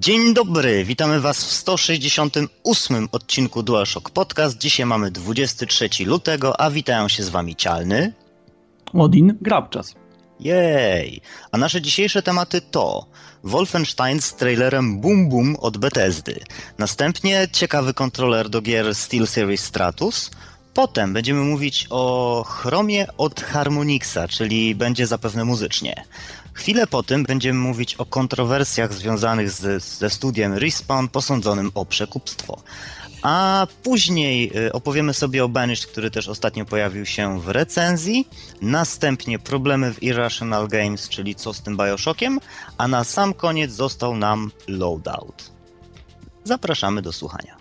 Dzień 0.00 0.34
dobry, 0.34 0.84
witamy 0.84 1.20
Was 1.20 1.44
w 1.44 1.52
168 1.52 3.08
odcinku 3.12 3.62
DualShock 3.62 4.10
Podcast. 4.10 4.58
Dzisiaj 4.58 4.86
mamy 4.86 5.10
23 5.10 5.88
lutego, 6.06 6.60
a 6.60 6.70
witają 6.70 7.08
się 7.08 7.22
z 7.22 7.28
Wami 7.28 7.56
Cialny, 7.56 8.12
Odin, 8.92 9.38
Grabczas. 9.40 9.94
Jej! 10.40 11.20
A 11.52 11.58
nasze 11.58 11.82
dzisiejsze 11.82 12.22
tematy 12.22 12.60
to 12.60 13.06
Wolfenstein 13.44 14.20
z 14.20 14.34
trailerem 14.34 15.00
Boom 15.00 15.28
Boom 15.28 15.56
od 15.56 15.78
Bethesdy, 15.78 16.40
następnie 16.78 17.48
ciekawy 17.52 17.94
kontroler 17.94 18.48
do 18.48 18.62
gier 18.62 18.94
SteelSeries 18.94 19.64
Stratus, 19.64 20.30
Potem 20.78 21.12
będziemy 21.12 21.40
mówić 21.44 21.86
o 21.90 22.44
chromie 22.48 23.06
od 23.16 23.40
Harmonixa, 23.40 24.28
czyli 24.28 24.74
będzie 24.74 25.06
zapewne 25.06 25.44
muzycznie. 25.44 26.04
Chwilę 26.58 26.86
po 26.86 27.02
tym 27.02 27.22
będziemy 27.22 27.58
mówić 27.58 27.94
o 27.94 28.06
kontrowersjach 28.06 28.92
związanych 28.92 29.50
z, 29.50 29.82
ze 29.84 30.10
studiem 30.10 30.54
Respawn 30.54 31.08
posądzonym 31.08 31.70
o 31.74 31.86
przekupstwo. 31.86 32.62
A 33.22 33.66
później 33.82 34.52
y, 34.66 34.72
opowiemy 34.72 35.14
sobie 35.14 35.44
o 35.44 35.48
Banished, 35.48 35.90
który 35.90 36.10
też 36.10 36.28
ostatnio 36.28 36.64
pojawił 36.64 37.06
się 37.06 37.40
w 37.40 37.48
recenzji. 37.48 38.28
Następnie 38.62 39.38
problemy 39.38 39.94
w 39.94 40.02
Irrational 40.02 40.68
Games, 40.68 41.08
czyli 41.08 41.34
co 41.34 41.52
z 41.52 41.62
tym 41.62 41.76
Bioshockiem. 41.76 42.40
A 42.78 42.88
na 42.88 43.04
sam 43.04 43.34
koniec 43.34 43.72
został 43.72 44.16
nam 44.16 44.50
Loadout. 44.68 45.52
Zapraszamy 46.44 47.02
do 47.02 47.12
słuchania. 47.12 47.56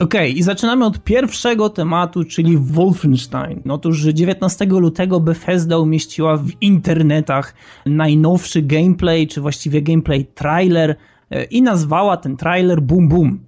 Okej, 0.00 0.30
okay, 0.30 0.38
i 0.38 0.42
zaczynamy 0.42 0.84
od 0.84 1.04
pierwszego 1.04 1.70
tematu, 1.70 2.24
czyli 2.24 2.58
Wolfenstein. 2.58 3.62
Otóż 3.70 4.02
19 4.02 4.64
lutego 4.64 5.20
Bethesda 5.20 5.78
umieściła 5.78 6.36
w 6.36 6.48
internetach 6.60 7.54
najnowszy 7.86 8.62
gameplay, 8.62 9.26
czy 9.26 9.40
właściwie 9.40 9.82
gameplay 9.82 10.24
trailer 10.24 10.96
e, 11.30 11.44
i 11.44 11.62
nazwała 11.62 12.16
ten 12.16 12.36
trailer 12.36 12.82
Boom 12.82 13.08
Boom. 13.08 13.40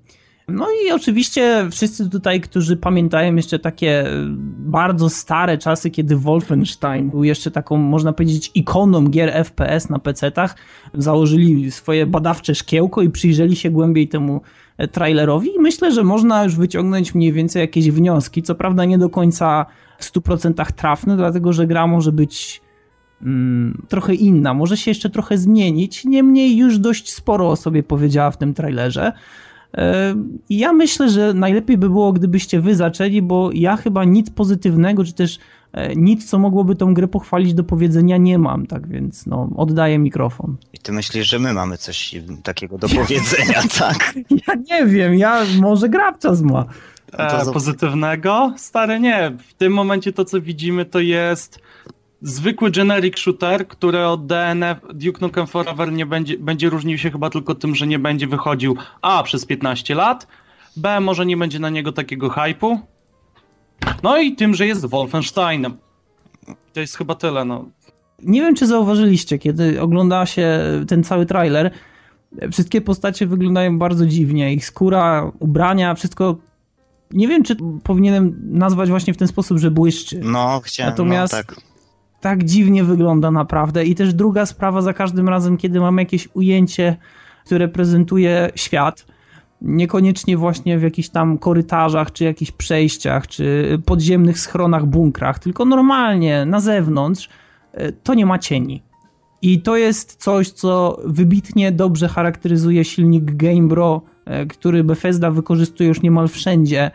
No 0.48 0.66
i 0.86 0.92
oczywiście 0.92 1.68
wszyscy 1.70 2.10
tutaj, 2.10 2.40
którzy 2.40 2.76
pamiętają 2.76 3.36
jeszcze 3.36 3.58
takie 3.58 4.06
e, 4.06 4.12
bardzo 4.58 5.10
stare 5.10 5.58
czasy, 5.58 5.90
kiedy 5.90 6.16
Wolfenstein 6.16 7.10
był 7.10 7.24
jeszcze 7.24 7.50
taką, 7.50 7.76
można 7.76 8.12
powiedzieć, 8.12 8.50
ikoną 8.54 9.08
gier 9.08 9.44
FPS 9.44 9.90
na 9.90 9.98
PC-tach, 9.98 10.54
założyli 10.94 11.70
swoje 11.70 12.06
badawcze 12.06 12.54
szkiełko 12.54 13.02
i 13.02 13.10
przyjrzeli 13.10 13.56
się 13.56 13.70
głębiej 13.70 14.08
temu 14.08 14.40
trailerowi 14.88 15.54
i 15.56 15.58
myślę, 15.58 15.92
że 15.92 16.04
można 16.04 16.44
już 16.44 16.56
wyciągnąć 16.56 17.14
mniej 17.14 17.32
więcej 17.32 17.60
jakieś 17.60 17.90
wnioski. 17.90 18.42
Co 18.42 18.54
prawda 18.54 18.84
nie 18.84 18.98
do 18.98 19.10
końca 19.10 19.66
w 19.98 20.04
100% 20.04 20.72
trafne, 20.72 21.16
dlatego 21.16 21.52
że 21.52 21.66
gra 21.66 21.86
może 21.86 22.12
być 22.12 22.62
mm, 23.22 23.82
trochę 23.88 24.14
inna, 24.14 24.54
może 24.54 24.76
się 24.76 24.90
jeszcze 24.90 25.10
trochę 25.10 25.38
zmienić. 25.38 26.04
Niemniej 26.04 26.56
już 26.56 26.78
dość 26.78 27.12
sporo 27.12 27.50
o 27.50 27.56
sobie 27.56 27.82
powiedziała 27.82 28.30
w 28.30 28.36
tym 28.36 28.54
trailerze. 28.54 29.12
E, 29.74 30.14
I 30.48 30.58
ja 30.58 30.72
myślę, 30.72 31.10
że 31.10 31.34
najlepiej 31.34 31.78
by 31.78 31.88
było, 31.88 32.12
gdybyście 32.12 32.60
wy 32.60 32.74
zaczęli, 32.74 33.22
bo 33.22 33.50
ja 33.54 33.76
chyba 33.76 34.04
nic 34.04 34.30
pozytywnego, 34.30 35.04
czy 35.04 35.12
też 35.12 35.38
E, 35.38 35.61
nic, 35.96 36.30
co 36.30 36.38
mogłoby 36.38 36.76
tą 36.76 36.94
grę 36.94 37.08
pochwalić 37.08 37.54
do 37.54 37.64
powiedzenia 37.64 38.16
nie 38.16 38.38
mam, 38.38 38.66
tak 38.66 38.88
więc 38.88 39.26
no, 39.26 39.48
oddaję 39.56 39.98
mikrofon. 39.98 40.56
I 40.72 40.78
ty 40.78 40.92
myślisz, 40.92 41.28
że 41.28 41.38
my 41.38 41.52
mamy 41.52 41.78
coś 41.78 42.14
takiego 42.42 42.78
do 42.78 42.88
powiedzenia, 42.88 43.62
tak? 43.78 44.14
Ja 44.46 44.54
nie 44.70 44.86
wiem, 44.86 45.14
ja 45.14 45.44
może 45.60 45.88
Grabczas 45.88 46.42
ma. 46.42 46.64
E, 47.12 47.52
pozytywnego? 47.52 48.54
Stary, 48.56 49.00
nie. 49.00 49.32
W 49.48 49.54
tym 49.54 49.72
momencie 49.72 50.12
to, 50.12 50.24
co 50.24 50.40
widzimy, 50.40 50.84
to 50.84 51.00
jest 51.00 51.60
zwykły 52.22 52.70
generic 52.70 53.18
shooter, 53.18 53.68
który 53.68 54.06
od 54.06 54.26
DNF 54.26 54.78
Duke 54.94 55.20
Nukem 55.20 55.46
Forever 55.46 55.92
nie 55.92 56.06
będzie, 56.06 56.38
będzie 56.38 56.70
różnił 56.70 56.98
się 56.98 57.10
chyba 57.10 57.30
tylko 57.30 57.54
tym, 57.54 57.74
że 57.74 57.86
nie 57.86 57.98
będzie 57.98 58.26
wychodził 58.26 58.76
A 59.02 59.22
przez 59.22 59.46
15 59.46 59.94
lat, 59.94 60.26
B 60.76 61.00
może 61.00 61.26
nie 61.26 61.36
będzie 61.36 61.58
na 61.58 61.70
niego 61.70 61.92
takiego 61.92 62.30
hypu, 62.30 62.80
no 64.02 64.18
i 64.18 64.36
tym, 64.36 64.54
że 64.54 64.66
jest 64.66 64.86
Wolfensteinem. 64.86 65.76
To 66.72 66.80
jest 66.80 66.96
chyba 66.96 67.14
tyle, 67.14 67.44
no. 67.44 67.68
Nie 68.22 68.40
wiem, 68.40 68.54
czy 68.54 68.66
zauważyliście, 68.66 69.38
kiedy 69.38 69.80
ogląda 69.80 70.26
się 70.26 70.60
ten 70.88 71.04
cały 71.04 71.26
trailer, 71.26 71.70
wszystkie 72.52 72.80
postacie 72.80 73.26
wyglądają 73.26 73.78
bardzo 73.78 74.06
dziwnie. 74.06 74.54
Ich 74.54 74.66
skóra, 74.66 75.32
ubrania, 75.38 75.94
wszystko 75.94 76.36
nie 77.12 77.28
wiem, 77.28 77.42
czy 77.42 77.56
powinienem 77.82 78.40
nazwać 78.42 78.88
właśnie 78.88 79.14
w 79.14 79.16
ten 79.16 79.28
sposób, 79.28 79.58
że 79.58 79.70
błyszczy. 79.70 80.20
No, 80.24 80.60
chciałem, 80.64 80.88
no, 80.88 80.92
Natomiast 80.92 81.32
no, 81.32 81.38
tak. 81.38 81.56
tak 82.20 82.44
dziwnie 82.44 82.84
wygląda 82.84 83.30
naprawdę. 83.30 83.84
I 83.84 83.94
też 83.94 84.14
druga 84.14 84.46
sprawa 84.46 84.82
za 84.82 84.92
każdym 84.92 85.28
razem, 85.28 85.56
kiedy 85.56 85.80
mamy 85.80 86.02
jakieś 86.02 86.28
ujęcie, 86.34 86.96
które 87.44 87.68
prezentuje 87.68 88.50
świat, 88.54 89.06
niekoniecznie 89.62 90.36
właśnie 90.36 90.78
w 90.78 90.82
jakichś 90.82 91.08
tam 91.08 91.38
korytarzach, 91.38 92.12
czy 92.12 92.24
jakichś 92.24 92.50
przejściach, 92.50 93.26
czy 93.26 93.78
podziemnych 93.86 94.38
schronach, 94.38 94.86
bunkrach, 94.86 95.38
tylko 95.38 95.64
normalnie 95.64 96.46
na 96.46 96.60
zewnątrz, 96.60 97.28
e, 97.72 97.92
to 97.92 98.14
nie 98.14 98.26
ma 98.26 98.38
cieni. 98.38 98.82
I 99.42 99.60
to 99.60 99.76
jest 99.76 100.16
coś, 100.16 100.50
co 100.50 101.00
wybitnie 101.04 101.72
dobrze 101.72 102.08
charakteryzuje 102.08 102.84
silnik 102.84 103.24
Gamebro, 103.24 104.02
e, 104.24 104.46
który 104.46 104.84
Bethesda 104.84 105.30
wykorzystuje 105.30 105.88
już 105.88 106.02
niemal 106.02 106.28
wszędzie. 106.28 106.90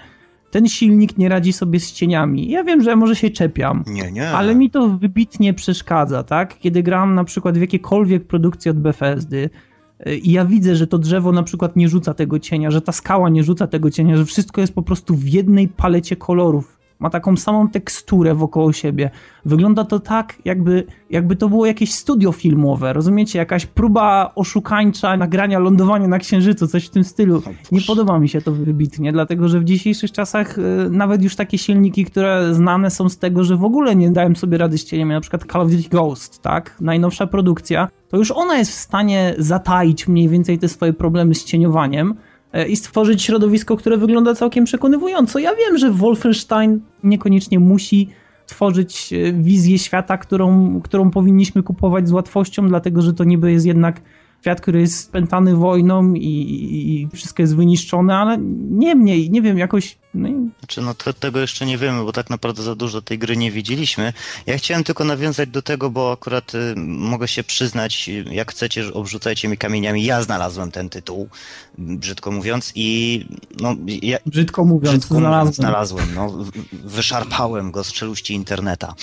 Ten 0.52 0.68
silnik 0.68 1.18
nie 1.18 1.30
radzi 1.30 1.54
sobie 1.54 1.80
z 1.80 1.94
cieniami. 1.94 2.50
Ja 2.50 2.64
wiem, 2.64 2.82
że 2.84 2.96
może 2.96 3.16
się 3.16 3.30
czepiam, 3.30 3.84
nie, 3.88 4.12
nie. 4.12 4.30
ale 4.30 4.56
mi 4.56 4.70
to 4.70 4.90
wybitnie 4.90 5.54
przeszkadza, 5.54 6.24
tak? 6.24 6.60
Kiedy 6.60 6.84
gram 6.84 7.16
na 7.16 7.24
przykład 7.24 7.58
w 7.58 7.62
jakiekolwiek 7.62 8.28
produkcje 8.28 8.72
od 8.72 8.80
Bethesdy, 8.80 9.50
i 10.06 10.32
ja 10.32 10.46
widzę, 10.46 10.76
że 10.76 10.88
to 10.88 10.98
drzewo 10.98 11.32
na 11.32 11.44
przykład 11.44 11.76
nie 11.76 11.90
rzuca 11.90 12.14
tego 12.14 12.40
cienia, 12.40 12.72
że 12.72 12.82
ta 12.82 12.92
skała 12.92 13.30
nie 13.30 13.44
rzuca 13.44 13.68
tego 13.68 13.92
cienia, 13.92 14.18
że 14.18 14.26
wszystko 14.26 14.62
jest 14.62 14.74
po 14.74 14.82
prostu 14.82 15.16
w 15.16 15.28
jednej 15.28 15.68
palecie 15.68 16.16
kolorów 16.16 16.77
ma 17.00 17.10
taką 17.10 17.38
samą 17.38 17.70
teksturę 17.70 18.36
wokoło 18.36 18.74
siebie. 18.74 19.10
Wygląda 19.46 19.84
to 19.86 20.00
tak, 20.00 20.36
jakby, 20.46 20.84
jakby 21.10 21.36
to 21.36 21.50
było 21.50 21.66
jakieś 21.66 21.94
studio 21.94 22.32
filmowe, 22.32 22.94
rozumiecie? 22.94 23.40
Jakaś 23.40 23.66
próba 23.66 24.32
oszukańcza 24.36 25.18
nagrania 25.18 25.60
lądowania 25.60 26.08
na 26.08 26.20
Księżycu, 26.20 26.68
coś 26.68 26.86
w 26.86 26.90
tym 26.90 27.04
stylu. 27.04 27.42
Nie 27.72 27.82
podoba 27.82 28.20
mi 28.20 28.30
się 28.30 28.42
to 28.42 28.52
wybitnie, 28.52 29.12
dlatego 29.12 29.48
że 29.48 29.60
w 29.60 29.64
dzisiejszych 29.64 30.12
czasach 30.12 30.58
y, 30.58 30.62
nawet 30.92 31.24
już 31.24 31.36
takie 31.36 31.58
silniki, 31.58 32.06
które 32.06 32.54
znane 32.54 32.90
są 32.90 33.10
z 33.10 33.18
tego, 33.18 33.44
że 33.44 33.58
w 33.58 33.64
ogóle 33.64 33.96
nie 33.96 34.12
dałem 34.12 34.36
sobie 34.36 34.58
rady 34.58 34.78
z 34.78 34.86
cieniem, 34.86 35.10
na 35.10 35.22
przykład 35.22 35.46
Call 35.52 35.62
of 35.62 35.72
Duty 35.72 35.90
Ghost, 35.90 36.42
tak? 36.42 36.76
Najnowsza 36.82 37.28
produkcja, 37.28 37.88
to 38.10 38.18
już 38.18 38.32
ona 38.32 38.58
jest 38.58 38.72
w 38.72 38.76
stanie 38.76 39.36
zataić 39.38 40.08
mniej 40.08 40.30
więcej 40.30 40.60
te 40.60 40.68
swoje 40.68 40.94
problemy 40.94 41.36
z 41.36 41.44
cieniowaniem, 41.44 42.16
i 42.66 42.76
stworzyć 42.76 43.24
środowisko, 43.24 43.78
które 43.78 43.98
wygląda 43.98 44.36
całkiem 44.36 44.66
przekonywująco. 44.66 45.40
Ja 45.40 45.56
wiem, 45.56 45.78
że 45.78 45.92
Wolfenstein 45.92 46.80
niekoniecznie 47.04 47.60
musi 47.60 48.10
tworzyć 48.46 49.14
e, 49.14 49.34
wizję 49.34 49.80
świata, 49.80 50.18
którą, 50.18 50.80
którą 50.82 51.12
powinniśmy 51.12 51.64
kupować 51.64 52.08
z 52.08 52.12
łatwością, 52.12 52.68
dlatego 52.68 53.02
że 53.02 53.14
to 53.14 53.24
niby 53.24 53.52
jest 53.52 53.66
jednak 53.66 54.02
świat, 54.48 54.62
który 54.62 54.82
jest 54.82 55.00
spętany 55.00 55.56
wojną 55.56 56.14
i, 56.14 57.08
i 57.12 57.18
wszystko 57.18 57.44
jest 57.44 57.56
wyniszczone, 57.56 58.16
ale 58.18 58.38
niemniej, 58.70 59.30
nie 59.30 59.42
wiem, 59.42 59.58
jakoś... 59.58 59.98
No 60.14 60.28
i... 60.28 60.50
Znaczy, 60.60 60.82
no 60.82 60.94
to, 60.94 61.14
tego 61.14 61.40
jeszcze 61.40 61.66
nie 61.66 61.78
wiemy, 61.78 62.04
bo 62.04 62.12
tak 62.12 62.30
naprawdę 62.30 62.64
za 62.64 62.76
dużo 62.76 63.02
tej 63.02 63.20
gry 63.20 63.38
nie 63.38 63.52
widzieliśmy. 63.52 64.14
Ja 64.46 64.58
chciałem 64.58 64.84
tylko 64.84 65.04
nawiązać 65.04 65.50
do 65.50 65.62
tego, 65.62 65.90
bo 65.90 66.12
akurat 66.12 66.56
y, 66.56 66.74
mogę 66.88 67.28
się 67.28 67.44
przyznać, 67.44 68.10
jak 68.32 68.52
chcecie, 68.52 68.94
obrzucajcie 68.94 69.48
mi 69.48 69.58
kamieniami, 69.58 70.06
ja 70.06 70.22
znalazłem 70.22 70.72
ten 70.72 70.90
tytuł, 70.90 71.30
brzydko 71.78 72.32
mówiąc 72.32 72.72
i 72.76 73.26
no... 73.62 73.76
Ja, 74.02 74.18
brzydko 74.26 74.66
mówiąc, 74.66 74.98
brzydko 74.98 75.16
znalazłem. 75.16 75.54
znalazłem, 75.54 76.08
no, 76.16 76.46
wyszarpałem 76.72 77.72
go 77.72 77.84
z 77.84 77.94
czeluści 77.94 78.34
interneta. 78.34 78.96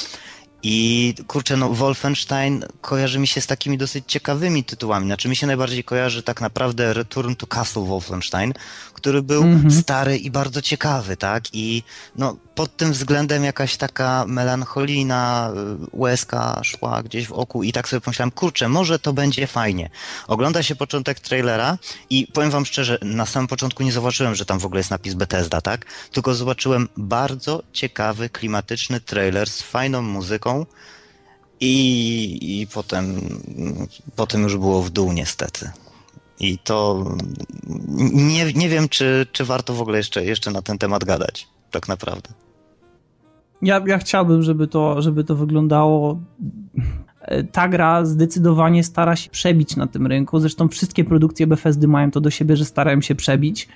I 0.67 1.15
kurczę, 1.27 1.57
no 1.57 1.69
Wolfenstein 1.69 2.65
kojarzy 2.81 3.19
mi 3.19 3.27
się 3.27 3.41
z 3.41 3.47
takimi 3.47 3.79
dosyć 3.79 4.05
ciekawymi 4.07 4.65
tytułami. 4.65 5.07
Znaczy 5.07 5.29
mi 5.29 5.37
się 5.37 5.47
najbardziej 5.47 5.85
kojarzy 5.85 6.23
tak 6.23 6.41
naprawdę 6.41 6.93
Return 6.93 7.35
to 7.35 7.47
Castle 7.47 7.83
Wolfenstein, 7.83 8.53
który 8.95 9.23
był 9.23 9.43
mm 9.43 9.63
-hmm. 9.63 9.81
stary 9.81 10.17
i 10.17 10.31
bardzo 10.31 10.63
ciekawy, 10.63 11.17
tak? 11.17 11.45
I 11.53 11.83
no 12.17 12.37
pod 12.55 12.77
tym 12.77 12.93
względem 12.93 13.45
jakaś 13.45 13.77
taka 13.77 14.25
melancholijna 14.29 15.53
y, 15.85 15.87
łezka 15.93 16.61
szła 16.65 17.03
gdzieś 17.03 17.27
w 17.27 17.33
oku 17.33 17.63
i 17.63 17.73
tak 17.73 17.89
sobie 17.89 18.01
pomyślałem, 18.01 18.31
kurczę, 18.31 18.69
może 18.69 18.99
to 18.99 19.13
będzie 19.13 19.47
fajnie. 19.47 19.91
Ogląda 20.29 20.63
się 20.63 20.77
początek 20.77 21.21
trailera 21.21 21.79
i 22.11 22.27
powiem 22.33 22.51
wam 22.51 22.67
szczerze, 22.67 22.99
na 23.03 23.27
samym 23.27 23.49
początku 23.49 23.83
nie 23.83 23.93
zobaczyłem, 23.93 24.35
że 24.35 24.45
tam 24.47 24.59
w 24.59 24.67
ogóle 24.67 24.81
jest 24.81 24.91
napis 24.91 25.15
Bethesda, 25.15 25.61
tak? 25.61 25.87
Tylko 26.13 26.35
zobaczyłem 26.35 26.89
bardzo 26.97 27.63
ciekawy, 27.73 28.29
klimatyczny 28.29 29.01
trailer 29.01 29.51
z 29.51 29.63
fajną 29.63 30.03
muzyką 30.03 30.54
i, 31.61 32.61
i 32.61 32.67
potem, 32.67 33.07
potem 34.17 34.43
już 34.43 34.57
było 34.57 34.83
w 34.83 34.91
dół 34.91 35.13
niestety. 35.13 35.71
I 36.41 36.59
to 36.59 37.05
nie, 38.13 38.53
nie 38.53 38.69
wiem, 38.69 38.89
czy, 38.89 39.27
czy 39.33 39.45
warto 39.45 39.75
w 39.75 39.81
ogóle 39.81 39.99
jeszcze, 39.99 40.25
jeszcze 40.25 40.51
na 40.51 40.63
ten 40.63 40.79
temat 40.79 41.05
gadać, 41.05 41.49
tak 41.71 41.89
naprawdę. 41.89 42.31
Ja, 43.63 43.83
ja 43.87 43.99
chciałbym, 43.99 44.43
żeby 44.43 44.67
to, 44.67 45.03
żeby 45.03 45.25
to 45.25 45.37
wyglądało. 45.37 46.21
Ta 47.53 47.69
gra 47.69 48.05
zdecydowanie 48.05 48.85
stara 48.85 49.17
się 49.17 49.31
przebić 49.31 49.77
na 49.77 49.87
tym 49.87 50.07
rynku. 50.07 50.41
Zresztą 50.41 50.69
wszystkie 50.69 51.05
produkcje 51.05 51.47
Bethesdy 51.47 51.89
mają 51.89 52.11
to 52.11 52.21
do 52.21 52.31
siebie, 52.31 52.57
że 52.57 52.65
starają 52.65 53.01
się 53.01 53.15
przebić. 53.15 53.69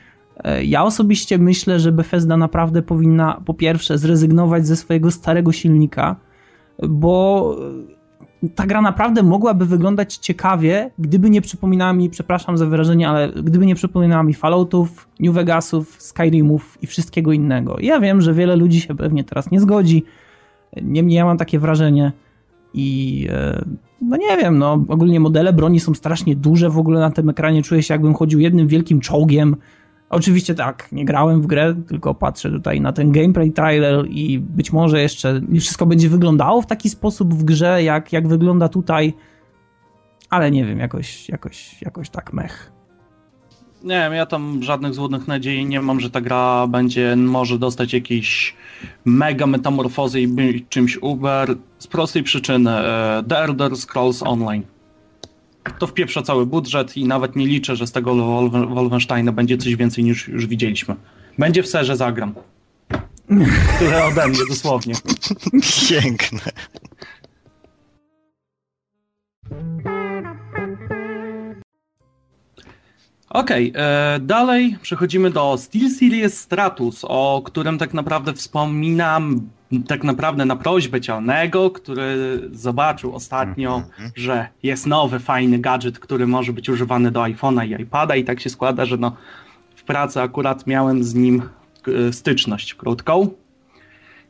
Ja 0.63 0.85
osobiście 0.85 1.39
myślę, 1.39 1.81
że 1.81 1.93
Bethesda 1.93 2.37
naprawdę 2.37 2.83
powinna 2.83 3.43
po 3.47 3.55
pierwsze 3.55 3.99
zrezygnować 3.99 4.67
ze 4.67 4.77
swojego 4.77 5.11
starego 5.11 5.53
silnika, 5.53 6.17
bo 6.89 7.57
ta 8.55 8.67
gra 8.67 8.83
naprawdę 8.83 9.23
mogłaby 9.23 9.67
wyglądać 9.67 10.17
ciekawie, 10.17 10.91
gdyby 10.99 11.31
nie 11.31 11.41
przypominała 11.41 11.93
mi, 11.93 12.11
przepraszam 12.11 12.59
za 12.59 12.67
wyrażenie, 12.67 13.09
ale 13.09 13.33
gdyby 13.33 13.67
nie 13.67 13.75
przypominała 13.75 14.23
mi 14.23 14.35
Falloutów, 14.35 15.09
New 15.21 15.35
Vegasów, 15.35 16.03
Skyrimów 16.03 16.79
i 16.83 16.87
wszystkiego 16.87 17.33
innego. 17.33 17.77
Ja 17.81 18.01
wiem, 18.01 18.21
że 18.21 18.35
wiele 18.35 18.57
ludzi 18.57 18.81
się 18.81 18.97
pewnie 18.97 19.25
teraz 19.25 19.51
nie 19.51 19.61
zgodzi, 19.61 20.05
niemniej 20.83 21.17
ja 21.17 21.25
mam 21.25 21.39
takie 21.39 21.59
wrażenie 21.59 22.13
i 22.75 23.27
e, 23.31 23.65
no 24.03 24.17
nie 24.17 24.37
wiem, 24.37 24.59
no 24.59 24.85
ogólnie 24.89 25.21
modele 25.21 25.53
broni 25.53 25.81
są 25.81 25.95
strasznie 25.95 26.37
duże 26.37 26.71
w 26.71 26.79
ogóle 26.79 27.01
na 27.01 27.11
tym 27.11 27.29
ekranie, 27.29 27.63
czuję 27.63 27.83
się 27.83 27.95
jakbym 27.95 28.15
chodził 28.15 28.41
jednym 28.41 28.69
wielkim 28.69 29.01
czołgiem, 29.01 29.57
Oczywiście 30.11 30.55
tak, 30.55 30.89
nie 30.93 31.05
grałem 31.05 31.43
w 31.43 31.47
grę, 31.47 31.75
tylko 31.89 32.15
patrzę 32.15 32.51
tutaj 32.51 32.81
na 32.81 32.93
ten 32.93 33.13
gameplay 33.13 33.53
trailer 33.53 34.07
i 34.09 34.39
być 34.39 34.73
może 34.73 35.01
jeszcze 35.01 35.41
wszystko 35.61 35.87
będzie 35.87 36.09
wyglądało 36.09 36.63
w 36.63 36.67
taki 36.67 36.91
sposób 36.91 37.35
w 37.35 37.45
grze, 37.45 37.83
jak, 37.83 38.13
jak 38.13 38.29
wygląda 38.29 38.69
tutaj, 38.69 39.15
ale 40.31 40.51
nie 40.51 40.65
wiem, 40.65 40.79
jakoś, 40.79 41.29
jakoś, 41.29 41.83
jakoś 41.83 42.11
tak 42.11 42.33
mech. 42.33 42.73
Nie 43.85 43.95
wiem, 43.95 44.13
ja 44.13 44.27
tam 44.27 44.63
żadnych 44.63 44.95
złudnych 44.95 45.29
nadziei 45.29 45.67
nie 45.67 45.81
mam, 45.81 46.01
że 46.01 46.11
ta 46.11 46.21
gra 46.21 46.67
będzie 46.67 47.17
może 47.17 47.59
dostać 47.59 47.93
jakieś 47.93 48.57
mega 49.05 49.47
metamorfozy 49.47 50.21
i 50.21 50.29
być 50.29 50.65
czymś 50.69 50.99
uber 51.03 51.55
z 51.79 51.87
prostej 51.87 52.23
przyczyny. 52.23 52.71
E, 52.71 53.23
The 53.29 53.39
Elder 53.39 53.77
Scrolls 53.77 54.23
Online 54.23 54.63
to 55.79 55.87
wpieprza 55.87 56.23
cały 56.23 56.47
budżet 56.47 56.97
i 56.97 57.05
nawet 57.05 57.37
nie 57.37 57.47
liczę, 57.47 57.77
że 57.77 57.87
z 57.87 57.93
tego 57.93 58.15
Wolfensteina 58.51 59.33
będzie 59.33 59.59
coś 59.59 59.77
więcej 59.77 60.05
niż 60.05 60.29
już 60.29 60.47
widzieliśmy. 60.47 60.97
Będzie 61.39 61.63
w 61.63 61.69
serze 61.69 61.97
zagram. 61.97 62.35
Tyle 63.79 64.05
ode 64.05 64.29
mnie, 64.29 64.39
dosłownie. 64.49 64.95
Piękne. 65.89 66.41
Okej, 73.31 73.71
okay, 73.71 73.83
e, 73.83 74.19
dalej 74.21 74.77
przechodzimy 74.83 75.31
do 75.31 75.57
SteelSeries 75.59 76.41
Stratus, 76.41 77.05
o 77.09 77.43
którym 77.45 77.79
tak 77.79 77.95
naprawdę 77.95 78.33
wspominam 78.33 79.41
tak 79.87 80.05
naprawdę 80.05 80.45
na 80.45 80.57
prośbę 80.57 81.01
Cialnego, 81.01 81.71
który 81.71 82.41
zobaczył 82.53 83.15
ostatnio, 83.15 83.77
mm 83.77 83.89
-hmm. 83.89 84.13
że 84.15 84.49
jest 84.63 84.87
nowy, 84.87 85.19
fajny 85.19 85.59
gadżet, 85.59 85.99
który 85.99 86.27
może 86.27 86.53
być 86.53 86.69
używany 86.69 87.11
do 87.11 87.21
iPhone'a 87.21 87.79
i 87.79 87.83
iPada 87.83 88.17
i 88.17 88.25
tak 88.25 88.41
się 88.41 88.51
składa, 88.51 88.85
że 88.85 88.97
no, 88.97 89.17
w 89.77 89.83
pracy 89.83 90.21
akurat 90.21 90.67
miałem 90.67 91.05
z 91.05 91.15
nim 91.15 91.43
e, 92.09 92.13
styczność 92.13 92.75
krótką. 92.75 93.31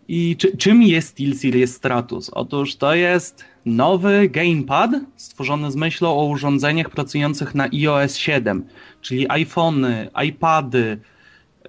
I 0.08 0.36
czy, 0.36 0.56
czym 0.56 0.82
jest 0.82 1.08
SteelSeries 1.08 1.74
Stratus? 1.74 2.30
Otóż 2.30 2.76
to 2.76 2.94
jest 2.94 3.44
nowy 3.66 4.28
gamepad 4.28 4.90
stworzony 5.16 5.70
z 5.70 5.76
myślą 5.76 6.18
o 6.18 6.24
urządzeniach 6.24 6.90
pracujących 6.90 7.54
na 7.54 7.64
iOS 7.64 8.16
7, 8.16 8.64
czyli 9.00 9.26
iPhony, 9.30 10.08
iPady, 10.26 11.00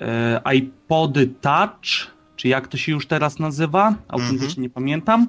e, 0.01 0.41
iPody 0.55 1.27
Touch, 1.41 2.07
czy 2.35 2.47
jak 2.47 2.67
to 2.67 2.77
się 2.77 2.91
już 2.91 3.07
teraz 3.07 3.39
nazywa, 3.39 3.95
autentycznie 4.07 4.47
-hmm. 4.47 4.61
nie 4.61 4.69
pamiętam. 4.69 5.27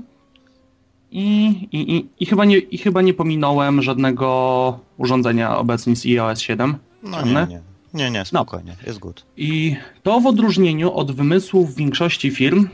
I, 1.13 1.47
i, 1.73 1.97
i, 1.97 2.09
i, 2.21 2.27
chyba 2.27 2.45
nie, 2.45 2.59
I 2.59 2.79
chyba 2.79 3.03
nie 3.03 3.15
pominąłem 3.15 3.83
żadnego 3.83 4.79
urządzenia 4.97 5.59
obecnie 5.59 5.97
z 5.97 6.07
iOS 6.07 6.41
7. 6.41 6.77
No 7.03 7.23
nie, 7.23 7.33
nie. 7.33 7.61
Nie, 7.95 8.11
nie, 8.11 8.25
spokojnie, 8.25 8.77
no. 8.81 8.87
jest 8.87 8.99
good. 8.99 9.27
I 9.37 9.77
to 10.03 10.21
w 10.21 10.27
odróżnieniu 10.27 10.93
od 10.93 11.13
wymysłów 11.13 11.75
większości 11.75 12.31
firm 12.31 12.69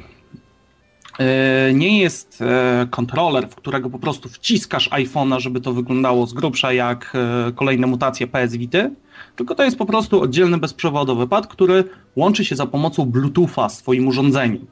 nie 1.75 1.99
jest 1.99 2.43
e, 2.43 2.87
kontroler, 2.91 3.49
w 3.49 3.55
którego 3.55 3.91
po 3.91 3.99
prostu 3.99 4.29
wciskasz 4.29 4.91
iPhone'a, 4.91 5.41
żeby 5.41 5.61
to 5.61 5.73
wyglądało 5.73 6.27
z 6.27 6.33
grubsza 6.33 6.73
jak 6.73 7.13
e, 7.15 7.53
kolejne 7.53 7.87
mutacje 7.87 8.27
PS 8.27 8.57
Vity, 8.57 8.91
tylko 9.37 9.55
to 9.55 9.65
jest 9.65 9.79
po 9.79 9.87
prostu 9.87 10.23
oddzielny 10.23 10.59
bezprzewodowy 10.59 11.29
pad, 11.29 11.47
który 11.47 11.85
łączy 12.17 12.45
się 12.45 12.57
za 12.57 12.67
pomocą 12.67 13.07
Bluetootha 13.07 13.69
z 13.69 13.79
twoim 13.79 14.09
urządzeniem. 14.09 14.67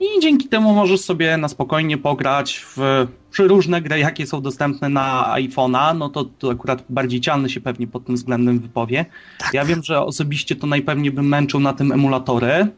I 0.00 0.20
dzięki 0.20 0.48
temu 0.48 0.74
możesz 0.74 1.00
sobie 1.00 1.36
na 1.36 1.48
spokojnie 1.48 1.98
pograć 1.98 2.66
w 2.76 3.06
różne 3.38 3.82
gry, 3.82 3.98
jakie 3.98 4.26
są 4.26 4.42
dostępne 4.42 4.88
na 4.88 5.34
iPhone'a, 5.36 5.96
no 5.98 6.08
to, 6.08 6.24
to 6.24 6.50
akurat 6.50 6.84
bardziej 6.88 7.20
cialny 7.20 7.50
się 7.50 7.60
pewnie 7.60 7.86
pod 7.86 8.04
tym 8.04 8.14
względem 8.14 8.58
wypowie. 8.58 9.06
Tak. 9.38 9.54
Ja 9.54 9.64
wiem, 9.64 9.82
że 9.82 10.00
osobiście 10.00 10.56
to 10.56 10.66
najpewniej 10.66 11.12
bym 11.12 11.28
męczył 11.28 11.60
na 11.60 11.72
tym 11.72 11.92
emulatory, 11.92 12.68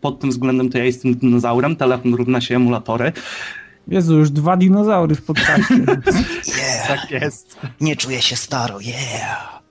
pod 0.00 0.20
tym 0.20 0.30
względem 0.30 0.70
to 0.70 0.78
ja 0.78 0.84
jestem 0.84 1.14
dinozaurem, 1.14 1.76
telefon 1.76 2.14
równa 2.14 2.40
się 2.40 2.56
emulatory. 2.56 3.12
Jezu, 3.88 4.18
już 4.18 4.30
dwa 4.30 4.56
dinozaury 4.56 5.14
w 5.14 5.24
podcaście. 5.24 5.74
yeah. 6.58 6.86
Tak 6.88 7.10
jest. 7.10 7.58
Nie 7.80 7.96
czuję 7.96 8.22
się 8.22 8.36
staro, 8.36 8.80
yeah. 8.80 9.62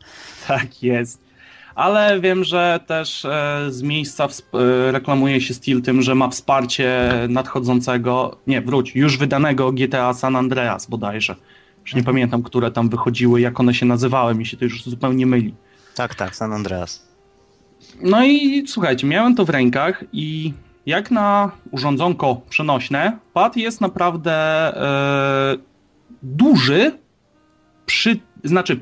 Tak 0.47 0.83
jest. 0.83 1.27
Ale 1.75 2.19
wiem, 2.19 2.43
że 2.43 2.79
też 2.87 3.25
e, 3.25 3.65
z 3.69 3.81
miejsca 3.81 4.25
e, 4.25 4.91
reklamuje 4.91 5.41
się 5.41 5.53
Steel 5.53 5.81
tym, 5.81 6.01
że 6.01 6.15
ma 6.15 6.29
wsparcie 6.29 7.11
nadchodzącego, 7.29 8.37
nie, 8.47 8.61
wróć, 8.61 8.95
już 8.95 9.17
wydanego 9.17 9.71
GTA 9.71 10.13
San 10.13 10.35
Andreas 10.35 10.85
bodajże. 10.85 11.35
Już 11.81 11.93
nie 11.93 11.99
mhm. 11.99 12.15
pamiętam, 12.15 12.43
które 12.43 12.71
tam 12.71 12.89
wychodziły, 12.89 13.41
jak 13.41 13.59
one 13.59 13.73
się 13.73 13.85
nazywały, 13.85 14.35
mi 14.35 14.45
się 14.45 14.57
to 14.57 14.65
już 14.65 14.83
zupełnie 14.83 15.25
myli. 15.25 15.55
Tak, 15.95 16.15
tak, 16.15 16.35
San 16.35 16.53
Andreas. 16.53 17.06
No 18.01 18.25
i 18.25 18.67
słuchajcie, 18.67 19.07
miałem 19.07 19.35
to 19.35 19.45
w 19.45 19.49
rękach 19.49 20.03
i 20.13 20.53
jak 20.85 21.11
na 21.11 21.51
urządzonko 21.71 22.41
przenośne, 22.49 23.17
pad 23.33 23.57
jest 23.57 23.81
naprawdę 23.81 24.33
e, 24.33 25.57
duży, 26.23 26.91
przy, 27.85 28.19
znaczy 28.43 28.79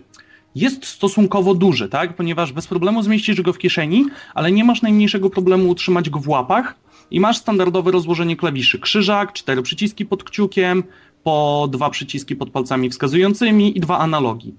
jest 0.56 0.86
stosunkowo 0.86 1.56
duży, 1.56 1.90
tak? 1.90 2.16
Ponieważ 2.16 2.54
bez 2.54 2.68
problemu 2.68 3.04
zmieścisz 3.04 3.42
go 3.42 3.54
w 3.54 3.58
kieszeni, 3.58 4.06
ale 4.34 4.52
nie 4.52 4.64
masz 4.64 4.82
najmniejszego 4.82 5.30
problemu 5.30 5.70
utrzymać 5.70 6.10
go 6.10 6.20
w 6.20 6.28
łapach 6.28 6.76
i 7.12 7.20
masz 7.20 7.38
standardowe 7.38 7.92
rozłożenie 7.92 8.36
klawiszy. 8.36 8.80
Krzyżak, 8.80 9.34
cztery 9.34 9.62
przyciski 9.62 10.06
pod 10.06 10.24
kciukiem, 10.24 10.84
po 11.24 11.68
dwa 11.72 11.90
przyciski 11.90 12.36
pod 12.36 12.50
palcami 12.50 12.90
wskazującymi 12.90 13.78
i 13.78 13.80
dwa 13.80 13.98
analogi. 13.98 14.54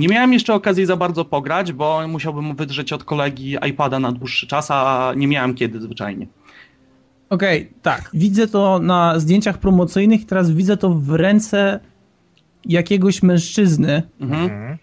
Nie 0.00 0.08
miałem 0.08 0.32
jeszcze 0.32 0.54
okazji 0.54 0.86
za 0.86 0.96
bardzo 0.96 1.24
pograć, 1.24 1.72
bo 1.72 2.08
musiałbym 2.08 2.56
wydrzeć 2.56 2.92
od 2.92 3.04
kolegi 3.04 3.56
iPada 3.68 3.98
na 3.98 4.12
dłuższy 4.12 4.46
czas, 4.46 4.70
a 4.70 5.12
nie 5.16 5.28
miałem 5.28 5.54
kiedy 5.54 5.80
zwyczajnie. 5.80 6.26
Okej, 7.30 7.60
okay, 7.60 7.74
tak. 7.82 8.10
Widzę 8.14 8.46
to 8.48 8.78
na 8.78 9.18
zdjęciach 9.18 9.58
promocyjnych 9.58 10.20
i 10.20 10.24
teraz 10.24 10.50
widzę 10.50 10.76
to 10.76 10.90
w 10.90 11.10
ręce 11.10 11.80
jakiegoś 12.64 13.22
mężczyzny. 13.22 14.02
Mhm. 14.20 14.78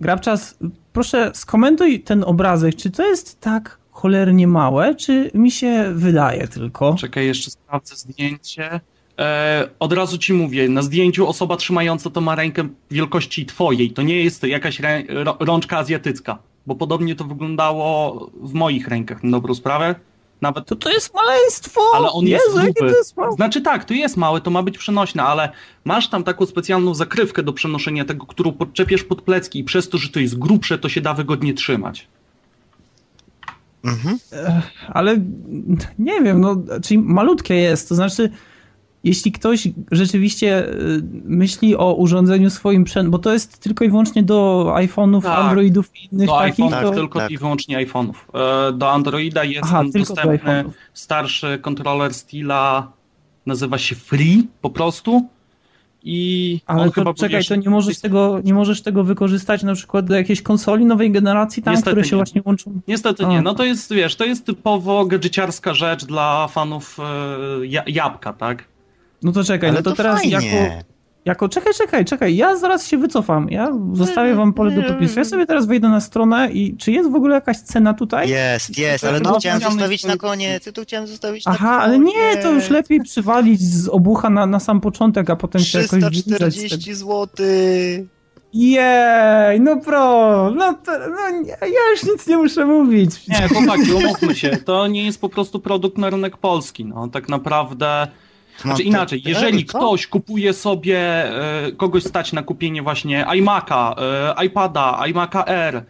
Grabczas, 0.00 0.58
proszę 0.92 1.30
skomentuj 1.34 2.00
ten 2.00 2.24
obrazek. 2.24 2.74
Czy 2.76 2.90
to 2.90 3.06
jest 3.06 3.40
tak 3.40 3.78
cholernie 3.90 4.46
małe, 4.46 4.94
czy 4.94 5.30
mi 5.34 5.50
się 5.50 5.90
wydaje 5.94 6.48
tylko? 6.48 6.94
Czekaj, 6.94 7.26
jeszcze 7.26 7.50
sprawdzę 7.50 7.96
zdjęcie. 7.96 8.80
E, 9.18 9.68
od 9.78 9.92
razu 9.92 10.18
ci 10.18 10.32
mówię, 10.32 10.68
na 10.68 10.82
zdjęciu 10.82 11.28
osoba 11.28 11.56
trzymająca 11.56 12.10
to 12.10 12.20
ma 12.20 12.34
rękę 12.34 12.68
wielkości 12.90 13.46
twojej. 13.46 13.90
To 13.90 14.02
nie 14.02 14.22
jest 14.22 14.42
jakaś 14.42 14.80
rę, 14.80 15.02
rączka 15.40 15.78
azjatycka, 15.78 16.38
bo 16.66 16.74
podobnie 16.74 17.16
to 17.16 17.24
wyglądało 17.24 18.30
w 18.42 18.54
moich 18.54 18.88
rękach, 18.88 19.24
na 19.24 19.30
dobrą 19.30 19.54
sprawę. 19.54 19.94
Nawet... 20.40 20.66
To 20.66 20.76
to 20.76 20.90
jest 20.90 21.14
maleństwo! 21.14 21.80
Ale 21.94 22.10
on 22.10 22.26
Jezu, 22.26 22.60
jest 22.60 22.78
gruby. 22.78 22.94
Jest 22.94 23.14
znaczy 23.36 23.60
tak, 23.60 23.84
to 23.84 23.94
jest 23.94 24.16
małe, 24.16 24.40
to 24.40 24.50
ma 24.50 24.62
być 24.62 24.78
przenośne, 24.78 25.22
ale 25.22 25.50
masz 25.84 26.08
tam 26.08 26.24
taką 26.24 26.46
specjalną 26.46 26.94
zakrywkę 26.94 27.42
do 27.42 27.52
przenoszenia 27.52 28.04
tego, 28.04 28.26
którą 28.26 28.52
podczepiesz 28.52 29.04
pod 29.04 29.22
plecki 29.22 29.58
i 29.58 29.64
przez 29.64 29.88
to, 29.88 29.98
że 29.98 30.08
to 30.08 30.20
jest 30.20 30.38
grubsze, 30.38 30.78
to 30.78 30.88
się 30.88 31.00
da 31.00 31.14
wygodnie 31.14 31.54
trzymać. 31.54 32.08
Mhm. 33.84 34.18
Ale 34.88 35.16
nie 35.98 36.22
wiem, 36.22 36.40
no, 36.40 36.56
czyli 36.82 36.98
malutkie 36.98 37.54
jest, 37.54 37.88
to 37.88 37.94
znaczy 37.94 38.30
jeśli 39.06 39.32
ktoś 39.32 39.68
rzeczywiście 39.90 40.68
y, 40.68 41.02
myśli 41.24 41.76
o 41.76 41.94
urządzeniu 41.94 42.50
swoim 42.50 42.84
bo 43.04 43.18
to 43.18 43.32
jest 43.32 43.58
tylko 43.58 43.84
i 43.84 43.88
wyłącznie 43.88 44.22
do 44.22 44.72
iPhone'ów, 44.76 45.22
tak. 45.22 45.38
Androidów 45.38 45.90
i 45.96 46.08
innych 46.12 46.26
do 46.26 46.38
takich. 46.38 46.66
IPhone, 46.66 46.82
to... 46.82 46.90
tylko 46.90 47.18
tak. 47.18 47.30
i 47.30 47.38
wyłącznie 47.38 47.86
iPhone'ów. 47.86 48.14
E, 48.68 48.72
do 48.72 48.90
Androida 48.90 49.44
jest 49.44 49.64
Aha, 49.64 49.84
dostępny 49.94 50.64
starszy 50.94 51.58
kontroler 51.62 52.14
Steela, 52.14 52.92
nazywa 53.46 53.78
się 53.78 53.94
Free 53.94 54.48
po 54.60 54.70
prostu 54.70 55.28
i 56.02 56.60
Ale 56.66 56.84
to 56.84 56.90
chyba 56.90 57.14
czekaj, 57.14 57.44
to 57.44 57.56
nie 57.56 57.70
możesz, 57.70 57.98
tego, 57.98 58.40
nie 58.44 58.54
możesz 58.54 58.82
tego 58.82 59.04
wykorzystać 59.04 59.62
na 59.62 59.74
przykład 59.74 60.06
do 60.06 60.14
jakiejś 60.14 60.42
konsoli 60.42 60.84
nowej 60.84 61.10
generacji 61.10 61.62
tam, 61.62 61.74
Niestety 61.74 61.90
które 61.90 62.04
się 62.04 62.16
nie. 62.16 62.18
właśnie 62.18 62.42
łączą? 62.44 62.80
Niestety 62.88 63.26
A. 63.26 63.28
nie, 63.28 63.42
no 63.42 63.54
to 63.54 63.64
jest, 63.64 63.92
wiesz, 63.92 64.16
to 64.16 64.24
jest 64.24 64.46
typowo 64.46 65.06
gadżeciarska 65.06 65.74
rzecz 65.74 66.04
dla 66.04 66.48
fanów 66.48 66.98
ja, 67.62 67.82
jabłka, 67.86 68.32
tak? 68.32 68.75
No 69.22 69.32
to 69.32 69.44
czekaj, 69.44 69.68
Ale 69.68 69.78
no 69.78 69.82
to, 69.82 69.90
to 69.90 69.96
teraz 69.96 70.20
fajnie. 70.20 70.30
jako, 70.30 70.74
jako... 71.24 71.48
Czekaj, 71.48 71.72
czekaj, 71.74 72.04
czekaj, 72.04 72.36
ja 72.36 72.56
zaraz 72.56 72.86
się 72.86 72.98
wycofam. 72.98 73.48
Ja 73.50 73.72
zostawię 73.92 74.34
wam 74.34 74.52
pole 74.52 74.70
do 74.70 74.82
popisu. 74.82 75.18
Ja 75.18 75.24
sobie 75.24 75.46
teraz 75.46 75.66
wejdę 75.66 75.88
na 75.88 76.00
stronę 76.00 76.50
i 76.52 76.76
czy 76.76 76.92
jest 76.92 77.10
w 77.10 77.14
ogóle 77.14 77.34
jakaś 77.34 77.56
cena 77.58 77.94
tutaj? 77.94 78.28
Jest, 78.28 78.78
jest, 78.78 79.04
ale 79.04 79.20
No, 79.20 79.32
to 79.32 79.38
chciałem 79.38 79.60
wspomniany 79.60 79.80
zostawić 79.80 80.04
na 80.04 80.16
koniec, 80.16 80.72
to 80.74 80.82
chciałem 80.82 81.06
zostawić 81.06 81.46
na 81.46 81.52
Aha, 81.52 81.78
ale 81.82 81.98
nie, 81.98 82.36
to 82.42 82.52
już 82.52 82.70
lepiej 82.70 83.00
przywalić 83.00 83.60
z 83.60 83.88
obucha 83.88 84.30
na, 84.30 84.46
na 84.46 84.60
sam 84.60 84.80
początek, 84.80 85.30
a 85.30 85.36
potem 85.36 85.62
się 85.62 85.78
jakoś 85.78 86.00
wyliżać 86.00 86.16
z 86.16 86.24
tego. 86.24 86.50
340 86.50 86.94
zł. 86.94 87.28
Jej, 88.52 89.60
no 89.60 89.76
pro, 89.76 90.50
no, 90.56 90.74
to, 90.74 90.92
no 90.98 91.30
nie, 91.40 91.48
ja 91.50 91.90
już 91.90 92.04
nic 92.04 92.26
nie 92.26 92.36
muszę 92.36 92.66
mówić. 92.66 93.28
Nie, 93.28 93.48
chłopaki, 93.48 93.92
umówmy 93.92 94.34
się, 94.34 94.56
to 94.64 94.86
nie 94.86 95.04
jest 95.04 95.20
po 95.20 95.28
prostu 95.28 95.60
produkt 95.60 95.98
na 95.98 96.10
rynek 96.10 96.36
polski, 96.36 96.84
no 96.84 97.08
tak 97.08 97.28
naprawdę... 97.28 98.06
Znaczy 98.60 98.82
inaczej, 98.82 99.22
jeżeli 99.24 99.64
ktoś 99.64 100.06
kupuje 100.06 100.52
sobie, 100.52 100.98
e, 100.98 101.72
kogoś 101.72 102.02
stać 102.02 102.32
na 102.32 102.42
kupienie 102.42 102.82
właśnie 102.82 103.24
iMac'a, 103.24 103.94
e, 104.38 104.44
iPada, 104.44 104.98
iMac'a 105.06 105.48
Air, 105.48 105.76
e, 105.76 105.84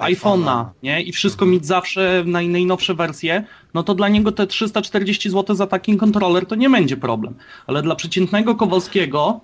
iPhone'a, 0.00 0.64
nie? 0.82 1.02
I 1.02 1.12
wszystko 1.12 1.46
mieć 1.46 1.66
zawsze 1.66 2.22
na 2.26 2.40
najnowsze 2.42 2.94
wersje, 2.94 3.44
no 3.74 3.82
to 3.82 3.94
dla 3.94 4.08
niego 4.08 4.32
te 4.32 4.46
340 4.46 5.30
zł 5.30 5.56
za 5.56 5.66
taki 5.66 5.96
kontroler 5.96 6.46
to 6.46 6.54
nie 6.54 6.70
będzie 6.70 6.96
problem. 6.96 7.34
Ale 7.66 7.82
dla 7.82 7.94
przeciętnego 7.94 8.54
Kowalskiego, 8.54 9.40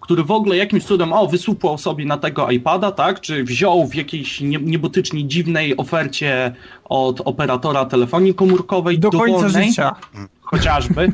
który 0.00 0.24
w 0.24 0.30
ogóle 0.30 0.56
jakimś 0.56 0.84
cudem, 0.84 1.12
o, 1.12 1.26
wysupłał 1.26 1.78
sobie 1.78 2.04
na 2.04 2.18
tego 2.18 2.50
iPada, 2.50 2.92
tak? 2.92 3.20
Czy 3.20 3.44
wziął 3.44 3.86
w 3.86 3.94
jakiejś 3.94 4.40
nie, 4.40 4.58
niebotycznie 4.58 5.28
dziwnej 5.28 5.76
ofercie 5.76 6.54
od 6.84 7.20
operatora 7.24 7.84
telefonii 7.84 8.34
komórkowej 8.34 8.98
Do 8.98 9.10
końca 9.10 9.32
dowolnej, 9.32 9.68
życia. 9.68 9.94
chociażby. 10.40 11.12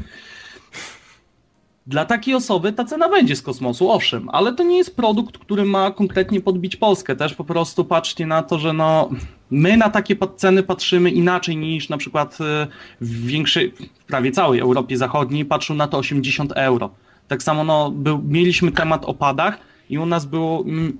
Dla 1.87 2.05
takiej 2.05 2.35
osoby 2.35 2.73
ta 2.73 2.85
cena 2.85 3.09
będzie 3.09 3.37
z 3.37 3.43
kosmosu, 3.43 3.91
owszem, 3.91 4.29
ale 4.29 4.55
to 4.55 4.63
nie 4.63 4.77
jest 4.77 4.97
produkt, 4.97 5.39
który 5.39 5.65
ma 5.65 5.91
konkretnie 5.91 6.41
podbić 6.41 6.77
Polskę. 6.77 7.17
Też 7.17 7.35
po 7.35 7.45
prostu 7.45 7.85
patrzcie 7.85 8.27
na 8.27 8.43
to, 8.43 8.59
że 8.59 8.73
no, 8.73 9.11
my 9.51 9.77
na 9.77 9.91
takie 9.91 10.17
ceny 10.37 10.63
patrzymy 10.63 11.11
inaczej 11.11 11.57
niż 11.57 11.89
na 11.89 11.97
przykład 11.97 12.39
e, 12.41 12.67
w 13.01 13.27
większej, 13.27 13.73
w 14.01 14.05
prawie 14.05 14.31
całej 14.31 14.61
Europie 14.61 14.97
Zachodniej 14.97 15.45
patrzą 15.45 15.75
na 15.75 15.89
to 15.89 15.99
80 15.99 16.53
euro. 16.53 16.91
Tak 17.29 17.43
samo 17.43 17.65
no, 17.65 17.91
był, 17.91 18.23
mieliśmy 18.29 18.73
temat 18.73 19.05
o 19.05 19.15
padach 19.15 19.59
i 19.91 19.99
u 19.99 20.07
nas 20.07 20.27
było, 20.27 20.61
mm, 20.61 20.99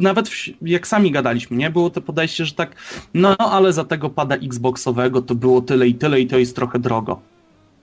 nawet 0.00 0.28
w, 0.28 0.48
jak 0.62 0.86
sami 0.86 1.10
gadaliśmy, 1.10 1.56
nie? 1.56 1.70
Było 1.70 1.90
to 1.90 2.00
podejście, 2.00 2.44
że 2.44 2.54
tak, 2.54 2.76
no 3.14 3.36
ale 3.36 3.72
za 3.72 3.84
tego 3.84 4.10
pada 4.10 4.34
Xboxowego 4.34 5.22
to 5.22 5.34
było 5.34 5.60
tyle 5.60 5.88
i 5.88 5.94
tyle 5.94 6.20
i 6.20 6.26
to 6.26 6.38
jest 6.38 6.56
trochę 6.56 6.78
drogo. 6.78 7.20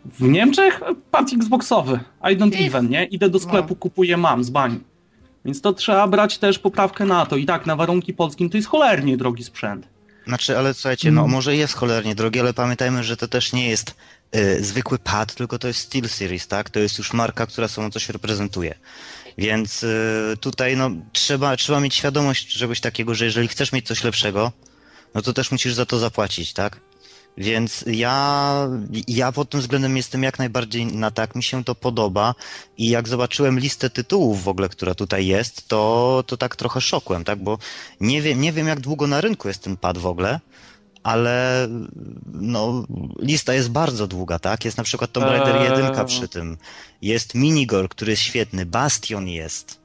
W 0.06 0.22
Niemczech 0.22 0.82
pad 1.12 1.34
Xboxowy. 1.34 2.00
I 2.32 2.38
don't 2.38 2.68
even, 2.68 2.90
nie? 2.90 3.06
Idę 3.06 3.30
do 3.30 3.40
sklepu, 3.40 3.76
kupuję, 3.76 4.18
mam 4.18 4.44
z 4.44 4.50
bani. 4.50 4.80
Więc 5.46 5.62
to 5.62 5.74
trzeba 5.74 6.08
brać 6.08 6.38
też 6.38 6.60
poprawkę 6.60 7.06
na 7.06 7.26
to. 7.26 7.36
I 7.38 7.46
tak, 7.46 7.66
na 7.66 7.76
warunki 7.76 8.14
polskim 8.14 8.50
to 8.50 8.58
jest 8.58 8.70
cholernie 8.70 9.18
drogi 9.18 9.44
sprzęt. 9.44 9.88
Znaczy, 10.28 10.58
ale 10.58 10.74
słuchajcie, 10.74 11.12
no 11.12 11.22
Mm. 11.22 11.32
może 11.32 11.56
jest 11.56 11.74
cholernie 11.74 12.16
drogie, 12.16 12.42
ale 12.42 12.54
pamiętajmy, 12.54 13.04
że 13.04 13.18
to 13.18 13.28
też 13.28 13.54
nie 13.54 13.70
jest 13.70 13.96
y, 14.36 14.64
zwykły 14.64 15.00
pad, 15.00 15.36
tylko 15.36 15.60
to 15.60 15.68
jest 15.68 15.80
SteelSeries, 15.80 16.48
tak? 16.48 16.70
To 16.70 16.80
jest 16.80 16.98
już 16.98 17.14
marka, 17.14 17.46
która 17.46 17.68
sobą 17.68 17.92
coś 17.92 18.10
reprezentuje. 18.10 18.76
Więc 19.38 19.84
y, 19.84 20.38
tutaj 20.40 20.78
no, 20.78 20.90
trzeba, 21.12 21.58
trzeba 21.58 21.80
mieć 21.80 21.96
świadomość 21.96 22.58
czegoś 22.58 22.80
takiego, 22.80 23.16
że 23.16 23.26
jeżeli 23.26 23.48
chcesz 23.48 23.72
mieć 23.72 23.88
coś 23.88 24.04
lepszego, 24.04 24.52
no 25.16 25.22
to 25.22 25.34
też 25.34 25.52
musisz 25.52 25.74
za 25.74 25.86
to 25.86 26.00
zapłacić, 26.00 26.54
tak? 26.54 26.80
Więc 27.38 27.86
ja, 27.88 28.68
ja 29.08 29.32
pod 29.32 29.50
tym 29.50 29.60
względem 29.60 29.98
jestem 29.98 30.24
jak 30.24 30.40
najbardziej 30.40 30.86
na 30.86 31.12
tak, 31.12 31.36
mi 31.36 31.44
się 31.44 31.64
to 31.64 31.76
podoba 31.76 32.36
i 32.78 32.90
jak 32.90 33.08
zobaczyłem 33.08 33.60
listę 33.60 33.90
tytułów 33.90 34.44
w 34.44 34.48
ogóle, 34.48 34.70
która 34.70 34.96
tutaj 34.96 35.28
jest, 35.28 35.68
to, 35.68 36.24
to 36.28 36.38
tak 36.38 36.56
trochę 36.56 36.82
szokłem, 36.82 37.24
tak, 37.24 37.44
bo 37.44 37.58
nie 38.00 38.22
wiem, 38.22 38.42
nie 38.42 38.54
wiem 38.54 38.68
jak 38.68 38.80
długo 38.80 39.08
na 39.08 39.22
rynku 39.22 39.48
jest 39.48 39.64
ten 39.64 39.78
pad 39.78 39.98
w 39.98 40.06
ogóle, 40.06 40.40
ale 41.04 41.68
no, 42.34 42.86
lista 43.20 43.54
jest 43.54 43.72
bardzo 43.72 44.08
długa, 44.08 44.40
tak, 44.40 44.66
jest 44.66 44.78
na 44.78 44.84
przykład 44.84 45.12
Tomb 45.12 45.28
Raider 45.28 45.56
Eee. 45.56 45.84
1 45.92 46.06
przy 46.06 46.28
tym, 46.28 46.58
jest 47.02 47.36
Minigor, 47.36 47.90
który 47.90 48.12
jest 48.12 48.24
świetny, 48.24 48.66
Bastion 48.66 49.28
jest. 49.28 49.80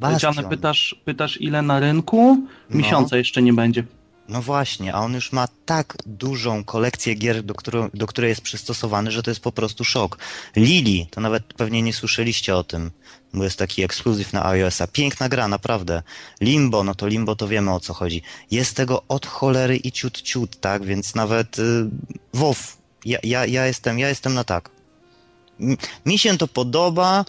Powiedziane, 0.00 0.48
pytasz, 0.48 1.00
pytasz 1.04 1.40
ile 1.40 1.62
na 1.62 1.80
rynku? 1.80 2.46
No. 2.70 2.76
Miesiąca 2.76 3.16
jeszcze 3.16 3.42
nie 3.42 3.52
będzie. 3.52 3.84
No 4.28 4.42
właśnie, 4.42 4.94
a 4.94 5.00
on 5.00 5.14
już 5.14 5.32
ma 5.32 5.48
tak 5.66 5.96
dużą 6.06 6.64
kolekcję 6.64 7.14
gier, 7.14 7.42
do, 7.42 7.54
którą, 7.54 7.90
do 7.94 8.06
której 8.06 8.28
jest 8.28 8.40
przystosowany, 8.40 9.10
że 9.10 9.22
to 9.22 9.30
jest 9.30 9.40
po 9.40 9.52
prostu 9.52 9.84
szok. 9.84 10.18
Lili, 10.56 11.06
to 11.10 11.20
nawet 11.20 11.44
pewnie 11.44 11.82
nie 11.82 11.92
słyszeliście 11.92 12.56
o 12.56 12.64
tym, 12.64 12.90
bo 13.34 13.44
jest 13.44 13.58
taki 13.58 13.82
ekskluzyw 13.82 14.32
na 14.32 14.46
iOS-a. 14.46 14.86
Piękna 14.86 15.28
gra, 15.28 15.48
naprawdę. 15.48 16.02
Limbo, 16.40 16.84
no 16.84 16.94
to 16.94 17.06
Limbo 17.06 17.36
to 17.36 17.48
wiemy 17.48 17.72
o 17.72 17.80
co 17.80 17.94
chodzi. 17.94 18.22
Jest 18.50 18.76
tego 18.76 19.02
od 19.08 19.26
cholery 19.26 19.76
i 19.76 19.92
ciut 19.92 20.22
ciut, 20.22 20.60
tak? 20.60 20.84
Więc 20.84 21.14
nawet 21.14 21.58
y, 21.58 21.90
WoW, 22.34 22.76
ja, 23.04 23.18
ja, 23.22 23.46
ja, 23.46 23.66
jestem, 23.66 23.98
ja 23.98 24.08
jestem 24.08 24.34
na 24.34 24.44
tak. 24.44 24.70
Mi 26.06 26.18
się 26.18 26.38
to 26.38 26.48
podoba 26.48 27.24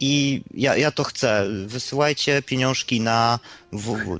i 0.00 0.42
ja, 0.54 0.76
ja 0.76 0.90
to 0.90 1.04
chcę. 1.04 1.46
Wysyłajcie 1.66 2.42
pieniążki 2.42 3.00
na 3.00 3.38
www. 3.72 4.18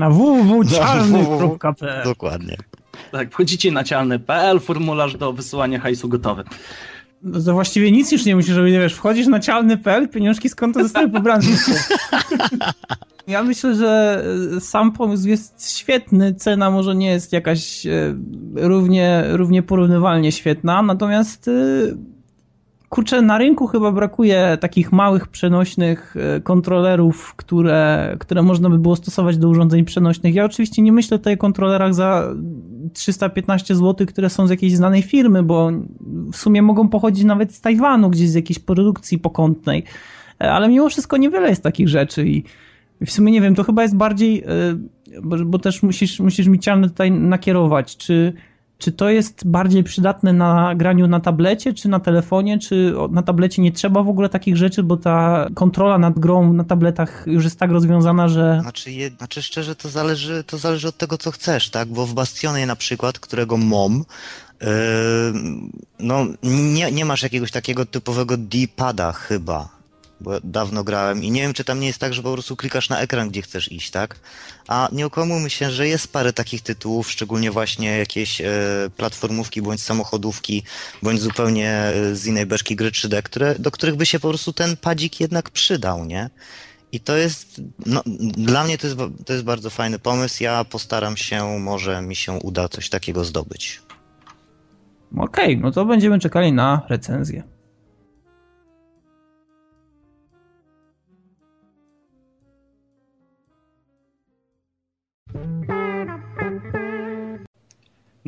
Na 0.00 0.10
www.cialny.pl 0.10 2.04
Dokładnie. 2.12 2.56
Tak, 3.12 3.32
wchodzicie 3.32 3.72
na 3.72 3.84
cialny.pl, 3.84 4.60
formularz 4.60 5.16
do 5.16 5.32
wysyłania 5.32 5.80
hajsu 5.80 6.08
gotowy. 6.08 6.44
No 7.22 7.40
to 7.40 7.52
właściwie 7.52 7.92
nic 7.92 8.12
już 8.12 8.24
nie 8.24 8.36
musisz 8.36 8.56
robić, 8.56 8.74
wiesz, 8.74 8.94
wchodzisz 8.94 9.26
na 9.26 9.40
cialny.pl, 9.40 10.08
pieniążki 10.08 10.48
z 10.48 10.54
konta 10.54 10.82
zostały 10.82 11.08
pobrane. 11.10 11.44
Ja 13.28 13.42
myślę, 13.42 13.74
że 13.74 14.24
e, 14.56 14.60
sam 14.60 14.92
pomysł 14.92 15.28
jest 15.28 15.78
świetny, 15.78 16.34
cena 16.34 16.70
może 16.70 16.94
nie 16.94 17.10
jest 17.10 17.32
jakaś 17.32 17.86
e, 17.86 18.14
równie, 18.54 19.24
równie 19.28 19.62
porównywalnie 19.62 20.32
świetna, 20.32 20.82
natomiast 20.82 21.48
e, 21.48 21.52
kurczę, 22.88 23.22
na 23.22 23.38
rynku 23.38 23.66
chyba 23.66 23.92
brakuje 23.92 24.58
takich 24.60 24.92
małych, 24.92 25.28
przenośnych 25.28 26.16
e, 26.16 26.40
kontrolerów, 26.40 27.34
które, 27.36 28.16
które 28.20 28.42
można 28.42 28.70
by 28.70 28.78
było 28.78 28.96
stosować 28.96 29.36
do 29.36 29.48
urządzeń 29.48 29.84
przenośnych. 29.84 30.34
Ja 30.34 30.44
oczywiście 30.44 30.82
nie 30.82 30.92
myślę 30.92 31.18
tutaj 31.18 31.34
o 31.34 31.36
kontrolerach 31.36 31.94
za 31.94 32.34
315 32.92 33.74
zł, 33.74 34.06
które 34.06 34.30
są 34.30 34.46
z 34.46 34.50
jakiejś 34.50 34.76
znanej 34.76 35.02
firmy, 35.02 35.42
bo 35.42 35.70
w 36.32 36.36
sumie 36.36 36.62
mogą 36.62 36.88
pochodzić 36.88 37.24
nawet 37.24 37.54
z 37.54 37.60
Tajwanu, 37.60 38.10
gdzieś 38.10 38.28
z 38.28 38.34
jakiejś 38.34 38.58
produkcji 38.58 39.18
pokątnej. 39.18 39.84
E, 40.40 40.52
Ale 40.52 40.68
mimo 40.68 40.88
wszystko 40.88 41.16
niewiele 41.16 41.48
jest 41.48 41.62
takich 41.62 41.88
rzeczy 41.88 42.26
i 42.28 42.44
w 43.06 43.10
sumie 43.10 43.32
nie 43.32 43.40
wiem, 43.40 43.54
to 43.54 43.64
chyba 43.64 43.82
jest 43.82 43.96
bardziej, 43.96 44.44
e, 44.44 44.44
bo, 45.22 45.36
bo 45.44 45.58
też 45.58 45.82
musisz, 45.82 46.20
musisz 46.20 46.46
mi 46.46 46.58
cialny 46.58 46.88
tutaj 46.88 47.10
nakierować, 47.10 47.96
czy, 47.96 48.32
czy 48.78 48.92
to 48.92 49.08
jest 49.08 49.46
bardziej 49.46 49.84
przydatne 49.84 50.32
na 50.32 50.74
graniu 50.74 51.06
na 51.06 51.20
tablecie, 51.20 51.74
czy 51.74 51.88
na 51.88 52.00
telefonie, 52.00 52.58
czy 52.58 52.94
na 53.10 53.22
tablecie 53.22 53.62
nie 53.62 53.72
trzeba 53.72 54.02
w 54.02 54.08
ogóle 54.08 54.28
takich 54.28 54.56
rzeczy, 54.56 54.82
bo 54.82 54.96
ta 54.96 55.46
kontrola 55.54 55.98
nad 55.98 56.18
grą 56.18 56.52
na 56.52 56.64
tabletach 56.64 57.24
już 57.26 57.44
jest 57.44 57.58
tak 57.58 57.70
rozwiązana, 57.70 58.28
że 58.28 58.58
Znaczy, 58.62 58.92
je, 58.92 59.10
znaczy 59.10 59.42
szczerze, 59.42 59.76
to 59.76 59.88
zależy, 59.88 60.44
to 60.44 60.58
zależy 60.58 60.88
od 60.88 60.96
tego, 60.96 61.18
co 61.18 61.30
chcesz, 61.30 61.70
tak? 61.70 61.88
Bo 61.88 62.06
w 62.06 62.14
Bastionie 62.14 62.66
na 62.66 62.76
przykład, 62.76 63.18
którego 63.18 63.56
mom, 63.56 64.04
yy, 64.60 64.68
no 65.98 66.26
nie, 66.42 66.92
nie 66.92 67.04
masz 67.04 67.22
jakiegoś 67.22 67.50
takiego 67.50 67.86
typowego 67.86 68.36
D-pada 68.36 69.12
chyba, 69.12 69.77
bo 70.20 70.40
dawno 70.44 70.84
grałem 70.84 71.24
i 71.24 71.30
nie 71.30 71.40
wiem, 71.42 71.54
czy 71.54 71.64
tam 71.64 71.80
nie 71.80 71.86
jest 71.86 71.98
tak, 71.98 72.14
że 72.14 72.22
po 72.22 72.32
prostu 72.32 72.56
klikasz 72.56 72.88
na 72.88 73.00
ekran, 73.00 73.28
gdzie 73.28 73.42
chcesz 73.42 73.72
iść, 73.72 73.90
tak? 73.90 74.16
A 74.68 74.88
nie 74.92 75.06
okłamujmy 75.06 75.50
się, 75.50 75.70
że 75.70 75.88
jest 75.88 76.12
parę 76.12 76.32
takich 76.32 76.62
tytułów, 76.62 77.10
szczególnie 77.10 77.50
właśnie 77.50 77.98
jakieś 77.98 78.40
e, 78.40 78.46
platformówki, 78.96 79.62
bądź 79.62 79.82
samochodówki, 79.82 80.62
bądź 81.02 81.20
zupełnie 81.20 81.70
e, 81.70 82.14
z 82.14 82.26
innej 82.26 82.46
beczki 82.46 82.76
gry 82.76 82.90
3D, 82.90 83.22
które, 83.22 83.54
do 83.58 83.70
których 83.70 83.96
by 83.96 84.06
się 84.06 84.20
po 84.20 84.28
prostu 84.28 84.52
ten 84.52 84.76
padzik 84.76 85.20
jednak 85.20 85.50
przydał, 85.50 86.04
nie? 86.04 86.30
I 86.92 87.00
to 87.00 87.16
jest, 87.16 87.60
no, 87.86 88.02
dla 88.36 88.64
mnie 88.64 88.78
to 88.78 88.86
jest, 88.86 88.98
to 89.26 89.32
jest 89.32 89.44
bardzo 89.44 89.70
fajny 89.70 89.98
pomysł. 89.98 90.42
Ja 90.42 90.64
postaram 90.64 91.16
się, 91.16 91.58
może 91.58 92.02
mi 92.02 92.16
się 92.16 92.32
uda 92.32 92.68
coś 92.68 92.88
takiego 92.88 93.24
zdobyć. 93.24 93.82
okej, 95.18 95.58
no 95.58 95.72
to 95.72 95.84
będziemy 95.84 96.18
czekali 96.18 96.52
na 96.52 96.86
recenzję. 96.88 97.57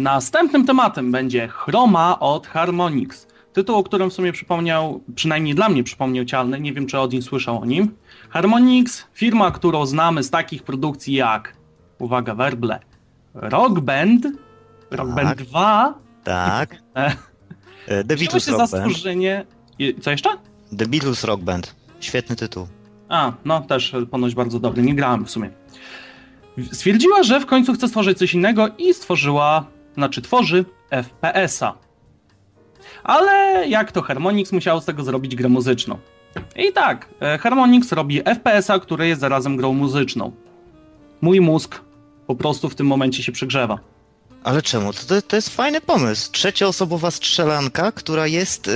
Następnym 0.00 0.66
tematem 0.66 1.12
będzie 1.12 1.49
Chroma 1.49 2.21
od 2.21 2.47
Harmonix. 2.47 3.26
Tytuł, 3.52 3.76
o 3.76 3.83
którym 3.83 4.11
w 4.11 4.12
sumie 4.12 4.33
przypomniał, 4.33 5.00
przynajmniej 5.14 5.54
dla 5.54 5.69
mnie 5.69 5.85
przypomniał 5.85 6.25
Cialny, 6.25 6.61
nie 6.61 6.73
wiem 6.73 6.87
czy 6.87 6.99
Odin 6.99 7.23
słyszał 7.23 7.61
o 7.61 7.64
nim. 7.64 7.90
Harmonix, 8.30 9.04
firma, 9.14 9.50
którą 9.50 9.87
znamy 9.87 10.23
z 10.23 10.30
takich 10.30 10.62
produkcji 10.62 11.14
jak, 11.14 11.54
uwaga, 11.99 12.35
werble, 12.35 12.78
Rock 13.35 13.80
Band, 13.80 14.26
Rock 14.90 15.14
Tak. 15.14 15.25
Band 15.25 15.42
2, 15.42 15.95
Tak. 16.25 16.76
E. 16.97 17.12
E, 17.87 18.04
The 18.04 18.16
Beatles 18.16 18.47
się 18.47 18.52
Rock 18.52 18.66
za 18.66 18.78
Band. 18.78 18.97
Co 20.02 20.11
jeszcze? 20.11 20.28
The 20.78 20.87
Beatles 20.87 21.25
Rock 21.25 21.42
Band. 21.42 21.75
Świetny 22.00 22.37
tytuł. 22.37 22.66
A, 23.09 23.33
no 23.45 23.61
też 23.61 23.95
ponoć 24.11 24.35
bardzo 24.35 24.61
dobry, 24.61 24.83
nie 24.83 24.95
grałem 24.95 25.25
w 25.25 25.30
sumie. 25.30 25.50
Stwierdziła, 26.73 27.23
że 27.23 27.40
w 27.40 27.47
końcu 27.47 27.73
chce 27.73 27.88
stworzyć 27.88 28.19
coś 28.19 28.35
innego 28.35 28.69
i 28.78 28.95
stworzyła, 28.95 29.66
znaczy 29.94 30.23
tworzy 30.23 30.64
FPS-a. 30.90 31.75
Ale 33.04 33.68
jak 33.68 33.92
to 33.92 34.02
Harmonix 34.02 34.52
musiało 34.52 34.80
z 34.80 34.85
tego 34.85 35.02
zrobić 35.02 35.37
grę 35.37 35.49
muzyczną. 35.49 35.99
I 36.56 36.73
tak, 36.73 37.09
e, 37.20 37.38
Harmonix 37.38 37.92
robi 37.92 38.23
FPS-a, 38.23 38.78
który 38.78 39.09
jest 39.09 39.20
zarazem 39.20 39.56
grą 39.56 39.73
muzyczną. 39.73 40.32
Mój 41.20 41.40
mózg 41.40 41.80
po 42.26 42.35
prostu 42.35 42.68
w 42.68 42.75
tym 42.75 42.87
momencie 42.87 43.23
się 43.23 43.32
przegrzewa. 43.32 43.78
Ale 44.44 44.62
czemu? 44.62 44.92
To, 44.92 45.23
to, 45.23 45.37
jest 45.37 45.49
fajny 45.49 45.80
pomysł. 45.80 46.32
Trzecioosobowa 46.32 47.11
strzelanka, 47.11 47.92
która 47.92 48.26
jest 48.26 48.66
yy, 48.66 48.73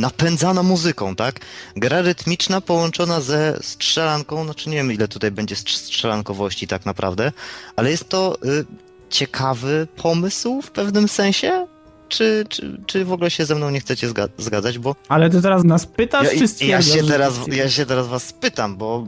napędzana 0.00 0.62
muzyką, 0.62 1.16
tak? 1.16 1.40
Gra 1.76 2.02
rytmiczna 2.02 2.60
połączona 2.60 3.20
ze 3.20 3.58
strzelanką, 3.62 4.44
znaczy 4.44 4.70
nie 4.70 4.76
wiem 4.76 4.92
ile 4.92 5.08
tutaj 5.08 5.30
będzie 5.30 5.54
strz- 5.54 5.76
strzelankowości 5.76 6.66
tak 6.66 6.86
naprawdę, 6.86 7.32
ale 7.76 7.90
jest 7.90 8.08
to 8.08 8.38
yy, 8.44 8.64
ciekawy 9.10 9.88
pomysł 9.96 10.62
w 10.62 10.70
pewnym 10.70 11.08
sensie? 11.08 11.66
Czy, 12.08 12.44
czy, 12.48 12.80
czy 12.86 13.04
w 13.04 13.12
ogóle 13.12 13.30
się 13.30 13.44
ze 13.44 13.54
mną 13.54 13.70
nie 13.70 13.80
chcecie 13.80 14.08
zga- 14.08 14.28
zgadzać, 14.38 14.78
bo 14.78 14.94
Ale 15.08 15.30
ty 15.30 15.42
teraz 15.42 15.64
nas 15.64 15.86
pytasz, 15.86 16.24
ja, 16.34 16.48
czy 16.58 16.64
ja, 16.66 16.82
się 16.82 17.04
teraz, 17.04 17.40
ja 17.52 17.68
się 17.68 17.86
teraz 17.86 18.08
was 18.08 18.26
spytam, 18.26 18.76
bo 18.76 19.04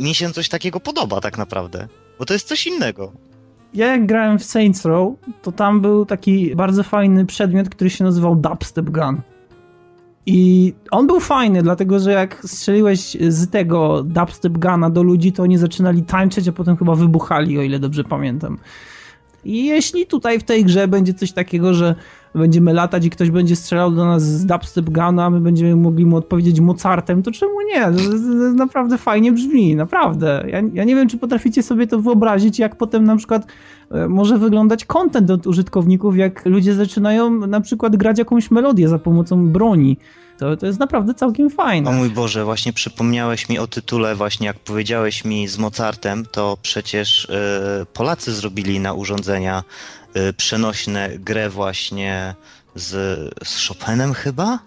mi 0.00 0.14
się 0.14 0.32
coś 0.32 0.48
takiego 0.48 0.80
podoba 0.80 1.20
tak 1.20 1.38
naprawdę, 1.38 1.88
bo 2.18 2.24
to 2.24 2.32
jest 2.32 2.48
coś 2.48 2.66
innego. 2.66 3.12
Ja 3.74 3.86
jak 3.86 4.06
grałem 4.06 4.38
w 4.38 4.44
Saints 4.44 4.84
Row, 4.84 5.12
to 5.42 5.52
tam 5.52 5.80
był 5.80 6.06
taki 6.06 6.56
bardzo 6.56 6.82
fajny 6.82 7.26
przedmiot, 7.26 7.68
który 7.68 7.90
się 7.90 8.04
nazywał 8.04 8.36
Dubstep 8.36 8.90
Gun. 8.90 9.20
I 10.26 10.74
on 10.90 11.06
był 11.06 11.20
fajny, 11.20 11.62
dlatego 11.62 11.98
że 12.00 12.12
jak 12.12 12.42
strzeliłeś 12.46 13.16
z 13.28 13.50
tego 13.50 14.02
Dubstep 14.02 14.58
Guna 14.58 14.90
do 14.90 15.02
ludzi, 15.02 15.32
to 15.32 15.42
oni 15.42 15.58
zaczynali 15.58 16.02
tańczyć, 16.02 16.48
a 16.48 16.52
potem 16.52 16.76
chyba 16.76 16.94
wybuchali, 16.94 17.58
o 17.58 17.62
ile 17.62 17.78
dobrze 17.78 18.04
pamiętam. 18.04 18.58
I 19.44 19.66
jeśli 19.66 20.06
tutaj 20.06 20.38
w 20.38 20.44
tej 20.44 20.64
grze 20.64 20.88
będzie 20.88 21.14
coś 21.14 21.32
takiego, 21.32 21.74
że 21.74 21.94
będziemy 22.34 22.72
latać 22.72 23.06
i 23.06 23.10
ktoś 23.10 23.30
będzie 23.30 23.56
strzelał 23.56 23.90
do 23.92 24.04
nas 24.04 24.22
z 24.22 24.46
Dubstep 24.46 24.90
Guna, 24.90 25.30
my 25.30 25.40
będziemy 25.40 25.76
mogli 25.76 26.06
mu 26.06 26.16
odpowiedzieć 26.16 26.60
Mozartem, 26.60 27.22
to 27.22 27.30
czemu 27.30 27.52
nie? 27.74 27.80
To, 27.80 28.10
to, 28.10 28.54
naprawdę 28.54 28.98
fajnie 28.98 29.32
brzmi, 29.32 29.76
naprawdę. 29.76 30.44
Ja, 30.48 30.62
ja 30.72 30.84
nie 30.84 30.94
wiem, 30.94 31.08
czy 31.08 31.18
potraficie 31.18 31.62
sobie 31.62 31.86
to 31.86 32.00
wyobrazić, 32.00 32.58
jak 32.58 32.76
potem 32.76 33.04
na 33.04 33.16
przykład 33.16 33.46
e, 33.90 34.08
może 34.08 34.38
wyglądać 34.38 34.84
content 34.84 35.30
od 35.30 35.46
użytkowników, 35.46 36.16
jak 36.16 36.46
ludzie 36.46 36.74
zaczynają 36.74 37.46
na 37.46 37.60
przykład 37.60 37.96
grać 37.96 38.18
jakąś 38.18 38.50
melodię 38.50 38.88
za 38.88 38.98
pomocą 38.98 39.48
broni. 39.48 39.96
To, 40.38 40.56
to 40.56 40.66
jest 40.66 40.80
naprawdę 40.80 41.14
całkiem 41.14 41.46
O 41.46 41.50
fajne. 41.50 41.92
mój 41.92 42.10
Boże, 42.10 42.44
właśnie 42.44 42.72
przypomniałeś 42.72 43.48
mi 43.48 43.58
o 43.58 43.66
tytule, 43.66 44.14
właśnie 44.14 44.46
jak 44.46 44.58
powiedziałeś 44.58 45.24
mi 45.24 45.48
z 45.48 45.58
Mozartem, 45.58 46.26
to 46.32 46.58
przecież 46.62 47.30
e, 47.30 47.86
Polacy 47.92 48.32
zrobili 48.32 48.80
na 48.80 48.92
urządzenia 48.92 49.62
przenośne 50.36 51.10
grę 51.18 51.50
właśnie 51.50 52.34
z, 52.74 52.90
z 53.44 53.66
Chopinem 53.66 54.14
chyba? 54.14 54.58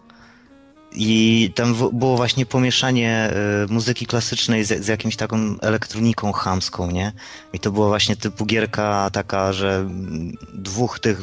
I 0.95 1.51
tam 1.55 1.75
było 1.93 2.17
właśnie 2.17 2.45
pomieszanie 2.45 3.11
e, 3.11 3.33
muzyki 3.69 4.05
klasycznej 4.05 4.63
z, 4.65 4.85
z 4.85 4.87
jakimś 4.87 5.15
taką 5.15 5.59
elektroniką 5.61 6.31
chamską, 6.31 6.91
nie? 6.91 7.11
I 7.53 7.59
to 7.59 7.71
była 7.71 7.87
właśnie 7.87 8.15
typu 8.15 8.45
gierka 8.45 9.09
taka, 9.13 9.53
że 9.53 9.89
dwóch 10.53 10.99
tych 10.99 11.21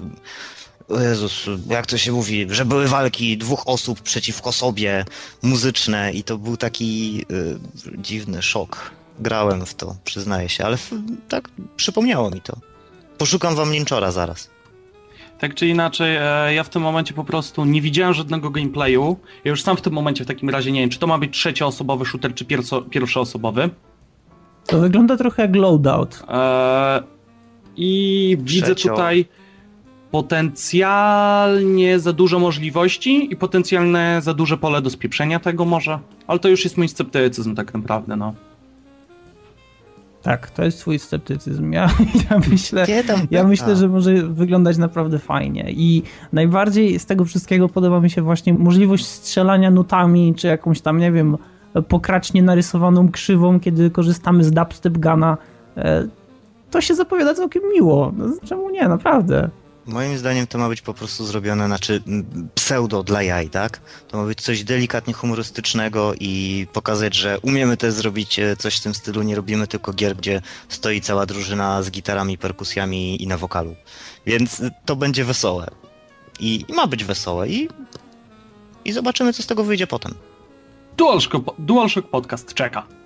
o 0.89 1.01
Jezus, 1.01 1.47
jak 1.69 1.87
to 1.87 1.99
się 1.99 2.13
mówi, 2.13 2.47
że 2.51 2.65
były 2.65 2.89
walki 2.89 3.39
dwóch 3.39 3.63
osób 3.67 4.01
przeciwko 4.01 4.53
sobie, 4.53 5.05
muzyczne 5.43 6.13
i 6.13 6.25
to 6.25 6.39
był 6.39 6.57
taki 6.57 7.25
y, 7.31 7.59
dziwny 7.99 8.43
szok. 8.43 8.91
Grałem 9.21 9.67
w 9.67 9.75
to, 9.75 9.97
przyznaję 10.05 10.49
się, 10.49 10.65
ale 10.65 10.75
f- 10.75 10.93
tak 11.29 11.49
przypomniało 11.77 12.31
mi 12.31 12.41
to. 12.41 12.57
Poszukam 13.21 13.55
wam 13.55 13.73
Linczora 13.73 14.11
zaraz. 14.11 14.51
Tak 15.39 15.55
czy 15.55 15.67
inaczej, 15.67 16.17
e, 16.17 16.55
ja 16.55 16.65
w 16.65 16.69
tym 16.69 16.83
momencie 16.83 17.15
po 17.15 17.25
prostu 17.25 17.65
nie 17.65 17.83
widziałem 17.83 18.15
żadnego 18.15 18.51
gameplayu. 18.51 19.17
Ja 19.45 19.51
już 19.51 19.63
sam 19.63 19.77
w 19.77 19.81
tym 19.81 19.93
momencie 19.93 20.25
w 20.25 20.27
takim 20.27 20.51
razie 20.51 20.73
nie 20.73 20.81
wiem, 20.81 20.91
czy 20.91 20.99
to 20.99 21.07
ma 21.07 21.19
być 21.19 21.37
trzecioosobowy 21.37 22.05
shooter, 22.05 22.35
czy 22.35 22.45
pierso, 22.45 22.83
pierwszoosobowy. 22.83 23.71
To 24.67 24.79
wygląda 24.81 25.17
trochę 25.17 25.43
jak 25.43 25.57
loadout. 25.57 26.23
E, 26.29 27.03
I 27.77 28.37
widzę 28.41 28.75
tutaj 28.75 29.25
potencjalnie 30.11 31.99
za 32.01 32.13
dużo 32.13 32.39
możliwości 32.39 33.33
i 33.33 33.37
potencjalne 33.37 34.21
za 34.23 34.35
duże 34.35 34.57
pole 34.57 34.83
do 34.83 34.91
spieprzenia 34.91 35.41
tego 35.41 35.65
może. 35.65 35.99
Ale 36.27 36.39
to 36.39 36.49
już 36.49 36.65
jest 36.65 36.77
mój 36.77 36.89
sceptycyzm 36.89 37.55
tak 37.55 37.75
naprawdę, 37.75 38.17
no. 38.17 38.35
Tak, 40.23 40.51
to 40.51 40.65
jest 40.65 40.79
twój 40.81 40.99
sceptycyzm. 40.99 41.73
Ja, 41.73 41.91
ja 42.31 42.39
myślę, 42.51 42.87
Ja 43.31 43.45
myślę, 43.45 43.77
że 43.77 43.89
może 43.89 44.15
wyglądać 44.15 44.79
naprawdę 44.79 45.19
fajnie 45.19 45.65
i 45.71 46.03
najbardziej 46.33 46.99
z 46.99 47.07
tego 47.07 47.25
wszystkiego 47.25 47.69
podoba 47.69 48.01
mi 48.01 48.11
się 48.11 48.23
właśnie 48.23 48.55
możliwość 48.55 49.07
strzelania 49.07 49.71
nutami, 49.71 50.35
czy 50.37 50.47
jakąś 50.47 50.81
tam, 50.81 50.99
nie 50.99 51.13
wiem, 51.13 51.37
pokracznie 51.89 52.43
narysowaną 52.43 53.09
krzywą, 53.11 53.61
kiedy 53.61 53.91
korzystamy 53.91 54.45
z 54.45 54.51
dubstep 54.53 54.99
guna. 54.99 55.37
E, 55.77 56.09
To 56.71 56.81
się 56.81 56.95
zapowiada 56.95 57.35
całkiem 57.35 57.63
miło. 57.75 58.13
No, 58.17 58.27
czemu 58.45 58.71
nie, 58.71 58.89
naprawdę. 58.89 59.51
Moim 59.93 60.19
zdaniem 60.19 60.47
to 60.47 60.59
ma 60.59 60.69
być 60.69 60.81
po 60.81 60.95
prostu 60.95 61.27
zrobione, 61.27 61.67
znaczy 61.67 62.03
pseudo 62.55 63.03
dla 63.03 63.23
jaj, 63.23 63.51
tak? 63.51 63.81
To 64.09 64.17
ma 64.19 64.25
być 64.25 64.41
coś 64.41 64.65
delikatnie 64.65 65.15
humorystycznego 65.15 66.13
i 66.21 66.67
pokazać, 66.73 67.15
że 67.15 67.39
umiemy 67.43 67.77
też 67.77 67.95
zrobić 67.95 68.39
e, 68.39 68.57
coś 68.57 68.77
w 68.77 68.83
tym 68.83 68.95
stylu, 68.95 69.23
nie 69.23 69.37
robimy 69.37 69.67
tylko 69.67 69.93
gier, 69.93 70.17
gdzie 70.17 70.43
stoi 70.69 71.01
cała 71.01 71.27
drużyna 71.27 71.83
z 71.83 71.91
gitarami, 71.91 72.39
perkusjami 72.39 73.23
i 73.23 73.27
na 73.27 73.39
wokalu. 73.39 73.77
Więc 74.27 74.61
y, 74.61 74.71
to 74.85 74.97
będzie 74.97 75.25
wesołe. 75.25 75.67
I, 76.41 76.65
i 76.69 76.73
ma 76.73 76.87
być 76.87 77.05
wesołe 77.05 77.49
i, 77.49 77.69
i 78.85 78.93
zobaczymy, 78.93 79.33
co 79.33 79.43
z 79.43 79.47
tego 79.47 79.65
wyjdzie 79.65 79.87
potem. 79.87 80.15
DualShock 81.59 82.09
Podcast 82.09 82.55
czeka. 82.55 83.00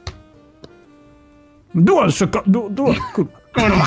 DualShock, 1.74 2.42
du, 2.46 2.68
dual, 2.70 2.94
kurwa. 3.54 3.86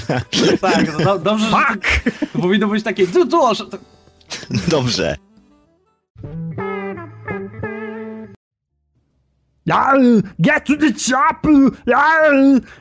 tak, 0.60 0.98
no, 0.98 1.04
do, 1.04 1.18
dobrze, 1.18 1.46
że 1.50 1.50
Fuck! 1.50 2.10
powinno 2.42 2.68
być 2.68 2.84
takie 2.84 3.06
du- 3.06 3.24
DualShock. 3.24 3.76
Dobrze. 4.68 5.16
Get 9.66 10.66
to 10.66 10.76
the 10.76 10.92
chapel! 10.92 11.70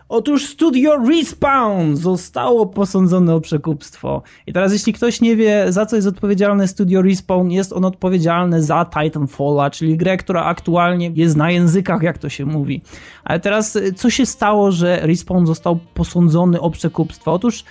Otóż 0.10 0.46
studio 0.46 0.98
Respawn 1.10 1.96
zostało 1.96 2.66
posądzone 2.66 3.36
o 3.36 3.42
przekupstwo. 3.42 4.24
I 4.48 4.54
teraz 4.54 4.74
jeśli 4.74 4.94
ktoś 4.94 5.22
nie 5.22 5.36
wie, 5.36 5.66
za 5.70 5.86
co 5.86 5.96
jest 5.96 6.08
odpowiedzialne 6.08 6.68
studio 6.68 7.02
Respawn, 7.02 7.52
jest 7.52 7.74
on 7.74 7.86
odpowiedzialne 7.86 8.64
za 8.64 8.86
Titanfalla, 8.86 9.70
czyli 9.70 9.98
grę, 9.98 10.18
która 10.18 10.44
aktualnie 10.44 11.12
jest 11.16 11.36
na 11.36 11.52
językach, 11.52 12.02
jak 12.02 12.18
to 12.18 12.30
się 12.30 12.46
mówi. 12.46 12.82
Ale 13.24 13.40
teraz, 13.40 13.76
y, 13.76 13.94
co 13.94 14.10
się 14.10 14.26
stało, 14.26 14.72
że 14.72 15.00
Respawn 15.04 15.46
został 15.46 15.80
posądzony 15.94 16.60
o 16.60 16.70
przekupstwo? 16.70 17.34
Otóż 17.34 17.64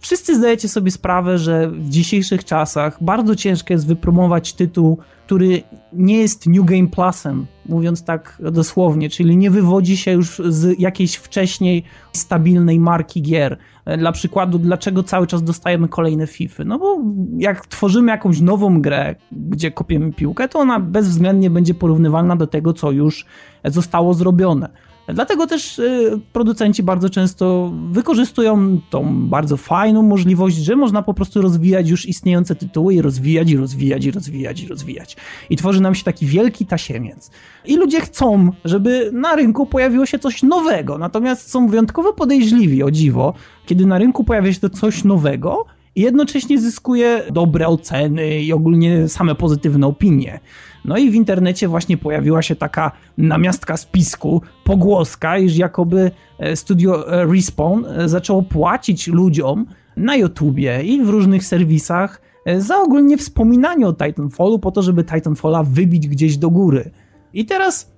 wszyscy 0.00 0.36
zdajecie 0.36 0.68
sobie 0.68 0.90
sprawę, 0.90 1.38
że 1.38 1.70
w 1.70 1.88
dzisiejszych 1.88 2.44
czasach 2.44 2.98
bardzo 3.00 3.36
ciężko 3.36 3.72
jest 3.72 3.86
wypromować 3.86 4.52
tytuł, 4.52 4.98
który 5.26 5.62
nie 5.92 6.18
jest 6.18 6.46
New 6.46 6.64
Game 6.64 6.86
Plusem, 6.88 7.46
mówiąc 7.66 8.04
tak 8.04 8.38
dosłownie, 8.52 9.10
czyli 9.10 9.36
nie 9.36 9.50
wywodzi 9.50 9.96
się 9.96 10.12
już 10.12 10.42
z 10.48 10.80
jakiejś 10.80 11.14
wcześniej 11.14 11.84
stabilnej 12.12 12.80
marki 12.80 13.22
gier. 13.22 13.58
E, 13.84 13.96
Dla 13.96 14.12
przykładu, 14.12 14.58
dlaczego 14.58 15.02
cały 15.02 15.26
czas 15.26 15.42
dostajemy 15.42 15.88
kolejne 15.88 16.26
FIFA? 16.26 16.64
No 16.64 16.78
bo 16.78 16.98
jak 17.38 17.66
tworzymy 17.66 18.12
jakąś 18.12 18.40
nową 18.40 18.80
grę, 18.80 19.14
gdzie 19.32 19.70
kopiemy 19.70 20.12
piłkę, 20.12 20.48
to 20.48 20.58
ona 20.58 20.80
bezwzględnie 20.80 21.50
będzie 21.50 21.74
porównywalna 21.74 22.36
do 22.36 22.46
tego, 22.46 22.72
co 22.72 22.90
już 22.90 23.26
zostało 23.64 24.14
zrobione. 24.14 24.68
Dlatego 25.14 25.46
też 25.46 25.78
y, 25.78 26.20
producenci 26.32 26.82
bardzo 26.82 27.10
często 27.10 27.72
wykorzystują 27.90 28.80
tą 28.90 29.26
bardzo 29.26 29.56
fajną 29.56 30.02
możliwość, 30.02 30.56
że 30.56 30.76
można 30.76 31.02
po 31.02 31.14
prostu 31.14 31.42
rozwijać 31.42 31.88
już 31.88 32.06
istniejące 32.06 32.54
tytuły 32.54 32.94
i 32.94 33.02
rozwijać, 33.02 33.50
i 33.50 33.56
rozwijać, 33.56 34.04
i 34.04 34.10
rozwijać, 34.10 34.62
i 34.62 34.68
rozwijać. 34.68 35.16
I 35.50 35.56
tworzy 35.56 35.80
nam 35.80 35.94
się 35.94 36.04
taki 36.04 36.26
wielki 36.26 36.66
tasiemiec. 36.66 37.30
I 37.64 37.76
ludzie 37.76 38.00
chcą, 38.00 38.52
żeby 38.64 39.10
na 39.12 39.36
rynku 39.36 39.66
pojawiło 39.66 40.06
się 40.06 40.18
coś 40.18 40.42
nowego, 40.42 40.98
natomiast 40.98 41.50
są 41.50 41.68
wyjątkowo 41.68 42.12
podejrzliwi, 42.12 42.82
o 42.82 42.90
dziwo, 42.90 43.34
kiedy 43.66 43.86
na 43.86 43.98
rynku 43.98 44.24
pojawia 44.24 44.52
się 44.52 44.60
to 44.60 44.70
coś 44.70 45.04
nowego 45.04 45.66
i 45.96 46.00
jednocześnie 46.00 46.60
zyskuje 46.60 47.22
dobre 47.32 47.68
oceny 47.68 48.40
i 48.40 48.52
ogólnie 48.52 49.08
same 49.08 49.34
pozytywne 49.34 49.86
opinie. 49.86 50.40
No 50.84 50.96
i 50.96 51.10
w 51.10 51.14
internecie 51.14 51.68
właśnie 51.68 51.96
pojawiła 51.96 52.42
się 52.42 52.56
taka 52.56 52.92
namiastka 53.18 53.76
spisku, 53.76 54.42
pogłoska, 54.64 55.38
iż 55.38 55.56
jakoby 55.56 56.10
e, 56.38 56.56
studio 56.56 57.12
e, 57.12 57.26
Respawn 57.26 57.84
e, 57.86 58.08
zaczęło 58.08 58.42
płacić 58.42 59.08
ludziom 59.08 59.66
na 59.96 60.16
YouTubie 60.16 60.82
i 60.82 61.02
w 61.02 61.08
różnych 61.08 61.44
serwisach 61.44 62.20
za 62.58 62.78
ogólnie 62.78 63.16
wspominanie 63.16 63.86
o 63.86 63.92
Titanfallu 63.92 64.58
po 64.58 64.70
to, 64.70 64.82
żeby 64.82 65.04
Titanfalla 65.04 65.62
wybić 65.62 66.08
gdzieś 66.08 66.36
do 66.36 66.50
góry. 66.50 66.90
I 67.32 67.46
teraz 67.46 67.92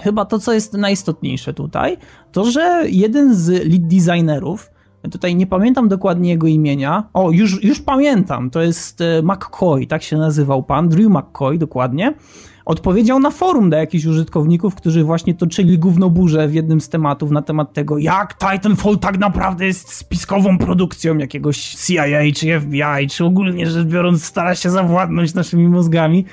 chyba 0.00 0.24
to, 0.24 0.38
co 0.38 0.52
jest 0.52 0.72
najistotniejsze 0.72 1.54
tutaj, 1.54 1.96
to 2.32 2.44
że 2.44 2.84
jeden 2.88 3.34
z 3.34 3.48
lead 3.48 3.86
designerów, 3.86 4.70
tutaj 5.10 5.36
nie 5.36 5.46
pamiętam 5.46 5.88
dokładnie 5.88 6.30
jego 6.30 6.46
imienia, 6.46 7.04
o, 7.14 7.30
już, 7.30 7.64
już 7.64 7.80
pamiętam, 7.80 8.50
to 8.50 8.62
jest 8.62 9.00
e, 9.00 9.22
McCoy, 9.22 9.86
tak 9.86 10.02
się 10.02 10.16
nazywał 10.16 10.62
pan, 10.62 10.88
Drew 10.88 11.08
McCoy 11.08 11.58
dokładnie, 11.58 12.14
odpowiedział 12.64 13.20
na 13.20 13.30
forum 13.30 13.70
do 13.70 13.76
jakichś 13.76 14.04
użytkowników, 14.04 14.74
którzy 14.74 15.04
właśnie 15.04 15.34
toczyli 15.34 15.78
gównoburze 15.78 16.48
w 16.48 16.54
jednym 16.54 16.80
z 16.80 16.88
tematów 16.88 17.30
na 17.30 17.42
temat 17.42 17.72
tego, 17.72 17.98
jak 17.98 18.38
Titanfall 18.38 18.98
tak 18.98 19.18
naprawdę 19.18 19.66
jest 19.66 19.92
spiskową 19.92 20.58
produkcją 20.58 21.18
jakiegoś 21.18 21.74
CIA 21.74 22.32
czy 22.34 22.60
FBI, 22.60 23.08
czy 23.10 23.24
ogólnie 23.24 23.66
rzecz 23.66 23.86
biorąc 23.86 24.24
stara 24.24 24.54
się 24.54 24.70
zawładnąć 24.70 25.34
naszymi 25.34 25.68
mózgami. 25.68 26.24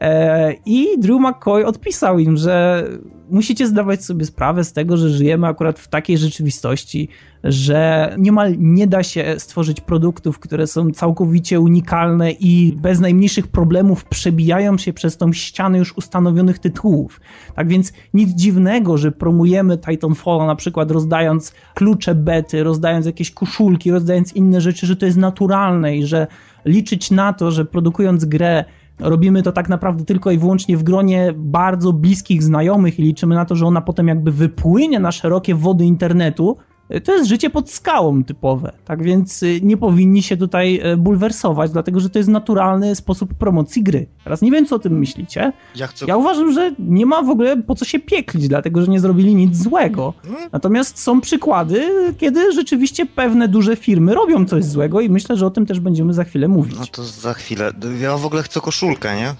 E, 0.00 0.54
I 0.66 0.86
Drew 0.98 1.20
McCoy 1.20 1.66
odpisał 1.66 2.18
im, 2.18 2.36
że 2.36 2.84
musicie 3.30 3.66
zdawać 3.66 4.04
sobie 4.04 4.24
sprawę 4.24 4.64
z 4.64 4.72
tego, 4.72 4.96
że 4.96 5.10
żyjemy 5.10 5.46
akurat 5.46 5.78
w 5.78 5.88
takiej 5.88 6.18
rzeczywistości, 6.18 7.08
że 7.44 8.14
niemal 8.18 8.54
nie 8.58 8.86
da 8.86 9.02
się 9.02 9.34
stworzyć 9.38 9.80
produktów, 9.80 10.38
które 10.38 10.66
są 10.66 10.90
całkowicie 10.90 11.60
unikalne 11.60 12.32
i 12.32 12.76
bez 12.76 13.00
najmniejszych 13.00 13.46
problemów 13.46 14.04
przebijają 14.04 14.78
się 14.78 14.92
przez 14.92 15.16
tą 15.16 15.32
ścianę 15.32 15.78
już 15.78 15.96
ustanowionych 15.96 16.58
tytułów. 16.58 17.20
Tak 17.54 17.68
więc 17.68 17.92
nic 18.14 18.30
dziwnego, 18.30 18.98
że 18.98 19.12
promujemy 19.12 19.78
Titanfalla 19.78 20.46
na 20.46 20.56
przykład 20.56 20.90
rozdając 20.90 21.52
klucze 21.74 22.14
bety, 22.14 22.62
rozdając 22.62 23.06
jakieś 23.06 23.30
koszulki, 23.30 23.90
rozdając 23.90 24.32
inne 24.32 24.60
rzeczy, 24.60 24.86
że 24.86 24.96
to 24.96 25.06
jest 25.06 25.18
naturalne 25.18 25.96
i 25.96 26.06
że 26.06 26.26
liczyć 26.64 27.10
na 27.10 27.32
to, 27.32 27.50
że 27.50 27.64
produkując 27.64 28.24
grę 28.24 28.64
robimy 29.00 29.42
to 29.42 29.52
tak 29.52 29.68
naprawdę 29.68 30.04
tylko 30.04 30.30
i 30.30 30.38
wyłącznie 30.38 30.76
w 30.76 30.82
gronie 30.82 31.34
bardzo 31.36 31.92
bliskich 31.92 32.42
znajomych 32.42 32.98
i 32.98 33.02
liczymy 33.02 33.34
na 33.34 33.44
to, 33.44 33.56
że 33.56 33.66
ona 33.66 33.80
potem 33.80 34.08
jakby 34.08 34.32
wypłynie 34.32 35.00
na 35.00 35.12
szerokie 35.12 35.54
wody 35.54 35.84
internetu, 35.84 36.56
to 37.04 37.12
jest 37.12 37.28
życie 37.28 37.50
pod 37.50 37.70
skałą 37.70 38.24
typowe. 38.24 38.72
Tak 38.84 39.02
więc 39.02 39.42
y, 39.42 39.60
nie 39.62 39.76
powinni 39.76 40.22
się 40.22 40.36
tutaj 40.36 40.80
e, 40.82 40.96
bulwersować, 40.96 41.70
dlatego 41.70 42.00
że 42.00 42.10
to 42.10 42.18
jest 42.18 42.28
naturalny 42.28 42.94
sposób 42.94 43.34
promocji 43.34 43.82
gry. 43.82 44.06
Teraz 44.24 44.42
nie 44.42 44.50
wiem, 44.50 44.66
co 44.66 44.76
o 44.76 44.78
tym 44.78 44.98
myślicie. 44.98 45.52
Ja, 45.76 45.86
chcę... 45.86 46.06
ja 46.08 46.16
uważam, 46.16 46.52
że 46.52 46.72
nie 46.78 47.06
ma 47.06 47.22
w 47.22 47.30
ogóle 47.30 47.62
po 47.62 47.74
co 47.74 47.84
się 47.84 47.98
pieklić, 47.98 48.48
dlatego 48.48 48.82
że 48.82 48.88
nie 48.88 49.00
zrobili 49.00 49.34
nic 49.34 49.56
złego. 49.56 50.14
Hmm? 50.22 50.50
Natomiast 50.52 50.98
są 50.98 51.20
przykłady, 51.20 51.88
kiedy 52.18 52.52
rzeczywiście 52.52 53.06
pewne 53.06 53.48
duże 53.48 53.76
firmy 53.76 54.14
robią 54.14 54.44
coś 54.44 54.64
złego 54.64 55.00
i 55.00 55.10
myślę, 55.10 55.36
że 55.36 55.46
o 55.46 55.50
tym 55.50 55.66
też 55.66 55.80
będziemy 55.80 56.14
za 56.14 56.24
chwilę 56.24 56.48
mówić. 56.48 56.78
No 56.78 56.86
to 56.86 57.04
za 57.04 57.34
chwilę. 57.34 57.72
Ja 58.00 58.16
w 58.16 58.26
ogóle 58.26 58.42
chcę 58.42 58.60
koszulkę, 58.60 59.16
nie? 59.16 59.34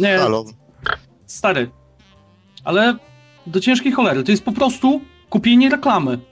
Nie. 0.00 0.18
Halo. 0.18 0.44
Stary. 1.26 1.70
Ale 2.64 2.96
do 3.46 3.60
ciężkiej 3.60 3.92
cholery. 3.92 4.22
To 4.22 4.30
jest 4.30 4.44
po 4.44 4.52
prostu 4.52 5.00
kupienie 5.30 5.70
reklamy. 5.70 6.31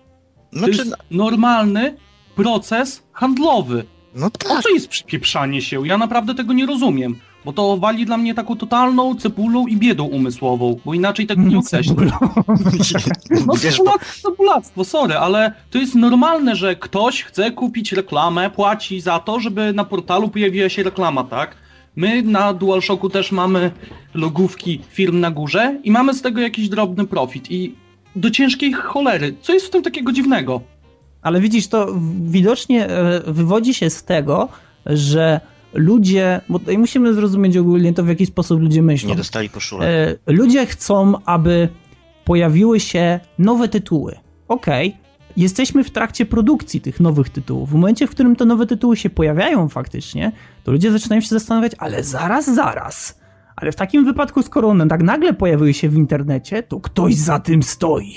No 0.53 0.63
to 0.63 0.69
jest 0.69 0.95
normalny 1.11 1.97
proces 2.37 3.03
handlowy. 3.13 3.85
No 4.15 4.31
tak. 4.31 4.59
O 4.59 4.63
co 4.63 4.69
jest 4.69 4.89
przypieprzanie 4.89 5.63
się? 5.63 5.87
Ja 5.87 5.99
naprawdę 5.99 6.35
tego 6.35 6.53
nie 6.53 6.67
rozumiem. 6.67 7.17
Bo 7.45 7.53
to 7.53 7.77
wali 7.77 8.07
dla 8.07 8.17
mnie 8.17 8.35
taką 8.35 8.57
totalną 8.57 9.15
cepulą 9.15 9.67
i 9.67 9.77
biedą 9.77 10.05
umysłową, 10.05 10.81
bo 10.85 10.95
inaczej 10.95 11.27
tego 11.27 11.43
nie 11.43 11.59
określę. 11.59 11.95
No 13.85 13.93
cebulactwo, 14.23 14.85
sorry, 14.85 15.15
ale 15.15 15.53
to 15.71 15.79
jest 15.79 15.95
normalne, 15.95 16.57
że 16.57 16.77
ktoś 16.77 17.23
chce 17.23 17.51
kupić 17.51 17.93
reklamę, 17.93 18.51
płaci 18.51 19.01
za 19.01 19.19
to, 19.19 19.41
żeby 19.41 19.73
na 19.73 19.85
portalu 19.85 20.29
pojawiła 20.29 20.69
się 20.69 20.83
reklama, 20.83 21.25
tak? 21.25 21.57
My 21.97 22.23
na 22.23 22.55
DualShocku 22.55 23.11
też 23.11 23.33
mamy 23.33 23.71
logówki 24.15 24.81
firm 24.91 25.21
na 25.21 25.31
górze 25.31 25.81
i 25.85 25.91
mamy 25.91 26.15
z 26.15 26.23
tego 26.23 26.41
jakiś 26.41 26.69
drobny 26.69 27.07
profit 27.07 27.51
i 27.51 27.75
do 28.17 28.31
ciężkiej 28.31 28.73
cholery. 28.73 29.35
Co 29.43 29.53
jest 29.53 29.67
w 29.67 29.71
tym 29.71 29.83
takiego 29.83 30.13
dziwnego? 30.13 30.61
Ale 31.23 31.41
widzisz, 31.41 31.69
to 31.69 31.95
widocznie 32.21 32.87
e, 32.87 33.21
wywodzi 33.27 33.75
się 33.75 33.91
z 33.91 34.05
tego, 34.05 34.49
że 34.87 35.41
ludzie, 35.75 36.41
bo 36.49 36.59
tutaj 36.59 36.79
musimy 36.79 37.15
zrozumieć 37.15 37.57
ogólnie 37.57 37.93
to, 37.95 38.05
w 38.05 38.09
jaki 38.09 38.27
sposób 38.27 38.61
ludzie 38.61 38.83
myślą. 38.83 39.09
Nie 39.09 39.17
dostali 39.17 39.49
koszulek. 39.49 39.89
E, 39.89 40.33
ludzie 40.33 40.67
chcą, 40.67 41.15
aby 41.25 41.69
pojawiły 42.25 42.81
się 42.81 43.21
nowe 43.39 43.69
tytuły. 43.69 44.17
Okej, 44.49 44.89
okay. 44.89 45.01
jesteśmy 45.37 45.85
w 45.85 45.91
trakcie 45.91 46.27
produkcji 46.27 46.81
tych 46.81 47.01
nowych 47.01 47.31
tytułów. 47.31 47.71
W 47.71 47.75
momencie, 47.75 48.07
w 48.07 48.11
którym 48.11 48.37
te 48.37 48.45
nowe 48.45 48.67
tytuły 48.67 48.97
się 48.97 49.11
pojawiają 49.11 49.69
faktycznie, 49.69 50.33
to 50.65 50.73
ludzie 50.73 50.93
zaczynają 50.93 51.21
się 51.21 51.29
zastanawiać, 51.29 51.73
ale 51.79 52.05
zaraz, 52.05 52.55
zaraz 52.55 53.20
ale 53.61 53.73
w 53.73 53.77
takim 53.77 54.05
wypadku, 54.05 54.43
skoro 54.43 54.69
one 54.69 54.89
tak 54.89 55.03
nagle 55.03 55.33
pojawiły 55.33 55.75
się 55.75 55.89
w 55.89 55.95
internecie, 55.95 56.63
to 56.63 56.81
ktoś 56.81 57.15
za 57.15 57.39
tym 57.39 57.63
stoi. 57.63 58.15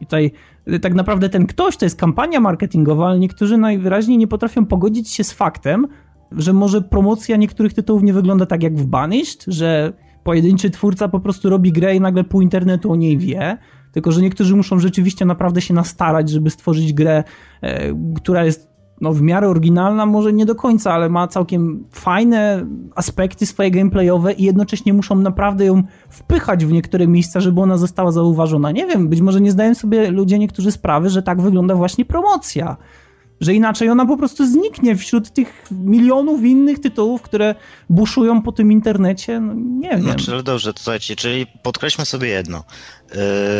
I 0.00 0.06
tutaj 0.06 0.30
y, 0.68 0.80
tak 0.80 0.94
naprawdę 0.94 1.28
ten 1.28 1.46
ktoś 1.46 1.76
to 1.76 1.86
jest 1.86 2.00
kampania 2.00 2.40
marketingowa, 2.40 3.06
ale 3.06 3.18
niektórzy 3.18 3.58
najwyraźniej 3.58 4.18
nie 4.18 4.26
potrafią 4.26 4.66
pogodzić 4.66 5.10
się 5.10 5.24
z 5.24 5.32
faktem, 5.32 5.86
że 6.32 6.52
może 6.52 6.82
promocja 6.82 7.36
niektórych 7.36 7.74
tytułów 7.74 8.02
nie 8.02 8.12
wygląda 8.12 8.46
tak 8.46 8.62
jak 8.62 8.76
w 8.76 8.86
Banished, 8.86 9.44
że 9.46 9.92
pojedynczy 10.24 10.70
twórca 10.70 11.08
po 11.08 11.20
prostu 11.20 11.50
robi 11.50 11.72
grę 11.72 11.96
i 11.96 12.00
nagle 12.00 12.24
pół 12.24 12.40
internetu 12.40 12.92
o 12.92 12.96
niej 12.96 13.18
wie, 13.18 13.58
tylko 13.92 14.12
że 14.12 14.22
niektórzy 14.22 14.56
muszą 14.56 14.78
rzeczywiście 14.78 15.24
naprawdę 15.24 15.60
się 15.60 15.74
nastarać, 15.74 16.30
żeby 16.30 16.50
stworzyć 16.50 16.92
grę, 16.92 17.24
e, 17.62 17.94
która 18.16 18.44
jest 18.44 18.75
no, 19.00 19.12
w 19.12 19.22
miarę 19.22 19.48
oryginalna, 19.48 20.06
może 20.06 20.32
nie 20.32 20.46
do 20.46 20.54
końca, 20.54 20.92
ale 20.92 21.08
ma 21.08 21.28
całkiem 21.28 21.84
fajne 21.90 22.66
aspekty 22.94 23.46
swoje 23.46 23.70
gameplayowe 23.70 24.32
i 24.32 24.42
jednocześnie 24.42 24.92
muszą 24.92 25.16
naprawdę 25.16 25.64
ją 25.64 25.82
wpychać 26.08 26.66
w 26.66 26.72
niektóre 26.72 27.06
miejsca, 27.06 27.40
żeby 27.40 27.60
ona 27.60 27.76
została 27.76 28.12
zauważona. 28.12 28.70
Nie 28.70 28.86
wiem, 28.86 29.08
być 29.08 29.20
może 29.20 29.40
nie 29.40 29.50
zdają 29.50 29.74
sobie 29.74 30.10
ludzie 30.10 30.38
niektórzy 30.38 30.72
sprawy, 30.72 31.10
że 31.10 31.22
tak 31.22 31.40
wygląda 31.40 31.74
właśnie 31.74 32.04
promocja 32.04 32.76
że 33.40 33.54
inaczej 33.54 33.88
ona 33.88 34.06
po 34.06 34.16
prostu 34.16 34.46
zniknie 34.46 34.96
wśród 34.96 35.30
tych 35.30 35.64
milionów 35.70 36.44
innych 36.44 36.80
tytułów, 36.80 37.22
które 37.22 37.54
buszują 37.90 38.42
po 38.42 38.52
tym 38.52 38.72
internecie. 38.72 39.40
No, 39.40 39.54
nie 39.54 39.90
wiem. 39.90 40.02
Znaczy, 40.02 40.32
ale 40.32 40.42
dobrze, 40.42 40.72
to 40.72 40.82
słuchajcie, 40.82 41.16
czyli 41.16 41.46
podkreślmy 41.62 42.04
sobie 42.04 42.28
jedno. 42.28 42.64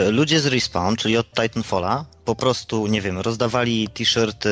Yy, 0.06 0.12
ludzie 0.12 0.40
z 0.40 0.46
Respawn, 0.46 0.96
czyli 0.96 1.16
od 1.16 1.26
Titanfalla, 1.32 2.04
po 2.24 2.34
prostu, 2.34 2.86
nie 2.86 3.00
wiem, 3.00 3.18
rozdawali 3.18 3.88
t-shirty, 3.88 4.48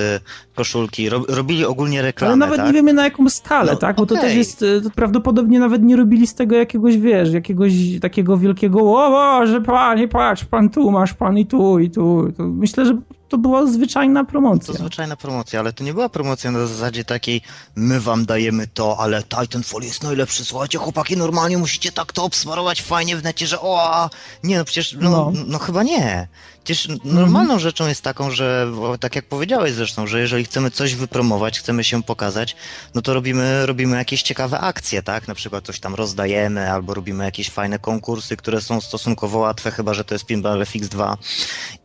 koszulki, 0.54 1.08
ro, 1.08 1.22
robili 1.28 1.64
ogólnie 1.64 2.02
reklamę, 2.02 2.32
Ale 2.32 2.36
nawet 2.36 2.56
tak? 2.56 2.66
nie 2.66 2.72
wiemy 2.72 2.92
na 2.92 3.04
jaką 3.04 3.28
skalę, 3.28 3.72
no, 3.72 3.78
tak? 3.78 3.96
Bo 3.96 4.02
okay. 4.02 4.16
to 4.16 4.22
też 4.22 4.34
jest, 4.34 4.64
to 4.82 4.90
prawdopodobnie 4.90 5.58
nawet 5.58 5.82
nie 5.82 5.96
robili 5.96 6.26
z 6.26 6.34
tego 6.34 6.56
jakiegoś, 6.56 6.98
wiesz, 6.98 7.32
jakiegoś 7.32 7.72
takiego 8.00 8.38
wielkiego 8.38 8.80
o, 8.82 9.46
że 9.46 9.60
panie, 9.60 10.08
patrz, 10.08 10.44
pan 10.44 10.70
tu, 10.70 10.90
masz 10.90 11.14
pan 11.14 11.38
i 11.38 11.46
tu, 11.46 11.78
i 11.78 11.90
tu. 11.90 12.32
To 12.36 12.42
myślę, 12.42 12.86
że 12.86 12.98
to 13.34 13.38
była 13.38 13.66
zwyczajna 13.66 14.24
promocja. 14.24 14.74
To 14.74 14.78
zwyczajna 14.78 15.16
promocja, 15.16 15.60
ale 15.60 15.72
to 15.72 15.84
nie 15.84 15.94
była 15.94 16.08
promocja 16.08 16.50
na 16.50 16.66
zasadzie 16.66 17.04
takiej, 17.04 17.42
my 17.76 18.00
wam 18.00 18.26
dajemy 18.26 18.66
to, 18.66 18.98
ale 18.98 19.22
Titanfall 19.22 19.82
jest 19.82 20.02
najlepszy, 20.02 20.44
słuchajcie, 20.44 20.78
chłopaki, 20.78 21.16
normalnie 21.16 21.58
musicie 21.58 21.92
tak 21.92 22.12
to 22.12 22.24
obsmarować 22.24 22.82
fajnie 22.82 23.16
w 23.16 23.22
necie, 23.22 23.46
że 23.46 23.60
o, 23.60 24.10
nie, 24.42 24.58
no 24.58 24.64
przecież, 24.64 24.96
no, 25.00 25.10
no. 25.10 25.32
no 25.46 25.58
chyba 25.58 25.82
nie. 25.82 26.28
Przecież 26.64 26.88
normalną 27.04 27.58
rzeczą 27.58 27.88
jest 27.88 28.02
taką, 28.02 28.30
że 28.30 28.72
tak 29.00 29.16
jak 29.16 29.24
powiedziałeś 29.24 29.72
zresztą, 29.72 30.06
że 30.06 30.20
jeżeli 30.20 30.44
chcemy 30.44 30.70
coś 30.70 30.94
wypromować, 30.94 31.58
chcemy 31.58 31.84
się 31.84 32.02
pokazać, 32.02 32.56
no 32.94 33.02
to 33.02 33.14
robimy, 33.14 33.66
robimy 33.66 33.96
jakieś 33.96 34.22
ciekawe 34.22 34.60
akcje, 34.60 35.02
tak? 35.02 35.28
Na 35.28 35.34
przykład 35.34 35.64
coś 35.64 35.80
tam 35.80 35.94
rozdajemy, 35.94 36.72
albo 36.72 36.94
robimy 36.94 37.24
jakieś 37.24 37.50
fajne 37.50 37.78
konkursy, 37.78 38.36
które 38.36 38.60
są 38.60 38.80
stosunkowo 38.80 39.38
łatwe, 39.38 39.70
chyba 39.70 39.94
że 39.94 40.04
to 40.04 40.14
jest 40.14 40.26
Pinball 40.26 40.60
FX2. 40.60 41.16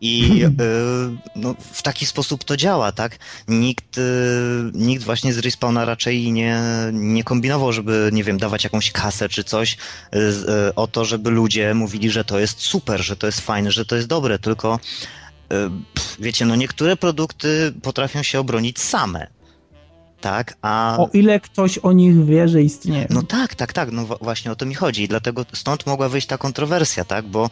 I 0.01 0.37
yy, 0.37 0.51
no, 1.35 1.55
w 1.71 1.81
taki 1.81 2.05
sposób 2.05 2.43
to 2.43 2.57
działa, 2.57 2.91
tak? 2.91 3.17
Nikt, 3.47 3.97
yy, 3.97 4.03
nikt 4.73 5.03
właśnie 5.03 5.33
z 5.33 5.37
Respawna 5.37 5.85
raczej 5.85 6.31
nie, 6.31 6.61
nie 6.93 7.23
kombinował, 7.23 7.73
żeby, 7.73 8.09
nie 8.13 8.23
wiem, 8.23 8.37
dawać 8.37 8.63
jakąś 8.63 8.91
kasę 8.91 9.29
czy 9.29 9.43
coś 9.43 9.77
yy, 10.13 10.21
o 10.75 10.87
to, 10.87 11.05
żeby 11.05 11.29
ludzie 11.29 11.73
mówili, 11.73 12.09
że 12.09 12.25
to 12.25 12.39
jest 12.39 12.59
super, 12.59 13.01
że 13.01 13.15
to 13.15 13.25
jest 13.25 13.41
fajne, 13.41 13.71
że 13.71 13.85
to 13.85 13.95
jest 13.95 14.07
dobre, 14.07 14.39
tylko 14.39 14.68
tylko 14.77 14.79
wiecie, 16.19 16.45
no 16.45 16.55
niektóre 16.55 16.95
produkty 16.95 17.73
potrafią 17.81 18.23
się 18.23 18.39
obronić 18.39 18.79
same. 18.79 19.27
Tak, 20.21 20.57
a... 20.61 20.97
O 20.99 21.09
ile 21.13 21.39
ktoś 21.39 21.77
o 21.77 21.91
nich 21.91 22.25
wie, 22.25 22.47
że 22.47 22.63
istnieje. 22.63 23.07
No 23.09 23.23
tak, 23.23 23.55
tak, 23.55 23.73
tak, 23.73 23.91
no 23.91 24.05
właśnie 24.05 24.51
o 24.51 24.55
to 24.55 24.65
mi 24.65 24.75
chodzi. 24.75 25.03
I 25.03 25.07
dlatego 25.07 25.45
stąd 25.53 25.85
mogła 25.85 26.09
wyjść 26.09 26.27
ta 26.27 26.37
kontrowersja, 26.37 27.05
tak, 27.05 27.25
bo 27.25 27.49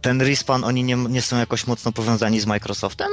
ten 0.00 0.20
Respawn, 0.20 0.64
oni 0.64 0.84
nie, 0.84 0.96
nie 0.96 1.22
są 1.22 1.38
jakoś 1.38 1.66
mocno 1.66 1.92
powiązani 1.92 2.40
z 2.40 2.46
Microsoftem? 2.46 3.08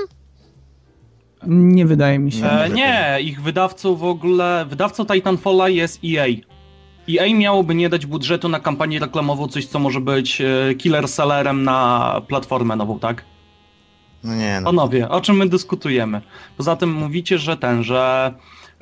Nie 1.47 1.85
wydaje 1.85 2.19
mi 2.19 2.31
się. 2.31 2.45
E, 2.45 2.69
nie, 2.69 3.17
ich 3.21 3.41
wydawcą 3.41 3.95
w 3.95 4.03
ogóle, 4.03 4.65
wydawcą 4.69 5.05
Titanfalla 5.05 5.69
jest 5.69 5.99
EA. 6.05 6.27
EA 7.09 7.35
miałoby 7.35 7.75
nie 7.75 7.89
dać 7.89 8.05
budżetu 8.05 8.49
na 8.49 8.59
kampanię 8.59 8.99
reklamową, 8.99 9.47
coś 9.47 9.65
co 9.65 9.79
może 9.79 10.01
być 10.01 10.41
e, 10.41 10.75
killer 10.75 11.07
sellerem 11.07 11.63
na 11.63 12.21
platformę 12.27 12.75
nową, 12.75 12.99
tak? 12.99 13.23
No 14.23 14.35
nie, 14.35 14.59
no. 14.61 14.65
Panowie, 14.65 15.09
o 15.09 15.21
czym 15.21 15.35
my 15.35 15.49
dyskutujemy? 15.49 16.21
Poza 16.57 16.75
tym 16.75 16.93
mówicie, 16.93 17.37
że 17.37 17.57
ten, 17.57 17.83
że 17.83 18.33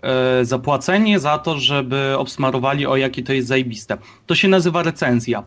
e, 0.01 0.45
zapłacenie 0.45 1.19
za 1.19 1.37
to, 1.37 1.59
żeby 1.59 2.15
obsmarowali 2.17 2.85
o 2.87 2.97
jakie 2.97 3.23
to 3.23 3.33
jest 3.33 3.47
zajebiste. 3.47 3.97
To 4.25 4.35
się 4.35 4.47
nazywa 4.47 4.83
recenzja. 4.83 5.43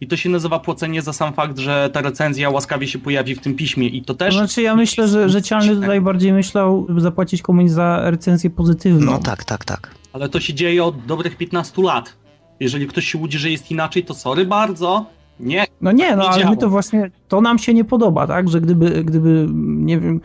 I 0.00 0.06
to 0.06 0.16
się 0.16 0.28
nazywa 0.28 0.58
płacenie 0.58 1.02
za 1.02 1.12
sam 1.12 1.34
fakt, 1.34 1.58
że 1.58 1.90
ta 1.92 2.00
recenzja 2.00 2.50
łaskawie 2.50 2.86
się 2.86 2.98
pojawi 2.98 3.34
w 3.34 3.40
tym 3.40 3.54
piśmie 3.54 3.88
i 3.88 4.02
to 4.02 4.14
też... 4.14 4.34
To 4.34 4.38
znaczy 4.38 4.62
ja 4.62 4.76
myślę, 4.76 5.08
że, 5.08 5.28
że 5.28 5.42
Cialny 5.42 5.74
tutaj 5.74 6.00
bardziej 6.00 6.32
myślał, 6.32 6.86
żeby 6.88 7.00
zapłacić 7.00 7.42
komuś 7.42 7.70
za 7.70 8.10
recenzję 8.10 8.50
pozytywną. 8.50 9.12
No 9.12 9.18
tak, 9.18 9.44
tak, 9.44 9.64
tak. 9.64 9.90
Ale 10.16 10.28
to 10.28 10.40
się 10.40 10.54
dzieje 10.54 10.84
od 10.84 11.06
dobrych 11.06 11.36
15 11.36 11.82
lat. 11.82 12.16
Jeżeli 12.60 12.86
ktoś 12.86 13.04
się 13.04 13.18
łudzi, 13.18 13.38
że 13.38 13.50
jest 13.50 13.70
inaczej, 13.70 14.04
to 14.04 14.14
sorry 14.14 14.46
bardzo. 14.46 15.06
Nie. 15.40 15.64
No 15.80 15.92
nie, 15.92 16.16
no 16.16 16.22
nie 16.22 16.28
ale 16.28 16.50
my 16.50 16.56
to 16.56 16.70
właśnie, 16.70 17.10
to 17.28 17.40
nam 17.40 17.58
się 17.58 17.74
nie 17.74 17.84
podoba, 17.84 18.26
tak, 18.26 18.48
że 18.48 18.60
gdyby, 18.60 19.04
gdyby, 19.04 19.46
nie 19.64 20.00
wiem, 20.00 20.20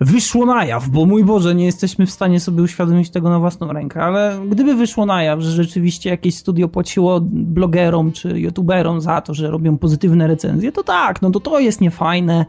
wyszło 0.00 0.46
na 0.46 0.64
jaw, 0.64 0.88
bo 0.88 1.06
mój 1.06 1.24
Boże, 1.24 1.54
nie 1.54 1.64
jesteśmy 1.64 2.06
w 2.06 2.10
stanie 2.10 2.40
sobie 2.40 2.62
uświadomić 2.62 3.10
tego 3.10 3.30
na 3.30 3.38
własną 3.38 3.72
rękę, 3.72 4.02
ale 4.02 4.40
gdyby 4.48 4.74
wyszło 4.74 5.06
na 5.06 5.22
jaw, 5.22 5.40
że 5.40 5.50
rzeczywiście 5.50 6.10
jakieś 6.10 6.34
studio 6.34 6.68
płaciło 6.68 7.20
blogerom 7.30 8.12
czy 8.12 8.40
youtuberom 8.40 9.00
za 9.00 9.20
to, 9.20 9.34
że 9.34 9.50
robią 9.50 9.78
pozytywne 9.78 10.26
recenzje, 10.26 10.72
to 10.72 10.82
tak, 10.82 11.22
no 11.22 11.30
to 11.30 11.40
to 11.40 11.58
jest 11.58 11.80
niefajne, 11.80 12.46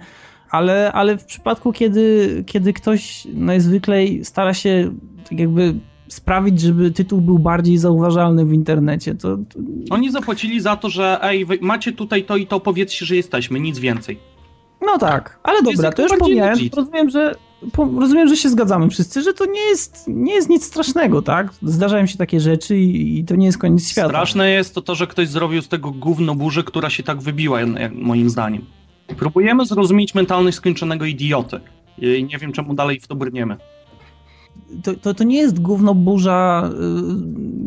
ale, 0.49 0.91
ale 0.91 1.17
w 1.17 1.25
przypadku, 1.25 1.73
kiedy, 1.73 2.43
kiedy 2.47 2.73
ktoś 2.73 3.27
najzwyklej 3.33 4.25
stara 4.25 4.53
się 4.53 4.91
tak 5.29 5.39
jakby 5.39 5.75
sprawić, 6.07 6.61
żeby 6.61 6.91
tytuł 6.91 7.21
był 7.21 7.39
bardziej 7.39 7.77
zauważalny 7.77 8.45
w 8.45 8.53
internecie, 8.53 9.15
to, 9.15 9.37
Oni 9.89 10.11
zapłacili 10.11 10.61
za 10.61 10.75
to, 10.75 10.89
że 10.89 11.19
ej, 11.21 11.45
macie 11.61 11.91
tutaj 11.91 12.23
to 12.23 12.37
i 12.37 12.47
to, 12.47 12.59
powiedzcie, 12.59 13.05
że 13.05 13.15
jesteśmy, 13.15 13.59
nic 13.59 13.79
więcej. 13.79 14.19
No 14.81 14.97
tak, 14.97 15.39
ale 15.43 15.61
dobra, 15.61 15.91
to 15.91 16.01
już 16.01 16.11
pomijając, 16.19 16.61
rozumiem, 16.75 17.09
że 17.09 17.35
rozumiem, 17.77 18.27
że 18.27 18.37
się 18.37 18.49
zgadzamy 18.49 18.89
wszyscy, 18.89 19.21
że 19.21 19.33
to 19.33 19.45
nie 19.45 19.61
jest, 19.61 20.05
nie 20.07 20.33
jest 20.33 20.49
nic 20.49 20.65
strasznego, 20.65 21.21
tak? 21.21 21.53
Zdarzają 21.61 22.05
się 22.05 22.17
takie 22.17 22.39
rzeczy 22.39 22.77
i, 22.77 23.19
i 23.19 23.25
to 23.25 23.35
nie 23.35 23.45
jest 23.45 23.57
koniec 23.57 23.89
świata. 23.89 24.07
Straszne 24.07 24.51
jest 24.51 24.75
to 24.75 24.81
to, 24.81 24.95
że 24.95 25.07
ktoś 25.07 25.27
zrobił 25.27 25.61
z 25.61 25.67
tego 25.67 25.91
gówno 25.91 26.35
burzę, 26.35 26.63
która 26.63 26.89
się 26.89 27.03
tak 27.03 27.21
wybiła, 27.21 27.59
moim 27.91 28.29
zdaniem. 28.29 28.65
Próbujemy 29.17 29.65
zrozumieć 29.65 30.15
mentalność 30.15 30.57
skończonego 30.57 31.05
idioty. 31.05 31.59
I 31.97 32.23
nie 32.23 32.37
wiem, 32.37 32.51
czemu 32.51 32.73
dalej 32.73 32.99
w 32.99 33.07
to 33.07 33.15
brniemy. 33.15 33.57
To, 34.83 34.93
to, 34.95 35.13
to 35.13 35.23
nie 35.23 35.37
jest 35.37 35.59
gówno 35.59 35.95
burza, 35.95 36.69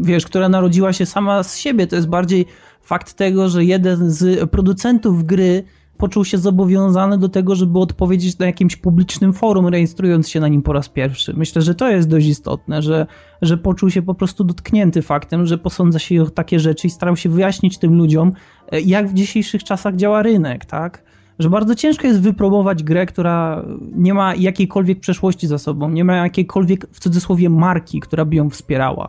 y, 0.02 0.06
wiesz, 0.06 0.26
która 0.26 0.48
narodziła 0.48 0.92
się 0.92 1.06
sama 1.06 1.42
z 1.42 1.56
siebie, 1.56 1.86
to 1.86 1.96
jest 1.96 2.08
bardziej 2.08 2.46
fakt 2.82 3.14
tego, 3.14 3.48
że 3.48 3.64
jeden 3.64 4.10
z 4.10 4.50
producentów 4.50 5.24
gry 5.24 5.64
poczuł 6.00 6.24
się 6.24 6.38
zobowiązany 6.38 7.18
do 7.18 7.28
tego, 7.28 7.54
żeby 7.54 7.78
odpowiedzieć 7.78 8.38
na 8.38 8.46
jakimś 8.46 8.76
publicznym 8.76 9.32
forum, 9.32 9.66
rejestrując 9.66 10.28
się 10.28 10.40
na 10.40 10.48
nim 10.48 10.62
po 10.62 10.72
raz 10.72 10.88
pierwszy. 10.88 11.34
Myślę, 11.36 11.62
że 11.62 11.74
to 11.74 11.90
jest 11.90 12.08
dość 12.08 12.26
istotne, 12.26 12.82
że, 12.82 13.06
że 13.42 13.58
poczuł 13.58 13.90
się 13.90 14.02
po 14.02 14.14
prostu 14.14 14.44
dotknięty 14.44 15.02
faktem, 15.02 15.46
że 15.46 15.58
posądza 15.58 15.98
się 15.98 16.22
o 16.22 16.30
takie 16.30 16.60
rzeczy 16.60 16.86
i 16.86 16.90
starał 16.90 17.16
się 17.16 17.28
wyjaśnić 17.28 17.78
tym 17.78 17.94
ludziom, 17.94 18.32
e, 18.72 18.80
jak 18.80 19.08
w 19.08 19.14
dzisiejszych 19.14 19.64
czasach 19.64 19.96
działa 19.96 20.22
rynek, 20.22 20.64
tak? 20.64 21.09
Że 21.40 21.50
bardzo 21.50 21.74
ciężko 21.74 22.06
jest 22.06 22.20
wypróbować 22.20 22.82
grę, 22.82 23.06
która 23.06 23.64
nie 23.92 24.14
ma 24.14 24.34
jakiejkolwiek 24.34 25.00
przeszłości 25.00 25.46
za 25.46 25.58
sobą, 25.58 25.90
nie 25.90 26.04
ma 26.04 26.16
jakiejkolwiek, 26.16 26.86
w 26.92 27.00
cudzysłowie, 27.00 27.50
marki, 27.50 28.00
która 28.00 28.24
by 28.24 28.36
ją 28.36 28.50
wspierała. 28.50 29.08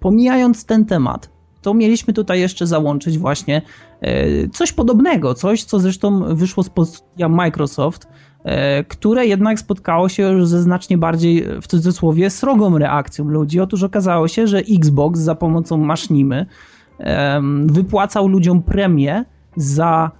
Pomijając 0.00 0.64
ten 0.64 0.84
temat, 0.84 1.30
to 1.62 1.74
mieliśmy 1.74 2.14
tutaj 2.14 2.40
jeszcze 2.40 2.66
załączyć 2.66 3.18
właśnie 3.18 3.62
e, 4.00 4.48
coś 4.48 4.72
podobnego, 4.72 5.34
coś, 5.34 5.64
co 5.64 5.78
zresztą 5.78 6.34
wyszło 6.34 6.62
z 6.62 6.70
postudia 6.70 7.28
Microsoft, 7.28 8.08
e, 8.44 8.84
które 8.84 9.26
jednak 9.26 9.60
spotkało 9.60 10.08
się 10.08 10.22
już 10.22 10.46
ze 10.46 10.62
znacznie 10.62 10.98
bardziej, 10.98 11.44
w 11.62 11.66
cudzysłowie, 11.66 12.30
srogą 12.30 12.78
reakcją 12.78 13.24
ludzi. 13.24 13.60
Otóż 13.60 13.82
okazało 13.82 14.28
się, 14.28 14.46
że 14.46 14.58
Xbox 14.58 15.20
za 15.20 15.34
pomocą 15.34 15.76
Masznimy 15.76 16.46
wypłacał 17.66 18.28
ludziom 18.28 18.62
premię 18.62 19.24
za 19.56 20.10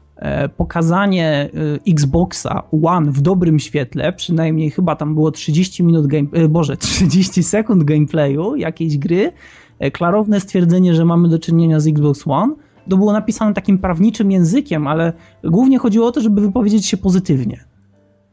pokazanie 0.57 1.51
e, 1.87 1.91
Xboxa 1.93 2.63
One 2.83 3.13
w 3.13 3.21
dobrym 3.21 3.59
świetle, 3.59 4.13
przynajmniej 4.13 4.71
chyba 4.71 4.97
tam 4.97 5.15
było 5.15 5.31
30 5.31 5.83
minut 5.85 6.07
game, 6.07 6.29
e, 6.33 6.49
Boże, 6.49 6.77
30 7.07 7.43
sekund 7.43 7.85
gameplayu 7.85 8.57
jakiejś 8.57 8.99
gry, 8.99 9.33
e, 9.79 9.91
klarowne 9.91 10.41
stwierdzenie, 10.41 10.95
że 10.95 11.05
mamy 11.05 11.29
do 11.29 11.39
czynienia 11.39 11.81
z 11.81 11.87
Xbox 11.87 12.23
One. 12.27 12.55
To 12.89 12.97
było 12.97 13.13
napisane 13.13 13.55
takim 13.55 13.79
prawniczym 13.79 14.31
językiem, 14.31 14.87
ale 14.87 15.13
głównie 15.45 15.79
chodziło 15.79 16.07
o 16.07 16.13
to, 16.13 16.21
żeby 16.21 16.41
wypowiedzieć 16.41 16.87
się 16.87 16.97
pozytywnie. 16.97 17.65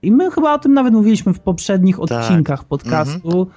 I 0.01 0.11
my 0.11 0.31
chyba 0.31 0.53
o 0.53 0.59
tym 0.59 0.73
nawet 0.73 0.93
mówiliśmy 0.93 1.33
w 1.33 1.39
poprzednich 1.39 1.99
Tak. 2.07 2.11
odcinkach 2.11 2.63
podcastu. 2.63 3.47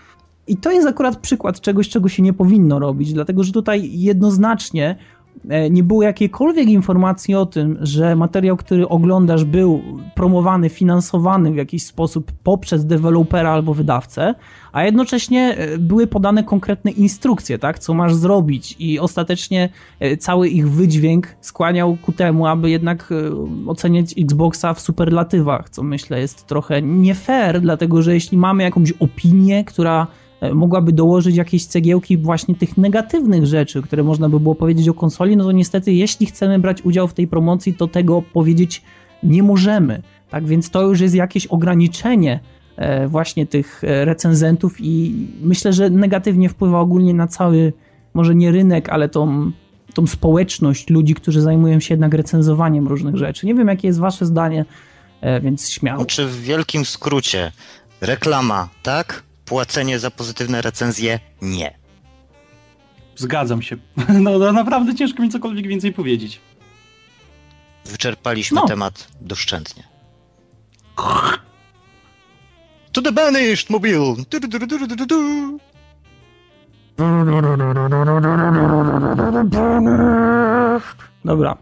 I 0.46 0.56
to 0.56 0.70
jest 0.70 0.88
akurat 0.88 1.16
przykład 1.16 1.60
czegoś, 1.60 1.88
czego 1.88 2.08
się 2.08 2.22
nie 2.22 2.32
powinno 2.32 2.78
robić, 2.78 3.12
dlatego 3.12 3.44
że 3.44 3.52
tutaj 3.52 3.90
jednoznacznie 3.92 4.88
e, 4.90 4.96
nie 5.70 5.82
było 5.82 6.02
jakiejkolwiek 6.02 6.68
informacji 6.68 7.34
o 7.34 7.46
tym, 7.46 7.78
że 7.80 8.16
materiał, 8.16 8.56
który 8.56 8.88
oglądasz, 8.88 9.44
był 9.44 9.82
promowany, 10.14 10.68
finansowany 10.68 11.52
w 11.52 11.56
jakiś 11.56 11.86
sposób 11.86 12.32
poprzez 12.42 12.86
dewelopera 12.86 13.50
albo 13.50 13.74
wydawcę, 13.74 14.34
a 14.72 14.84
jednocześnie 14.84 15.56
e, 15.56 15.78
były 15.78 16.06
podane 16.06 16.44
konkretne 16.44 16.90
instrukcje, 16.90 17.58
tak, 17.58 17.78
co 17.78 17.94
masz 17.94 18.14
zrobić? 18.14 18.76
I 18.78 18.98
ostatecznie 18.98 19.68
e, 20.00 20.16
cały 20.16 20.48
ich 20.48 20.70
wydźwięk 20.70 21.28
skłaniał 21.40 21.96
ku 22.02 22.12
temu, 22.12 22.46
aby 22.46 22.70
jednak 22.70 23.12
e, 23.12 23.68
oceniać 23.68 24.14
Xboxa 24.18 24.74
w 24.74 24.80
superlatywach, 24.80 25.70
co 25.70 25.82
myślę 25.82 26.20
jest 26.20 26.46
trochę 26.46 26.82
nie 26.82 27.14
fair, 27.14 27.60
dlatego 27.60 28.02
że 28.02 28.14
jeśli 28.14 28.38
mamy 28.38 28.62
jakąś 28.62 28.92
opinię, 28.92 29.64
która 29.64 30.06
e, 30.06 30.21
mogłaby 30.54 30.92
dołożyć 30.92 31.36
jakieś 31.36 31.66
cegiełki 31.66 32.18
właśnie 32.18 32.54
tych 32.54 32.76
negatywnych 32.76 33.46
rzeczy, 33.46 33.82
które 33.82 34.02
można 34.02 34.28
by 34.28 34.40
było 34.40 34.54
powiedzieć 34.54 34.88
o 34.88 34.94
konsoli, 34.94 35.36
no 35.36 35.44
to 35.44 35.52
niestety 35.52 35.92
jeśli 35.92 36.26
chcemy 36.26 36.58
brać 36.58 36.82
udział 36.82 37.08
w 37.08 37.14
tej 37.14 37.28
promocji, 37.28 37.74
to 37.74 37.88
tego 37.88 38.22
powiedzieć 38.32 38.82
nie 39.22 39.42
możemy. 39.42 40.02
Tak 40.30 40.46
więc 40.46 40.70
to 40.70 40.82
już 40.82 41.00
jest 41.00 41.14
jakieś 41.14 41.46
ograniczenie 41.46 42.40
e, 42.76 43.08
właśnie 43.08 43.46
tych 43.46 43.84
e, 43.84 44.04
recenzentów 44.04 44.76
i 44.80 45.26
myślę, 45.42 45.72
że 45.72 45.90
negatywnie 45.90 46.48
wpływa 46.48 46.80
ogólnie 46.80 47.14
na 47.14 47.26
cały, 47.26 47.72
może 48.14 48.34
nie 48.34 48.50
rynek, 48.50 48.88
ale 48.88 49.08
tą, 49.08 49.52
tą 49.94 50.06
społeczność 50.06 50.90
ludzi, 50.90 51.14
którzy 51.14 51.40
zajmują 51.40 51.80
się 51.80 51.94
jednak 51.94 52.14
recenzowaniem 52.14 52.88
różnych 52.88 53.16
rzeczy. 53.16 53.46
Nie 53.46 53.54
wiem, 53.54 53.68
jakie 53.68 53.88
jest 53.88 54.00
wasze 54.00 54.26
zdanie, 54.26 54.64
e, 55.20 55.40
więc 55.40 55.70
śmiało. 55.70 56.04
Czy 56.04 56.26
w 56.26 56.40
wielkim 56.40 56.84
skrócie 56.84 57.52
reklama, 58.00 58.68
tak? 58.82 59.22
Płacenie 59.56 59.98
za 59.98 60.10
pozytywne 60.10 60.62
recenzje, 60.62 61.20
nie. 61.42 61.78
Zgadzam 63.16 63.62
się. 63.62 63.76
No, 64.24 64.38
no 64.38 64.52
naprawdę 64.52 64.94
ciężko 64.94 65.22
mi 65.22 65.28
cokolwiek 65.30 65.66
więcej 65.68 65.92
powiedzieć. 65.92 66.40
Wyczerpaliśmy 67.84 68.54
No. 68.60 68.66
temat 68.68 69.08
doszczętnie. 69.20 69.82
To 72.92 73.02
the 73.02 73.12
banished 73.12 73.70
mobile! 73.70 74.14
Du, 74.30 74.40
du, 74.40 74.48
du, 74.48 74.58
du, 74.66 74.96
du, 74.96 75.06
du. 75.06 75.58
Dobra. 81.24 81.56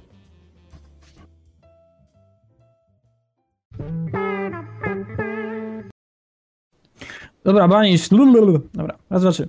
Dobra, 7.45 7.69
banisz. 7.69 8.09
Dobra, 8.75 8.97
raz, 9.11 9.23
dwa, 9.23 9.31
trzy. 9.31 9.49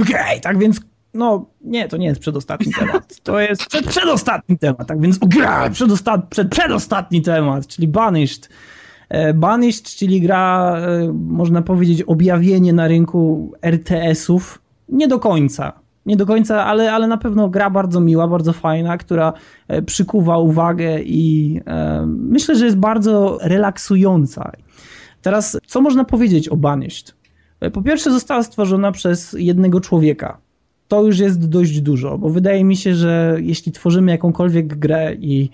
Okej, 0.00 0.40
tak 0.40 0.58
więc, 0.58 0.80
no, 1.14 1.46
nie, 1.60 1.88
to 1.88 1.96
nie 1.96 2.06
jest 2.06 2.20
przedostatni 2.20 2.72
temat. 2.72 3.20
To 3.22 3.40
jest 3.40 3.66
przed, 3.66 3.86
przedostatni 3.86 4.58
temat, 4.58 4.86
tak 4.86 5.00
więc, 5.00 5.18
przedostat, 5.72 6.28
przed, 6.28 6.48
przedostatni 6.48 7.22
temat, 7.22 7.66
czyli 7.66 7.88
Banished. 7.88 8.48
E, 9.08 9.34
Banished, 9.34 9.96
czyli 9.96 10.20
gra, 10.20 10.76
e, 10.76 11.12
można 11.12 11.62
powiedzieć, 11.62 12.02
objawienie 12.02 12.72
na 12.72 12.88
rynku 12.88 13.52
RTS-ów. 13.62 14.62
Nie 14.88 15.08
do 15.08 15.18
końca. 15.18 15.72
Nie 16.06 16.16
do 16.16 16.26
końca, 16.26 16.64
ale, 16.64 16.92
ale 16.92 17.06
na 17.06 17.16
pewno 17.16 17.48
gra 17.48 17.70
bardzo 17.70 18.00
miła, 18.00 18.28
bardzo 18.28 18.52
fajna, 18.52 18.98
która 18.98 19.32
e, 19.68 19.82
przykuwa 19.82 20.38
uwagę 20.38 21.00
i 21.02 21.60
e, 21.66 22.06
myślę, 22.06 22.56
że 22.56 22.64
jest 22.64 22.76
bardzo 22.78 23.38
relaksująca. 23.42 24.52
Teraz, 25.22 25.58
co 25.66 25.80
można 25.80 26.04
powiedzieć 26.04 26.48
o 26.48 26.56
Banished? 26.56 27.14
E, 27.60 27.70
Po 27.70 27.82
pierwsze, 27.82 28.10
została 28.12 28.42
stworzona 28.42 28.92
przez 28.92 29.36
jednego 29.38 29.80
człowieka. 29.80 30.38
To 30.88 31.02
już 31.04 31.18
jest 31.18 31.48
dość 31.48 31.80
dużo, 31.80 32.18
bo 32.18 32.30
wydaje 32.30 32.64
mi 32.64 32.76
się, 32.76 32.94
że 32.94 33.36
jeśli 33.40 33.72
tworzymy 33.72 34.12
jakąkolwiek 34.12 34.66
grę 34.78 35.14
i 35.14 35.50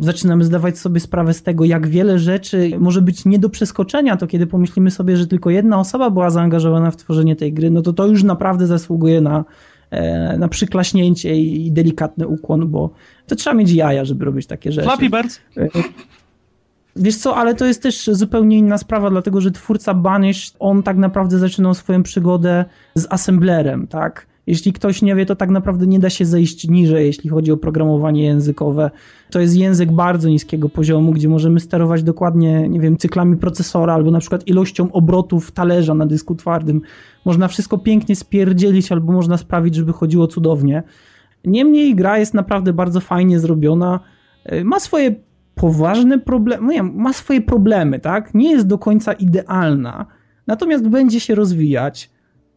zaczynamy 0.00 0.44
zdawać 0.44 0.78
sobie 0.78 1.00
sprawę 1.00 1.34
z 1.34 1.42
tego, 1.42 1.64
jak 1.64 1.86
wiele 1.86 2.18
rzeczy 2.18 2.70
może 2.78 3.02
być 3.02 3.24
nie 3.24 3.38
do 3.38 3.50
przeskoczenia, 3.50 4.16
to 4.16 4.26
kiedy 4.26 4.46
pomyślimy 4.46 4.90
sobie, 4.90 5.16
że 5.16 5.26
tylko 5.26 5.50
jedna 5.50 5.80
osoba 5.80 6.10
była 6.10 6.30
zaangażowana 6.30 6.90
w 6.90 6.96
tworzenie 6.96 7.36
tej 7.36 7.52
gry, 7.52 7.70
no 7.70 7.82
to 7.82 7.92
to 7.92 8.06
już 8.06 8.22
naprawdę 8.22 8.66
zasługuje 8.66 9.20
na, 9.20 9.44
e, 9.90 10.38
na 10.38 10.48
przyklaśnięcie 10.48 11.36
i 11.36 11.72
delikatny 11.72 12.26
ukłon, 12.26 12.68
bo 12.68 12.90
to 13.26 13.36
trzeba 13.36 13.56
mieć 13.56 13.72
jaja, 13.72 14.04
żeby 14.04 14.24
robić 14.24 14.46
takie 14.46 14.72
rzeczy. 14.72 14.88
Flappy 14.88 15.10
Birds. 15.10 15.40
Wiesz 16.96 17.16
co, 17.16 17.36
ale 17.36 17.54
to 17.54 17.66
jest 17.66 17.82
też 17.82 18.10
zupełnie 18.12 18.58
inna 18.58 18.78
sprawa, 18.78 19.10
dlatego 19.10 19.40
że 19.40 19.50
twórca 19.50 19.94
Banished, 19.94 20.56
on 20.58 20.82
tak 20.82 20.96
naprawdę 20.96 21.38
zaczynał 21.38 21.74
swoją 21.74 22.02
przygodę 22.02 22.64
z 22.94 23.06
assemblerem, 23.10 23.86
tak? 23.86 24.26
Jeśli 24.46 24.72
ktoś 24.72 25.02
nie 25.02 25.14
wie, 25.14 25.26
to 25.26 25.36
tak 25.36 25.50
naprawdę 25.50 25.86
nie 25.86 25.98
da 25.98 26.10
się 26.10 26.24
zejść 26.24 26.68
niżej, 26.68 27.06
jeśli 27.06 27.30
chodzi 27.30 27.52
o 27.52 27.56
programowanie 27.56 28.22
językowe. 28.24 28.90
To 29.30 29.40
jest 29.40 29.56
język 29.56 29.92
bardzo 29.92 30.28
niskiego 30.28 30.68
poziomu, 30.68 31.12
gdzie 31.12 31.28
możemy 31.28 31.60
sterować 31.60 32.02
dokładnie, 32.02 32.68
nie 32.68 32.80
wiem, 32.80 32.96
cyklami 32.96 33.36
procesora 33.36 33.94
albo 33.94 34.10
na 34.10 34.18
przykład 34.18 34.48
ilością 34.48 34.92
obrotów 34.92 35.52
talerza 35.52 35.94
na 35.94 36.06
dysku 36.06 36.34
twardym. 36.34 36.80
Można 37.24 37.48
wszystko 37.48 37.78
pięknie 37.78 38.16
spierdzielić 38.16 38.92
albo 38.92 39.12
można 39.12 39.36
sprawić, 39.36 39.74
żeby 39.74 39.92
chodziło 39.92 40.26
cudownie. 40.26 40.82
Niemniej 41.44 41.94
gra 41.94 42.18
jest 42.18 42.34
naprawdę 42.34 42.72
bardzo 42.72 43.00
fajnie 43.00 43.40
zrobiona. 43.40 44.00
Ma 44.64 44.80
swoje 44.80 45.14
poważne 45.54 46.18
problemy, 46.18 46.74
nie, 46.74 46.82
ma 46.82 47.12
swoje 47.12 47.40
problemy, 47.40 48.00
tak? 48.00 48.34
Nie 48.34 48.50
jest 48.50 48.66
do 48.66 48.78
końca 48.78 49.12
idealna, 49.12 50.06
natomiast 50.46 50.88
będzie 50.88 51.20
się 51.20 51.34
rozwijać. 51.34 52.10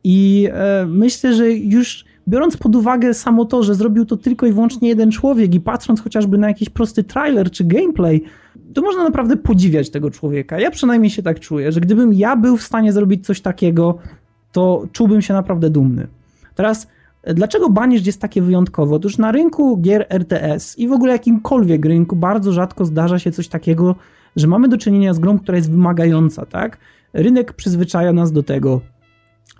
I 0.03 0.49
e, 0.53 0.85
myślę, 0.85 1.33
że 1.33 1.51
już 1.51 2.05
biorąc 2.27 2.57
pod 2.57 2.75
uwagę 2.75 3.13
samo 3.13 3.45
to, 3.45 3.63
że 3.63 3.75
zrobił 3.75 4.05
to 4.05 4.17
tylko 4.17 4.45
i 4.45 4.51
wyłącznie 4.51 4.89
jeden 4.89 5.11
człowiek 5.11 5.55
i 5.55 5.59
patrząc 5.59 6.01
chociażby 6.01 6.37
na 6.37 6.47
jakiś 6.47 6.69
prosty 6.69 7.03
trailer 7.03 7.51
czy 7.51 7.63
gameplay, 7.63 8.23
to 8.73 8.81
można 8.81 9.03
naprawdę 9.03 9.37
podziwiać 9.37 9.89
tego 9.89 10.11
człowieka. 10.11 10.59
Ja 10.59 10.71
przynajmniej 10.71 11.09
się 11.09 11.23
tak 11.23 11.39
czuję, 11.39 11.71
że 11.71 11.81
gdybym 11.81 12.13
ja 12.13 12.35
był 12.35 12.57
w 12.57 12.63
stanie 12.63 12.93
zrobić 12.93 13.25
coś 13.25 13.41
takiego, 13.41 13.97
to 14.51 14.87
czułbym 14.91 15.21
się 15.21 15.33
naprawdę 15.33 15.69
dumny. 15.69 16.07
Teraz, 16.55 16.87
dlaczego 17.33 17.69
Banished 17.69 18.07
jest 18.07 18.21
takie 18.21 18.41
wyjątkowe? 18.41 18.95
Otóż 18.95 19.17
na 19.17 19.31
rynku 19.31 19.77
gier 19.77 20.05
RTS 20.09 20.77
i 20.77 20.87
w 20.87 20.91
ogóle 20.91 21.11
jakimkolwiek 21.11 21.85
rynku 21.85 22.15
bardzo 22.15 22.51
rzadko 22.51 22.85
zdarza 22.85 23.19
się 23.19 23.31
coś 23.31 23.47
takiego, 23.47 23.95
że 24.35 24.47
mamy 24.47 24.67
do 24.67 24.77
czynienia 24.77 25.13
z 25.13 25.19
grą, 25.19 25.39
która 25.39 25.57
jest 25.57 25.71
wymagająca, 25.71 26.45
tak? 26.45 26.77
Rynek 27.13 27.53
przyzwyczaja 27.53 28.13
nas 28.13 28.31
do 28.31 28.43
tego, 28.43 28.81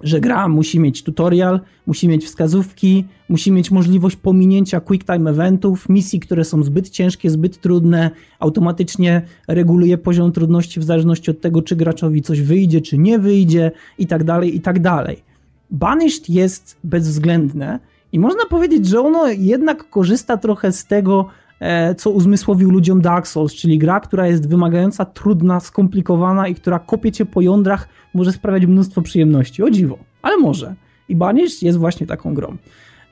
że 0.04 0.20
gra 0.20 0.48
musi 0.48 0.80
mieć 0.80 1.04
tutorial, 1.04 1.60
musi 1.88 2.08
mieć 2.08 2.26
wskazówki, 2.26 3.06
musi 3.30 3.52
mieć 3.52 3.72
możliwość 3.72 4.16
pominięcia 4.16 4.80
quick 4.80 5.06
time 5.06 5.30
eventów, 5.30 5.90
misji, 5.90 6.20
które 6.20 6.44
są 6.44 6.64
zbyt 6.64 6.90
ciężkie, 6.90 7.30
zbyt 7.30 7.62
trudne, 7.62 8.12
automatycznie 8.40 9.22
reguluje 9.48 9.98
poziom 9.98 10.32
trudności 10.32 10.80
w 10.80 10.84
zależności 10.84 11.32
od 11.32 11.42
tego, 11.42 11.62
czy 11.62 11.76
graczowi 11.76 12.22
coś 12.22 12.42
wyjdzie, 12.42 12.82
czy 12.82 12.98
nie 12.98 13.20
wyjdzie 13.20 13.72
i 13.98 14.08
tak 14.08 14.24
dalej, 14.24 14.56
i 14.56 14.62
tak 14.62 14.80
dalej. 14.80 15.24
Banished 15.70 16.30
jest 16.30 16.78
bezwzględne 16.84 17.80
i 18.12 18.20
można 18.20 18.46
powiedzieć, 18.50 18.88
że 18.88 19.02
ono 19.02 19.28
jednak 19.28 19.90
korzysta 19.90 20.38
trochę 20.38 20.72
z 20.72 20.86
tego, 20.86 21.30
E, 21.60 21.96
co 21.96 22.10
uzmysłowił 22.10 22.72
ludziom 22.72 23.02
Dark 23.02 23.28
Souls, 23.28 23.54
czyli 23.54 23.78
gra, 23.78 24.00
która 24.00 24.28
jest 24.28 24.50
wymagająca, 24.50 25.06
trudna, 25.06 25.60
skomplikowana 25.60 26.48
i 26.48 26.56
która 26.56 26.80
kopie 26.80 27.12
cię 27.12 27.26
po 27.26 27.42
jądrach, 27.42 27.88
może 28.14 28.32
sprawiać 28.32 28.66
mnóstwo 28.66 29.02
przyjemności. 29.02 29.64
O 29.64 29.70
dziwo, 29.70 29.98
ale 30.22 30.38
może. 30.38 30.76
I 31.10 31.16
Banished 31.16 31.64
jest 31.64 31.78
właśnie 31.78 32.08
taką 32.08 32.34
grą. 32.34 32.58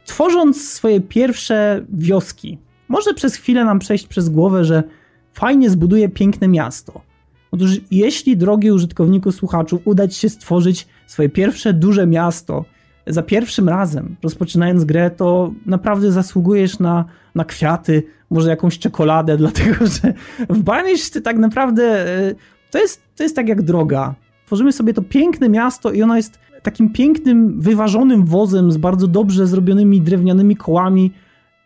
Tworząc 0.06 0.72
swoje 0.72 1.02
pierwsze 1.02 1.86
wioski, 1.90 2.58
może 2.88 3.14
przez 3.14 3.36
chwilę 3.36 3.66
nam 3.66 3.80
przejść 3.80 4.08
przez 4.08 4.30
głowę, 4.30 4.66
że 4.66 4.84
fajnie 5.34 5.70
zbuduje 5.70 6.10
piękne 6.10 6.48
miasto. 6.48 7.02
Otóż 7.52 7.70
jeśli, 7.92 8.38
drogi 8.38 8.72
użytkowniku, 8.72 9.32
słuchaczu, 9.32 9.82
uda 9.86 10.08
ci 10.08 10.20
się 10.20 10.30
stworzyć 10.30 10.88
swoje 11.08 11.30
pierwsze 11.30 11.74
duże 11.74 12.08
miasto 12.08 12.66
za 13.08 13.24
pierwszym 13.24 13.70
razem, 13.70 14.16
rozpoczynając 14.24 14.84
grę, 14.84 15.12
to 15.12 15.54
naprawdę 15.66 16.12
zasługujesz 16.12 16.80
na, 16.80 17.06
na 17.36 17.46
kwiaty, 17.46 18.04
może 18.30 18.50
jakąś 18.50 18.80
czekoladę, 18.80 19.38
dlatego 19.44 19.88
że 19.88 20.14
w 20.50 20.62
Banished 20.62 21.24
tak 21.24 21.38
naprawdę 21.38 21.84
e, 21.84 22.36
to 22.72 22.80
jest, 22.80 23.02
to 23.16 23.24
jest 23.24 23.36
tak 23.36 23.48
jak 23.48 23.62
droga. 23.62 24.16
Tworzymy 24.46 24.72
sobie 24.72 24.94
to 24.94 25.02
piękne 25.02 25.50
miasto 25.50 25.92
i 25.92 26.04
ono 26.04 26.16
jest 26.16 26.40
takim 26.64 26.90
pięknym, 26.90 27.62
wyważonym 27.62 28.26
wozem 28.26 28.72
z 28.72 28.78
bardzo 28.78 29.08
dobrze 29.08 29.48
zrobionymi 29.48 30.02
drewnianymi 30.02 30.56
kołami, 30.56 31.12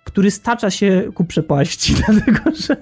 który 0.10 0.32
stacza 0.32 0.70
się 0.70 1.12
ku 1.14 1.26
przepaści, 1.26 1.94
dlatego 2.06 2.56
że, 2.56 2.78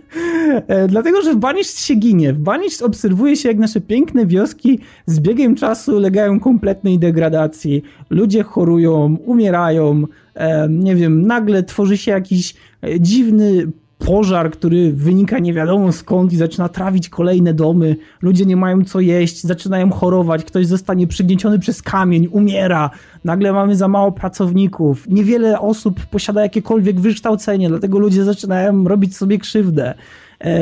e, 0.67 0.87
dlatego, 0.87 1.21
że 1.21 1.33
w 1.33 1.37
Banished 1.37 1.79
się 1.79 1.95
ginie. 1.95 2.33
W 2.33 2.39
Banished 2.39 2.81
obserwuje 2.81 3.35
się, 3.35 3.49
jak 3.49 3.57
nasze 3.57 3.81
piękne 3.81 4.25
wioski 4.25 4.79
z 5.05 5.19
biegiem 5.19 5.55
czasu 5.55 5.95
ulegają 5.95 6.39
kompletnej 6.39 6.99
degradacji. 6.99 7.83
Ludzie 8.09 8.43
chorują, 8.43 9.17
umierają, 9.25 10.03
e, 10.35 10.67
nie 10.69 10.95
wiem, 10.95 11.27
nagle 11.27 11.63
tworzy 11.63 11.97
się 11.97 12.11
jakiś 12.11 12.55
e, 12.83 12.99
dziwny 12.99 13.67
pożar, 13.97 14.51
który 14.51 14.93
wynika 14.93 15.39
nie 15.39 15.53
wiadomo 15.53 15.91
skąd 15.91 16.33
i 16.33 16.37
zaczyna 16.37 16.69
trawić 16.69 17.09
kolejne 17.09 17.53
domy. 17.53 17.95
Ludzie 18.21 18.45
nie 18.45 18.55
mają 18.55 18.85
co 18.85 18.99
jeść, 18.99 19.43
zaczynają 19.43 19.91
chorować, 19.91 20.43
ktoś 20.43 20.67
zostanie 20.67 21.07
przygnieciony 21.07 21.59
przez 21.59 21.81
kamień, 21.81 22.27
umiera. 22.31 22.89
Nagle 23.23 23.53
mamy 23.53 23.75
za 23.75 23.87
mało 23.87 24.11
pracowników. 24.11 25.07
Niewiele 25.09 25.59
osób 25.59 26.05
posiada 26.05 26.41
jakiekolwiek 26.41 26.99
wykształcenie, 26.99 27.69
dlatego 27.69 27.99
ludzie 27.99 28.23
zaczynają 28.23 28.83
robić 28.83 29.17
sobie 29.17 29.37
krzywdę. 29.37 29.93
E, 30.39 30.59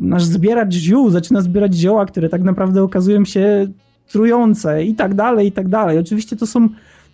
nasz 0.00 0.24
zbieracz 0.24 0.74
ziół 0.74 1.10
zaczyna 1.10 1.40
zbierać 1.40 1.74
zioła, 1.74 2.06
które 2.06 2.28
tak 2.28 2.42
naprawdę 2.42 2.82
okazują 2.82 3.24
się 3.24 3.66
trujące 4.08 4.84
i 4.84 4.94
tak 4.94 5.14
dalej, 5.14 5.46
i 5.46 5.52
tak 5.52 5.68
dalej. 5.68 5.98
Oczywiście 5.98 6.36
to 6.36 6.46
są 6.46 6.68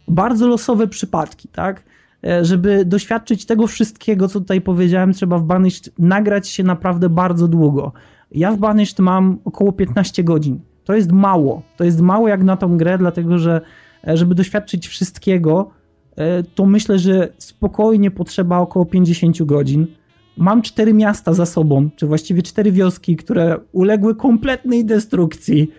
bardzo 0.08 0.46
losowe 0.46 0.86
przypadki, 0.86 1.48
tak? 1.48 1.82
E, 2.26 2.44
żeby 2.44 2.84
doświadczyć 2.84 3.46
tego 3.46 3.66
wszystkiego, 3.66 4.28
co 4.28 4.40
tutaj 4.40 4.60
powiedziałem, 4.60 5.12
trzeba 5.12 5.38
w 5.38 5.44
Banished 5.44 5.92
nagrać 5.98 6.48
się 6.48 6.64
naprawdę 6.64 7.08
bardzo 7.08 7.48
długo. 7.48 7.92
Ja 8.30 8.52
w 8.52 8.58
Banished 8.58 8.98
mam 8.98 9.38
około 9.44 9.72
15 9.72 10.24
godzin. 10.24 10.60
To 10.84 10.94
jest 10.94 11.12
mało. 11.12 11.62
To 11.76 11.84
jest 11.84 12.00
mało 12.00 12.28
jak 12.28 12.42
na 12.42 12.56
tą 12.56 12.76
grę, 12.76 12.98
dlatego 12.98 13.38
że 13.38 13.60
e, 14.08 14.16
żeby 14.16 14.34
doświadczyć 14.34 14.88
wszystkiego, 14.88 15.70
e, 16.16 16.42
to 16.42 16.66
myślę, 16.66 16.98
że 16.98 17.28
spokojnie 17.38 18.10
potrzeba 18.10 18.58
około 18.58 18.86
50 18.86 19.42
godzin. 19.42 19.86
Mam 20.36 20.62
cztery 20.62 20.94
miasta 20.94 21.32
za 21.32 21.46
sobą, 21.46 21.90
czy 21.96 22.06
właściwie 22.06 22.42
cztery 22.42 22.72
wioski, 22.72 23.16
które 23.16 23.58
uległy 23.72 24.14
kompletnej 24.14 24.84
destrukcji 24.84 25.70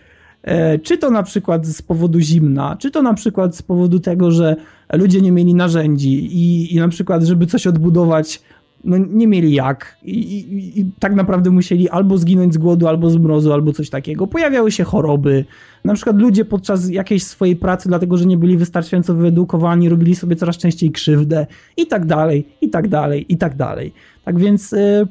czy 0.83 0.97
to 0.97 1.11
na 1.11 1.23
przykład 1.23 1.65
z 1.65 1.81
powodu 1.81 2.19
zimna, 2.19 2.77
czy 2.79 2.91
to 2.91 3.01
na 3.01 3.13
przykład 3.13 3.55
z 3.55 3.61
powodu 3.61 3.99
tego, 3.99 4.31
że 4.31 4.55
ludzie 4.93 5.21
nie 5.21 5.31
mieli 5.31 5.53
narzędzi 5.53 6.25
i, 6.25 6.75
i 6.75 6.79
na 6.79 6.87
przykład, 6.87 7.23
żeby 7.23 7.47
coś 7.47 7.67
odbudować, 7.67 8.41
no 8.83 8.97
nie 8.97 9.27
mieli 9.27 9.53
jak 9.53 9.97
I, 10.03 10.11
i, 10.11 10.79
i, 10.79 10.91
tak 10.99 11.15
naprawdę 11.15 11.49
musieli 11.49 11.89
albo 11.89 12.17
zginąć 12.17 12.53
z 12.53 12.57
głodu, 12.57 12.87
albo 12.87 13.09
z 13.09 13.17
mrozu, 13.17 13.53
albo 13.53 13.73
coś 13.73 13.89
takiego. 13.89 14.27
Pojawiały 14.27 14.71
się 14.71 14.83
choroby. 14.83 15.45
Na 15.85 15.93
przykład 15.93 16.17
ludzie 16.17 16.45
podczas 16.45 16.89
jakiejś 16.89 17.23
swojej 17.23 17.55
pracy, 17.55 17.89
dlatego 17.89 18.17
że 18.17 18.25
nie 18.25 18.37
byli 18.37 18.57
wystarczająco 18.57 19.13
wyedukowani, 19.13 19.89
robili 19.89 20.15
sobie 20.15 20.35
coraz 20.35 20.57
częściej 20.57 20.91
krzywdę 20.91 21.47
i 21.77 21.87
tak 21.87 22.05
dalej, 22.05 22.47
i 22.61 22.69
tak 22.69 22.87
dalej, 22.87 23.25
i 23.29 23.37
tak 23.37 23.55
dalej. 23.55 23.93
Tak 24.25 24.39
więc 24.39 24.73
y, 24.73 25.07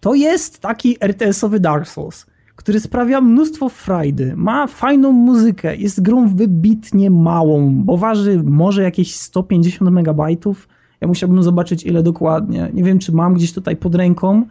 to 0.00 0.14
jest 0.14 0.60
taki 0.60 0.96
RTS-owy 1.00 1.60
Dark 1.60 1.88
Souls 1.88 2.26
który 2.60 2.80
sprawia 2.80 3.20
mnóstwo 3.20 3.68
frajdy, 3.68 4.32
ma 4.36 4.66
fajną 4.66 5.12
muzykę, 5.12 5.76
jest 5.76 6.02
grą 6.02 6.28
wybitnie 6.28 7.10
małą, 7.10 7.74
bo 7.74 7.96
waży 7.96 8.42
może 8.44 8.82
jakieś 8.82 9.14
150 9.14 9.90
megabajtów. 9.90 10.68
Ja 11.00 11.08
musiałbym 11.08 11.42
zobaczyć 11.42 11.84
ile 11.84 12.02
dokładnie. 12.02 12.70
Nie 12.72 12.82
wiem, 12.82 12.98
czy 12.98 13.12
mam 13.12 13.34
gdzieś 13.34 13.52
tutaj 13.52 13.76
pod 13.76 13.94
ręką. 13.94 14.46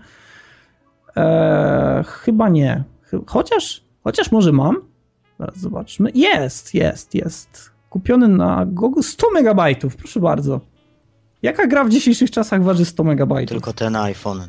Eee, 1.16 2.04
chyba 2.04 2.50
nie. 2.50 2.84
Chociaż, 3.26 3.84
chociaż 4.04 4.32
może 4.32 4.52
mam. 4.52 4.76
Zaraz 5.40 5.58
zobaczmy. 5.58 6.12
Jest, 6.16 6.74
jest, 6.74 7.16
jest. 7.16 7.72
Kupiony 7.90 8.28
na 8.28 8.66
Gogu 8.66 9.04
100 9.04 9.28
megabajtów, 9.34 9.96
proszę 9.96 10.20
bardzo. 10.20 10.62
Jaka 11.42 11.68
gra 11.68 11.84
w 11.84 11.90
dzisiejszych 11.90 12.32
czasach 12.32 12.64
waży 12.64 12.86
100 12.86 13.04
megabajtów? 13.04 13.56
Tylko 13.56 13.74
ten 13.74 13.96
iPhone. 13.96 14.42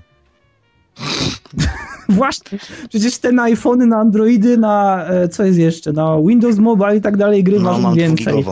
Właśnie, 2.11 2.59
przecież 2.89 3.19
te 3.19 3.33
na 3.33 3.43
iPhony, 3.43 3.87
na 3.87 3.97
Androidy, 3.97 4.59
na 4.59 5.05
e, 5.07 5.29
co 5.29 5.45
jest 5.45 5.59
jeszcze, 5.59 5.93
na 5.93 6.23
Windows 6.27 6.59
Mobile 6.59 6.97
i 6.97 7.01
tak 7.01 7.17
dalej 7.17 7.45
gry 7.45 7.61
no, 7.61 7.73
ważą 7.73 7.95
więcej. 7.95 8.45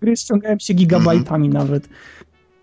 Gry 0.00 0.16
ściągałem 0.16 0.60
się 0.60 0.74
gigabajtami 0.74 1.46
mm 1.46 1.56
-hmm. 1.56 1.66
nawet. 1.66 1.88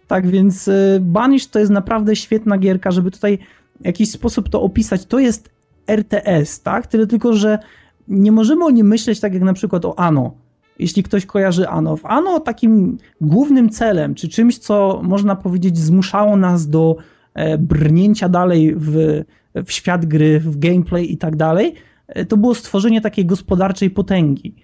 Tak 0.08 0.28
więc 0.28 0.68
e, 0.68 1.00
Banish 1.02 1.48
to 1.48 1.60
jest 1.60 1.72
naprawdę 1.72 2.16
świetna 2.16 2.58
gierka, 2.58 2.92
żeby 2.92 3.12
tutaj 3.12 3.38
w 3.82 3.86
jakiś 3.86 4.12
sposób 4.12 4.50
to 4.50 4.62
opisać. 4.62 5.06
To 5.06 5.20
jest 5.20 5.50
RTS, 5.88 6.62
tak? 6.62 6.88
Tyle 6.88 7.08
tylko, 7.08 7.34
że 7.34 7.60
nie 8.08 8.32
możemy 8.32 8.66
o 8.66 8.70
nim 8.70 8.88
myśleć 8.88 9.20
tak 9.20 9.34
jak 9.34 9.44
na 9.44 9.54
przykład 9.54 9.86
o 9.86 10.00
Ano. 10.00 10.34
Jeśli 10.80 11.04
ktoś 11.04 11.26
kojarzy 11.26 11.70
Ano. 11.70 11.98
W 11.98 12.06
Ano 12.06 12.40
takim 12.40 12.98
głównym 13.22 13.70
celem, 13.70 14.16
czy 14.16 14.30
czymś, 14.30 14.58
co 14.58 15.02
można 15.04 15.36
powiedzieć 15.36 15.78
zmuszało 15.78 16.38
nas 16.38 16.70
do 16.70 16.96
e, 17.34 17.58
brnięcia 17.58 18.30
dalej 18.30 18.76
w, 18.78 19.22
w 19.66 19.72
świat 19.72 20.06
gry, 20.06 20.40
w 20.40 20.60
gameplay 20.60 21.12
i 21.14 21.18
tak 21.18 21.36
dalej, 21.36 21.74
e, 22.08 22.26
to 22.26 22.38
było 22.38 22.56
stworzenie 22.56 23.02
takiej 23.02 23.26
gospodarczej 23.26 23.90
potęgi. 23.90 24.56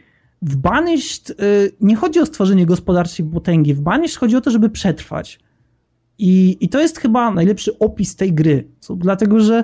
W 0.42 0.56
Banished 0.56 1.36
nie 1.82 1.96
chodzi 1.96 2.20
o 2.20 2.26
stworzenie 2.26 2.66
gospodarczej 2.66 3.26
potęgi, 3.26 3.74
w 3.74 3.82
Banished 3.82 4.18
chodzi 4.18 4.36
o 4.36 4.42
to, 4.42 4.52
żeby 4.52 4.70
przetrwać. 4.70 5.40
I, 6.18 6.58
I 6.60 6.70
to 6.70 6.80
jest 6.82 7.00
chyba 7.00 7.32
najlepszy 7.32 7.80
opis 7.80 8.16
tej 8.16 8.34
gry, 8.34 8.68
dlatego 8.98 9.40
że 9.40 9.64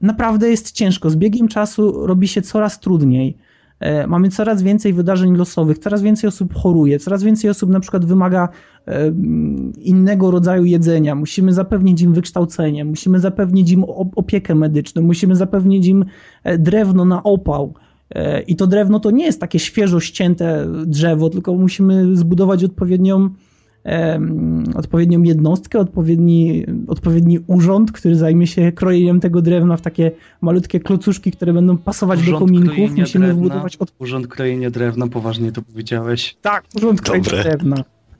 naprawdę 0.00 0.50
jest 0.50 0.72
ciężko. 0.72 1.10
Z 1.10 1.16
biegiem 1.16 1.48
czasu 1.48 2.06
robi 2.06 2.28
się 2.28 2.42
coraz 2.42 2.80
trudniej. 2.80 3.36
E, 3.80 4.06
mamy 4.06 4.28
coraz 4.28 4.62
więcej 4.62 4.92
wydarzeń 4.92 5.36
losowych, 5.36 5.78
coraz 5.78 6.02
więcej 6.02 6.28
osób 6.28 6.54
choruje, 6.54 6.98
coraz 6.98 7.22
więcej 7.22 7.50
osób 7.50 7.70
na 7.70 7.80
przykład 7.80 8.04
wymaga 8.04 8.48
e, 8.86 9.12
innego 9.78 10.30
rodzaju 10.30 10.64
jedzenia. 10.64 11.14
Musimy 11.14 11.52
zapewnić 11.52 12.02
im 12.02 12.12
wykształcenie, 12.12 12.84
musimy 12.84 13.20
zapewnić 13.20 13.70
im 13.70 13.84
opiekę 14.16 14.54
medyczną, 14.54 15.02
musimy 15.02 15.36
zapewnić 15.36 15.86
im 15.86 16.04
e, 16.44 16.58
drewno 16.58 17.04
na 17.04 17.22
opał. 17.22 17.74
I 18.46 18.56
to 18.56 18.66
drewno 18.66 19.00
to 19.00 19.10
nie 19.10 19.24
jest 19.24 19.40
takie 19.40 19.58
świeżo 19.58 20.00
ścięte 20.00 20.66
drzewo, 20.86 21.30
tylko 21.30 21.54
musimy 21.54 22.16
zbudować 22.16 22.64
odpowiednią 22.64 23.30
odpowiednią 24.74 25.22
jednostkę, 25.22 25.78
odpowiedni, 25.78 26.66
odpowiedni 26.88 27.38
urząd, 27.46 27.92
który 27.92 28.16
zajmie 28.16 28.46
się 28.46 28.72
krojeniem 28.72 29.20
tego 29.20 29.42
drewna 29.42 29.76
w 29.76 29.82
takie 29.82 30.10
malutkie 30.40 30.80
klocuszki, 30.80 31.32
które 31.32 31.52
będą 31.52 31.78
pasować 31.78 32.20
urząd 32.20 32.34
do 32.34 32.38
kominków. 32.38 32.96
Musimy 32.96 33.26
drewna, 33.26 33.34
wbudować 33.34 33.76
od... 33.76 33.92
Urząd 33.98 34.26
krojenia 34.26 34.70
drewna, 34.70 35.06
poważnie 35.08 35.52
to 35.52 35.62
powiedziałeś. 35.62 36.36
Tak, 36.42 36.64
urząd 36.76 37.00
krojenia 37.00 37.28
drewna. 37.42 37.76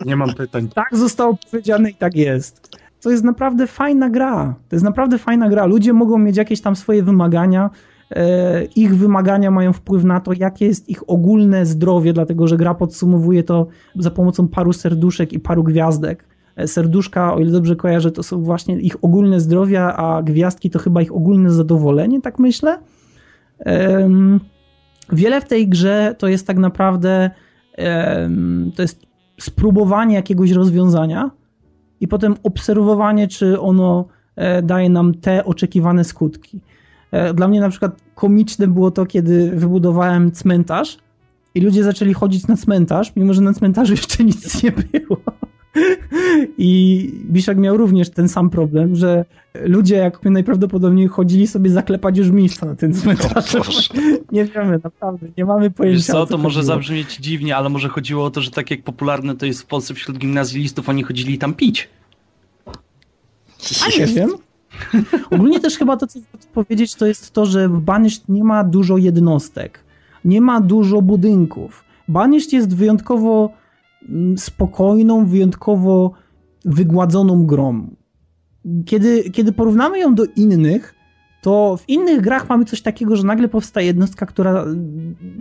Nie 0.06 0.16
mam 0.16 0.34
pytań. 0.34 0.68
Tak 0.74 0.88
zostało 0.92 1.38
powiedziane 1.50 1.90
i 1.90 1.94
tak 1.94 2.16
jest. 2.16 2.76
To 3.02 3.10
jest 3.10 3.24
naprawdę 3.24 3.66
fajna 3.66 4.10
gra. 4.10 4.54
To 4.68 4.76
jest 4.76 4.84
naprawdę 4.84 5.18
fajna 5.18 5.48
gra. 5.48 5.66
Ludzie 5.66 5.92
mogą 5.92 6.18
mieć 6.18 6.36
jakieś 6.36 6.60
tam 6.60 6.76
swoje 6.76 7.02
wymagania, 7.02 7.70
ich 8.76 8.96
wymagania 8.96 9.50
mają 9.50 9.72
wpływ 9.72 10.04
na 10.04 10.20
to, 10.20 10.32
jakie 10.32 10.66
jest 10.66 10.88
ich 10.88 11.10
ogólne 11.10 11.66
zdrowie, 11.66 12.12
dlatego 12.12 12.48
że 12.48 12.56
gra 12.56 12.74
podsumowuje 12.74 13.42
to 13.42 13.66
za 13.98 14.10
pomocą 14.10 14.48
paru 14.48 14.72
serduszek 14.72 15.32
i 15.32 15.40
paru 15.40 15.62
gwiazdek. 15.62 16.24
E, 16.56 16.68
serduszka, 16.68 17.34
o 17.34 17.38
ile 17.38 17.52
dobrze 17.52 17.76
kojarzę, 17.76 18.10
to 18.10 18.22
są 18.22 18.42
właśnie 18.42 18.80
ich 18.80 19.04
ogólne 19.04 19.40
zdrowia, 19.40 19.96
a 19.96 20.22
gwiazdki 20.22 20.70
to 20.70 20.78
chyba 20.78 21.02
ich 21.02 21.14
ogólne 21.14 21.50
zadowolenie, 21.50 22.20
tak 22.20 22.38
myślę. 22.38 22.78
Wiele 25.12 25.40
w 25.40 25.44
tej 25.44 25.68
grze 25.68 26.14
to 26.18 26.28
jest 26.28 26.46
tak 26.46 26.56
naprawdę 26.56 27.30
to 28.76 28.82
jest 28.82 29.06
spróbowanie 29.40 30.14
jakiegoś 30.14 30.50
rozwiązania 30.50 31.30
i 32.00 32.08
potem 32.08 32.34
obserwowanie, 32.42 33.28
czy 33.28 33.60
ono 33.60 34.06
e, 34.36 34.62
daje 34.62 34.88
nam 34.88 35.14
te 35.14 35.44
oczekiwane 35.44 36.04
skutki. 36.04 36.60
E, 37.16 37.34
dla 37.34 37.48
mnie 37.48 37.60
na 37.60 37.68
przykład 37.68 38.02
komiczne 38.14 38.68
było 38.68 38.90
to, 38.90 39.06
kiedy 39.06 39.50
wybudowałem 39.50 40.32
cmentarz 40.32 40.98
i 41.54 41.60
ludzie 41.60 41.84
zaczęli 41.84 42.14
chodzić 42.14 42.46
na 42.46 42.56
cmentarz, 42.56 43.12
mimo 43.16 43.34
że 43.34 43.40
na 43.40 43.52
cmentarzu 43.52 43.92
jeszcze 44.00 44.24
nic 44.24 44.62
nie 44.62 44.72
było. 44.72 45.20
I 46.58 47.10
Biszak 47.24 47.58
miał 47.58 47.76
również 47.76 48.10
ten 48.10 48.28
sam 48.28 48.50
problem, 48.50 48.96
że 48.96 49.24
ludzie 49.62 49.96
jak 49.96 50.24
najprawdopodobniej 50.24 51.08
chodzili 51.08 51.46
sobie 51.46 51.70
zaklepać 51.70 52.18
już 52.18 52.30
miejsca 52.30 52.66
na 52.66 52.74
ten 52.74 52.94
cmentarz. 52.94 53.54
nie 54.32 54.44
wiemy, 54.44 54.80
naprawdę, 54.84 55.26
nie 55.38 55.44
mamy 55.44 55.70
pojęcia. 55.70 55.96
Wiesz 55.96 56.06
co, 56.06 56.26
to 56.26 56.38
może 56.38 56.64
zabrzmieć 56.64 57.16
dziwnie, 57.16 57.56
ale 57.56 57.68
może 57.68 57.88
chodziło 57.88 58.24
o 58.24 58.30
to, 58.30 58.40
że 58.40 58.50
tak 58.50 58.70
jak 58.70 58.82
popularne 58.82 59.36
to 59.36 59.46
jest 59.46 59.62
w 59.62 59.66
Polsce 59.66 59.94
wśród 59.94 60.18
gimnazjalistów, 60.18 60.88
oni 60.88 61.02
chodzili 61.02 61.38
tam 61.38 61.54
pić. 61.54 61.88
A 63.84 64.00
nie 64.00 64.06
wiem. 64.06 64.30
Ogólnie 65.30 65.60
też 65.60 65.78
chyba 65.78 65.96
to, 65.96 66.06
co 66.06 66.20
chcę 66.38 66.48
powiedzieć, 66.52 66.94
to 66.94 67.06
jest 67.06 67.30
to, 67.30 67.46
że 67.46 67.68
w 67.68 67.80
Banished 67.80 68.28
nie 68.28 68.44
ma 68.44 68.64
dużo 68.64 68.96
jednostek, 68.96 69.84
nie 70.24 70.40
ma 70.40 70.60
dużo 70.60 71.02
budynków. 71.02 71.84
Banished 72.08 72.52
jest 72.52 72.76
wyjątkowo 72.76 73.50
mm, 74.08 74.38
spokojną, 74.38 75.26
wyjątkowo 75.26 76.12
wygładzoną 76.64 77.46
grą. 77.46 77.96
Kiedy, 78.86 79.30
kiedy 79.30 79.52
porównamy 79.52 79.98
ją 79.98 80.14
do 80.14 80.24
innych, 80.36 80.94
to 81.40 81.76
w 81.76 81.88
innych 81.88 82.20
grach 82.20 82.48
mamy 82.48 82.64
coś 82.64 82.82
takiego, 82.82 83.16
że 83.16 83.24
nagle 83.24 83.48
powstaje 83.48 83.86
jednostka, 83.86 84.26
która 84.26 84.64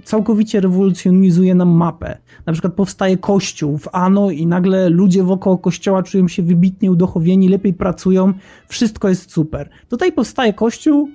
całkowicie 0.04 0.62
rewolucjonizuje 0.62 1.56
nam 1.56 1.70
mapę. 1.70 2.18
Na 2.46 2.54
przykład 2.54 2.74
powstaje 2.74 3.18
kościół 3.18 3.78
w 3.78 3.88
Ano 3.92 4.32
i 4.32 4.48
nagle 4.48 4.90
ludzie 4.90 5.24
wokoło 5.24 5.58
kościoła 5.58 6.04
czują 6.04 6.28
się 6.28 6.44
wybitnie 6.44 6.92
udochowieni, 6.92 7.50
lepiej 7.50 7.74
pracują, 7.74 8.34
wszystko 8.68 9.10
jest 9.10 9.32
super. 9.32 9.70
Tutaj 9.90 10.12
powstaje 10.12 10.54
kościół, 10.54 11.10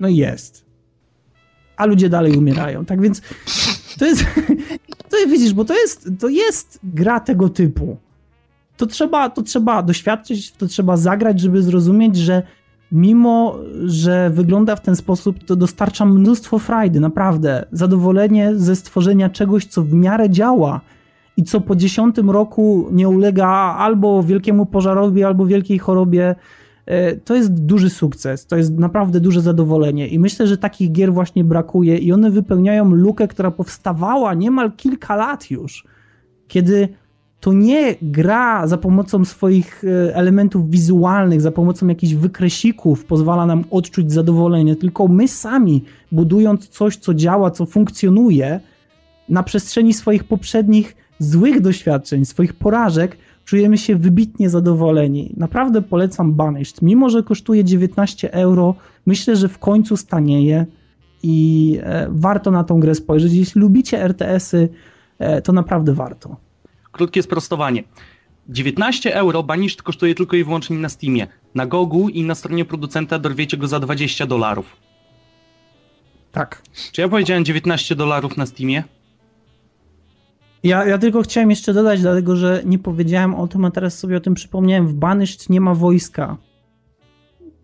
no 0.00 0.08
i 0.08 0.16
jest. 0.16 0.64
A 1.76 1.86
ludzie 1.86 2.08
dalej 2.08 2.36
umierają. 2.36 2.84
Tak 2.84 3.00
więc 3.00 3.22
to 3.98 4.06
jest, 4.06 4.24
to 5.10 5.16
widzisz, 5.28 5.54
bo 5.54 5.64
to 5.64 5.74
jest, 5.74 6.10
to 6.18 6.28
jest 6.28 6.78
gra 6.84 7.20
tego 7.20 7.48
typu. 7.48 7.96
To 8.76 8.86
trzeba, 8.86 9.30
to 9.30 9.42
trzeba 9.42 9.82
doświadczyć, 9.82 10.52
to 10.52 10.66
trzeba 10.66 10.96
zagrać, 10.96 11.40
żeby 11.40 11.62
zrozumieć, 11.62 12.16
że 12.16 12.42
mimo 12.92 13.58
że 13.84 14.30
wygląda 14.30 14.76
w 14.76 14.82
ten 14.82 14.96
sposób, 14.96 15.44
to 15.44 15.56
dostarcza 15.56 16.04
mnóstwo 16.04 16.58
frajdy, 16.58 17.00
naprawdę. 17.00 17.64
Zadowolenie 17.72 18.56
ze 18.56 18.76
stworzenia 18.76 19.28
czegoś, 19.28 19.66
co 19.66 19.82
w 19.82 19.92
miarę 19.92 20.30
działa 20.30 20.80
i 21.36 21.42
co 21.42 21.60
po 21.60 21.76
dziesiątym 21.76 22.30
roku 22.30 22.88
nie 22.92 23.08
ulega 23.08 23.48
albo 23.78 24.22
wielkiemu 24.22 24.66
pożarowi, 24.66 25.24
albo 25.24 25.46
wielkiej 25.46 25.78
chorobie. 25.78 26.34
E, 26.86 27.16
to 27.16 27.34
jest 27.34 27.64
duży 27.64 27.90
sukces, 27.90 28.46
to 28.46 28.56
jest 28.56 28.78
naprawdę 28.78 29.20
duże 29.20 29.40
zadowolenie 29.40 30.08
i 30.08 30.18
myślę, 30.18 30.46
że 30.46 30.58
takich 30.58 30.92
gier 30.92 31.12
właśnie 31.12 31.44
brakuje 31.44 31.98
i 31.98 32.12
one 32.12 32.30
wypełniają 32.30 32.94
lukę, 32.94 33.28
która 33.28 33.50
powstawała 33.50 34.34
niemal 34.34 34.72
kilka 34.72 35.16
lat 35.16 35.50
już, 35.50 35.84
kiedy 36.48 36.88
to 37.40 37.52
nie 37.52 37.94
gra 38.02 38.66
za 38.66 38.78
pomocą 38.78 39.24
swoich 39.24 39.84
e, 39.84 40.16
elementów 40.16 40.70
wizualnych, 40.70 41.40
za 41.40 41.52
pomocą 41.52 41.88
jakichś 41.88 42.14
wykresików 42.14 43.04
pozwala 43.04 43.46
nam 43.46 43.64
odczuć 43.70 44.12
zadowolenie, 44.12 44.76
tylko 44.76 45.08
my 45.08 45.28
sami, 45.28 45.84
budując 46.12 46.68
coś, 46.68 46.96
co 46.96 47.14
działa, 47.14 47.50
co 47.50 47.66
funkcjonuje, 47.66 48.60
na 49.28 49.42
przestrzeni 49.42 49.94
swoich 49.94 50.24
poprzednich 50.24 50.96
złych 51.18 51.60
doświadczeń, 51.60 52.24
swoich 52.24 52.54
porażek, 52.54 53.16
czujemy 53.44 53.78
się 53.78 53.96
wybitnie 53.96 54.50
zadowoleni. 54.50 55.34
Naprawdę 55.36 55.82
polecam 55.82 56.32
Banished. 56.32 56.82
Mimo, 56.82 57.10
że 57.10 57.22
kosztuje 57.22 57.64
19 57.64 58.32
euro, 58.32 58.74
myślę, 59.06 59.36
że 59.36 59.48
w 59.48 59.58
końcu 59.58 59.96
stanieje 59.96 60.66
i 61.22 61.78
e, 61.82 62.06
warto 62.10 62.50
na 62.50 62.64
tą 62.64 62.80
grę 62.80 62.94
spojrzeć. 62.94 63.32
Jeśli 63.32 63.60
lubicie 63.60 64.02
RTS-y, 64.02 64.68
e, 65.18 65.42
to 65.42 65.52
naprawdę 65.52 65.92
warto. 65.92 66.49
Krótkie 67.00 67.22
sprostowanie. 67.22 67.82
19 68.48 69.14
euro 69.14 69.42
Banished 69.42 69.82
kosztuje 69.82 70.14
tylko 70.14 70.36
i 70.36 70.44
wyłącznie 70.44 70.78
na 70.78 70.88
Steamie. 70.88 71.26
Na 71.54 71.66
Gogu 71.66 72.08
i 72.08 72.22
na 72.22 72.34
stronie 72.34 72.64
producenta 72.64 73.18
dorwiecie 73.18 73.56
go 73.56 73.68
za 73.68 73.80
20 73.80 74.26
dolarów. 74.26 74.76
Tak. 76.32 76.62
Czy 76.92 77.00
ja 77.00 77.08
powiedziałem 77.08 77.44
19 77.44 77.94
dolarów 77.96 78.36
na 78.36 78.46
Steamie? 78.46 78.84
Ja, 80.62 80.84
ja 80.84 80.98
tylko 80.98 81.22
chciałem 81.22 81.50
jeszcze 81.50 81.74
dodać, 81.74 82.00
dlatego 82.00 82.36
że 82.36 82.62
nie 82.64 82.78
powiedziałem 82.78 83.34
o 83.34 83.48
tym, 83.48 83.64
a 83.64 83.70
teraz 83.70 83.98
sobie 83.98 84.16
o 84.16 84.20
tym 84.20 84.34
przypomniałem. 84.34 84.88
W 84.88 84.94
Banished 84.94 85.50
nie 85.50 85.60
ma 85.60 85.74
wojska. 85.74 86.36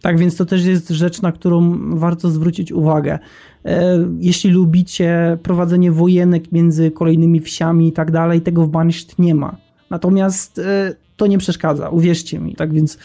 Tak 0.02 0.18
więc 0.18 0.36
to 0.36 0.44
też 0.44 0.64
jest 0.64 0.88
rzecz, 0.88 1.22
na 1.22 1.32
którą 1.32 1.78
warto 1.98 2.30
zwrócić 2.30 2.72
uwagę. 2.72 3.18
E, 3.64 4.08
jeśli 4.20 4.50
lubicie 4.50 5.38
prowadzenie 5.42 5.92
wojenek 5.92 6.52
między 6.52 6.90
kolejnymi 6.90 7.40
wsiami 7.40 7.88
i 7.88 7.92
tak 7.92 8.10
dalej, 8.10 8.40
tego 8.40 8.66
w 8.66 8.68
Banished 8.68 9.18
nie 9.18 9.34
ma. 9.34 9.56
Natomiast 9.90 10.58
e, 10.58 10.94
to 11.16 11.26
nie 11.26 11.38
przeszkadza, 11.38 11.88
uwierzcie 11.88 12.38
mi. 12.38 12.54
Tak 12.54 12.72
więc, 12.72 12.98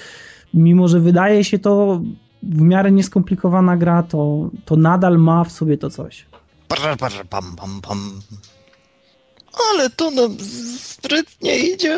mimo 0.54 0.88
że 0.88 1.00
wydaje 1.00 1.44
się 1.44 1.60
to 1.60 2.02
w 2.44 2.62
miarę 2.62 2.92
nieskomplikowana 2.92 3.78
gra, 3.78 4.04
to, 4.04 4.50
to 4.66 4.76
nadal 4.76 5.18
ma 5.18 5.44
w 5.44 5.52
sobie 5.52 5.78
to 5.78 5.90
coś. 5.90 6.26
Pam, 7.30 7.56
pam, 7.56 7.82
pam. 7.82 8.22
Ale 9.72 9.90
to 9.90 10.12
nam 10.12 10.38
sprytnie 10.80 11.58
idzie. 11.58 11.98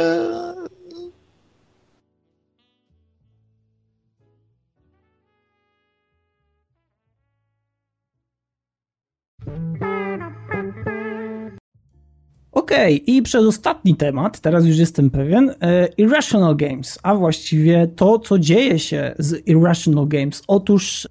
Okej, 12.52 12.96
okay, 13.02 13.16
i 13.16 13.22
przedostatni 13.22 13.96
temat, 13.96 14.40
teraz 14.40 14.66
już 14.66 14.78
jestem 14.78 15.10
pewien, 15.10 15.56
e, 15.62 15.88
Irrational 15.98 16.56
Games, 16.56 17.00
a 17.04 17.16
właściwie 17.16 17.88
to, 17.88 18.20
co 18.20 18.40
dzieje 18.40 18.80
się 18.80 19.16
z 19.20 19.48
Irrational 19.48 20.08
Games. 20.08 20.44
Otóż, 20.48 21.08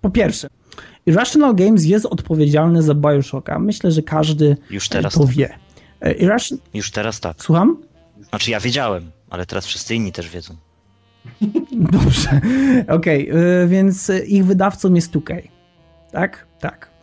po 0.00 0.10
pierwsze, 0.10 0.48
Irrational 1.06 1.54
Games 1.54 1.84
jest 1.84 2.06
odpowiedzialny 2.06 2.82
za 2.82 2.94
Bioshocka. 2.94 3.58
Myślę, 3.58 3.90
że 3.90 4.02
każdy 4.02 4.56
już 4.70 4.88
teraz 4.88 5.14
to 5.14 5.24
tak. 5.24 5.34
wie. 5.34 5.58
E, 6.00 6.12
Irration... 6.12 6.58
Już 6.74 6.90
teraz 6.90 7.20
tak. 7.20 7.36
Słucham? 7.42 7.82
Znaczy 8.28 8.50
ja 8.50 8.60
wiedziałem, 8.60 9.10
ale 9.30 9.46
teraz 9.46 9.66
wszyscy 9.66 9.94
inni 9.94 10.12
też 10.12 10.30
wiedzą. 10.30 10.54
Dobrze, 11.92 12.40
okej, 12.88 13.30
okay. 13.30 13.68
więc 13.68 14.12
ich 14.26 14.44
wydawcą 14.46 14.94
jest 14.94 15.12
2K, 15.12 15.48
tak? 16.12 16.46
Tak. 16.60 16.93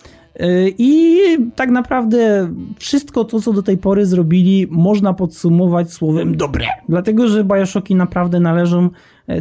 I 0.77 1.21
tak 1.55 1.69
naprawdę 1.69 2.49
wszystko 2.79 3.23
to, 3.23 3.39
co 3.41 3.53
do 3.53 3.63
tej 3.63 3.77
pory 3.77 4.05
zrobili, 4.05 4.67
można 4.69 5.13
podsumować 5.13 5.93
słowem 5.93 6.37
dobre. 6.37 6.65
Dlatego, 6.89 7.27
że 7.27 7.43
Bioshocki 7.43 7.95
naprawdę 7.95 8.39
należą 8.39 8.89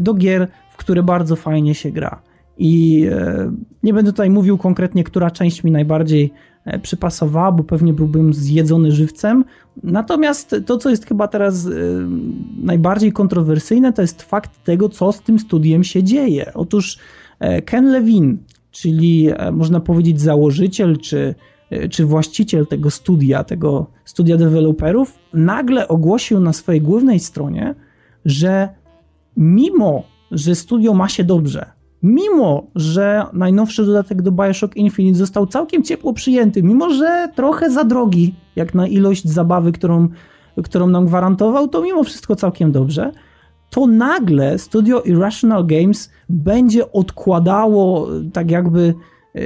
do 0.01 0.15
gier, 0.15 0.49
w 0.73 0.77
które 0.77 1.03
bardzo 1.03 1.37
fajnie 1.37 1.75
się 1.75 1.91
gra. 1.91 2.23
I 2.59 3.07
nie 3.83 3.95
będę 3.95 4.13
tutaj 4.13 4.31
mówił 4.31 4.59
konkretnie, 4.59 5.05
która 5.05 5.31
część 5.31 5.65
mi 5.65 5.71
najbardziej 5.71 6.33
przypasowała, 6.83 7.53
bo 7.53 7.65
pewnie 7.65 7.93
byłbym 7.93 8.35
zjedzony 8.35 8.93
żywcem. 8.93 9.45
Natomiast 9.83 10.57
to, 10.67 10.79
co 10.79 10.91
jest 10.91 11.07
chyba 11.07 11.29
teraz 11.29 11.69
najbardziej 12.63 13.13
kontrowersyjne, 13.13 13.93
to 13.93 14.03
jest 14.03 14.23
fakt 14.23 14.65
tego, 14.65 14.89
co 14.89 15.13
z 15.13 15.21
tym 15.21 15.39
studiem 15.39 15.85
się 15.85 16.03
dzieje. 16.03 16.51
Otóż 16.55 16.99
Ken 17.65 17.93
Levine, 17.93 18.37
czyli 18.71 19.29
można 19.53 19.81
powiedzieć 19.81 20.21
założyciel 20.21 20.99
czy, 20.99 21.35
czy 21.91 22.05
właściciel 22.05 22.67
tego 22.67 22.91
studia, 22.91 23.45
tego 23.45 23.87
studia 24.05 24.37
deweloperów, 24.37 25.19
nagle 25.35 25.89
ogłosił 25.89 26.41
na 26.41 26.53
swojej 26.53 26.81
głównej 26.81 27.21
stronie, 27.21 27.75
że 28.25 28.69
mimo, 29.37 30.03
że 30.31 30.55
studio 30.55 30.95
ma 30.95 31.09
się 31.09 31.25
dobrze, 31.25 31.71
mimo, 32.03 32.67
że 32.75 33.27
najnowszy 33.33 33.87
dodatek 33.87 34.23
do 34.23 34.33
Bioshock 34.33 34.77
Infinite 34.77 35.19
został 35.19 35.47
całkiem 35.47 35.83
ciepło 35.83 36.13
przyjęty, 36.13 36.63
mimo, 36.63 36.91
że 36.91 37.29
trochę 37.35 37.71
za 37.71 37.85
drogi, 37.85 38.35
jak 38.57 38.75
na 38.75 38.87
ilość 38.87 39.29
zabawy, 39.29 39.73
którą, 39.73 40.09
którą 40.65 40.87
nam 40.87 41.07
gwarantował, 41.07 41.69
to 41.69 41.83
mimo 41.83 42.05
wszystko 42.05 42.37
całkiem 42.37 42.73
dobrze, 42.73 43.13
to 43.71 43.87
nagle 43.87 44.59
studio 44.59 45.03
Irrational 45.03 45.67
Games 45.67 46.11
będzie 46.29 46.93
odkładało 46.93 48.09
tak 48.33 48.51
jakby 48.51 48.95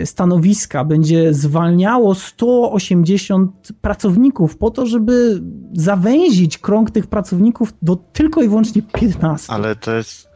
stanowiska, 0.04 0.84
będzie 0.84 1.34
zwalniało 1.34 2.14
180 2.14 3.72
pracowników 3.80 4.56
po 4.56 4.70
to, 4.70 4.86
żeby 4.86 5.42
zawęzić 5.72 6.58
krąg 6.58 6.90
tych 6.90 7.06
pracowników 7.06 7.74
do 7.82 7.96
tylko 7.96 8.42
i 8.42 8.48
wyłącznie 8.48 8.82
15. 8.82 9.52
Ale 9.52 9.76
to 9.76 9.94
jest 9.94 10.33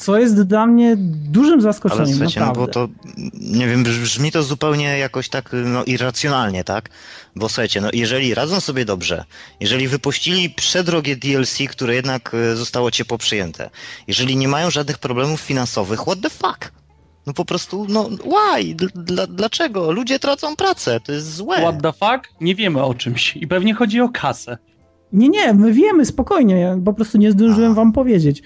co 0.00 0.18
jest 0.18 0.42
dla 0.42 0.66
mnie 0.66 0.96
dużym 1.30 1.60
zaskoczeniem, 1.60 2.04
Ale 2.04 2.12
słuchajcie, 2.12 2.40
naprawdę. 2.40 2.60
no 2.60 2.66
bo 2.66 2.72
to, 2.72 2.88
nie 3.40 3.68
wiem, 3.68 3.82
brzmi 3.82 4.32
to 4.32 4.42
zupełnie 4.42 4.98
jakoś 4.98 5.28
tak 5.28 5.50
no, 5.64 5.84
irracjonalnie, 5.84 6.64
tak? 6.64 6.90
Bo 7.36 7.48
słuchajcie, 7.48 7.80
no 7.80 7.88
jeżeli 7.92 8.34
radzą 8.34 8.60
sobie 8.60 8.84
dobrze, 8.84 9.24
jeżeli 9.60 9.88
wypuścili 9.88 10.50
przedrogie 10.50 11.16
DLC, 11.16 11.58
które 11.70 11.94
jednak 11.94 12.32
zostało 12.54 12.90
ciepło 12.90 13.18
przyjęte, 13.18 13.70
jeżeli 14.06 14.36
nie 14.36 14.48
mają 14.48 14.70
żadnych 14.70 14.98
problemów 14.98 15.40
finansowych, 15.40 16.02
what 16.02 16.20
the 16.20 16.30
fuck? 16.30 16.72
No 17.26 17.32
po 17.32 17.44
prostu, 17.44 17.86
no 17.88 18.08
why? 18.08 18.74
Dla, 18.94 19.26
dlaczego? 19.26 19.92
Ludzie 19.92 20.18
tracą 20.18 20.56
pracę, 20.56 21.00
to 21.00 21.12
jest 21.12 21.34
złe. 21.34 21.56
What 21.56 21.82
the 21.82 21.92
fuck? 21.92 22.34
Nie 22.40 22.54
wiemy 22.54 22.82
o 22.82 22.94
czymś 22.94 23.36
i 23.36 23.46
pewnie 23.46 23.74
chodzi 23.74 24.00
o 24.00 24.08
kasę. 24.08 24.58
Nie, 25.12 25.28
nie, 25.28 25.54
my 25.54 25.72
wiemy, 25.72 26.04
spokojnie, 26.06 26.60
ja 26.60 26.76
po 26.84 26.92
prostu 26.92 27.18
nie 27.18 27.32
zdążyłem 27.32 27.72
A. 27.72 27.74
wam 27.74 27.92
powiedzieć. 27.92 28.42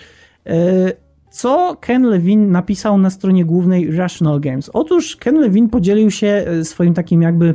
Co 1.35 1.77
Ken 1.81 2.03
Levine 2.03 2.47
napisał 2.47 2.99
na 2.99 3.11
stronie 3.11 3.45
głównej 3.45 3.97
Rational 3.97 4.41
Games? 4.41 4.71
Otóż 4.73 5.17
Ken 5.17 5.41
Levine 5.41 5.69
podzielił 5.69 6.11
się 6.11 6.47
swoim 6.63 6.95
takim 6.95 7.23
jakby, 7.23 7.55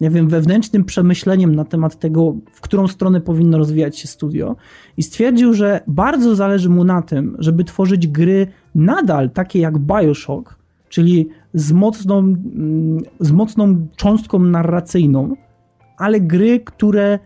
nie 0.00 0.10
wiem, 0.10 0.28
wewnętrznym 0.28 0.84
przemyśleniem 0.84 1.54
na 1.54 1.64
temat 1.64 1.98
tego, 1.98 2.34
w 2.52 2.60
którą 2.60 2.88
stronę 2.88 3.20
powinno 3.20 3.58
rozwijać 3.58 3.98
się 3.98 4.08
studio 4.08 4.56
i 4.96 5.02
stwierdził, 5.02 5.54
że 5.54 5.80
bardzo 5.86 6.34
zależy 6.34 6.68
mu 6.68 6.84
na 6.84 7.02
tym, 7.02 7.36
żeby 7.38 7.64
tworzyć 7.64 8.06
gry 8.06 8.46
nadal 8.74 9.30
takie 9.30 9.58
jak 9.60 9.78
Bioshock, 9.78 10.58
czyli 10.88 11.28
z 11.54 11.72
mocną, 11.72 12.34
z 13.20 13.32
mocną 13.32 13.86
cząstką 13.96 14.38
narracyjną, 14.38 15.36
ale 15.98 16.20
gry, 16.20 16.60
które 16.60 17.18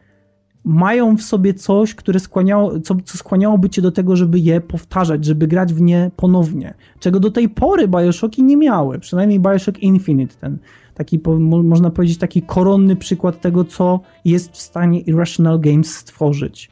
mają 0.69 1.17
w 1.17 1.23
sobie 1.23 1.55
coś, 1.55 1.95
które 1.95 2.21
skłaniało, 2.21 2.81
co, 2.81 2.97
co 3.05 3.19
skłaniałoby 3.19 3.71
cię 3.71 3.83
do 3.83 3.93
tego, 3.93 4.17
żeby 4.17 4.39
je 4.39 4.61
powtarzać, 4.61 5.25
żeby 5.25 5.47
grać 5.47 5.75
w 5.75 5.81
nie 5.81 6.11
ponownie. 6.17 6.75
Czego 7.01 7.21
do 7.21 7.31
tej 7.31 7.49
pory 7.49 7.89
Bioshocki 7.89 8.43
nie 8.43 8.57
miały. 8.57 8.99
Przynajmniej 8.99 9.41
Bioshock 9.41 9.79
Infinite, 9.79 10.35
ten 10.41 10.59
taki, 10.95 11.21
można 11.63 11.91
powiedzieć, 11.91 12.19
taki 12.19 12.43
koronny 12.43 12.97
przykład 12.97 13.41
tego, 13.41 13.65
co 13.65 14.01
jest 14.25 14.53
w 14.53 14.57
stanie 14.57 15.01
Irrational 15.01 15.61
Games 15.61 15.97
stworzyć. 15.97 16.71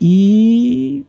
I 0.00 1.04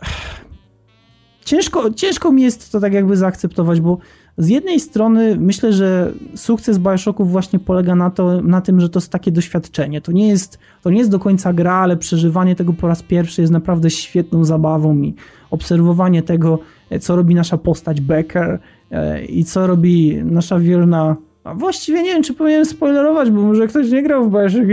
ciężko, 1.44 1.90
ciężko 1.90 2.32
mi 2.32 2.42
jest 2.42 2.72
to 2.72 2.80
tak 2.80 2.92
jakby 2.92 3.16
zaakceptować, 3.16 3.80
bo 3.80 3.98
z 4.38 4.48
jednej 4.48 4.80
strony 4.80 5.36
myślę, 5.40 5.72
że 5.72 6.12
sukces 6.34 6.78
Bioshocków 6.78 7.32
właśnie 7.32 7.58
polega 7.58 7.94
na, 7.94 8.10
to, 8.10 8.42
na 8.42 8.60
tym, 8.60 8.80
że 8.80 8.88
to 8.88 8.98
jest 8.98 9.12
takie 9.12 9.32
doświadczenie. 9.32 10.00
To 10.00 10.12
nie, 10.12 10.28
jest, 10.28 10.58
to 10.82 10.90
nie 10.90 10.98
jest 10.98 11.10
do 11.10 11.18
końca 11.18 11.52
gra, 11.52 11.74
ale 11.74 11.96
przeżywanie 11.96 12.56
tego 12.56 12.72
po 12.72 12.88
raz 12.88 13.02
pierwszy 13.02 13.40
jest 13.40 13.52
naprawdę 13.52 13.90
świetną 13.90 14.44
zabawą 14.44 14.98
i 14.98 15.14
obserwowanie 15.50 16.22
tego, 16.22 16.58
co 17.00 17.16
robi 17.16 17.34
nasza 17.34 17.58
postać 17.58 18.00
Becker 18.00 18.58
e, 18.90 19.24
i 19.24 19.44
co 19.44 19.66
robi 19.66 20.24
nasza 20.24 20.58
wierna. 20.58 21.16
A 21.44 21.54
właściwie 21.54 22.02
nie 22.02 22.12
wiem, 22.12 22.22
czy 22.22 22.34
powinienem 22.34 22.66
spoilerować, 22.66 23.30
bo 23.30 23.42
może 23.42 23.66
ktoś 23.66 23.90
nie 23.90 24.02
grał 24.02 24.30
w 24.30 24.32
Bioshock. 24.32 24.64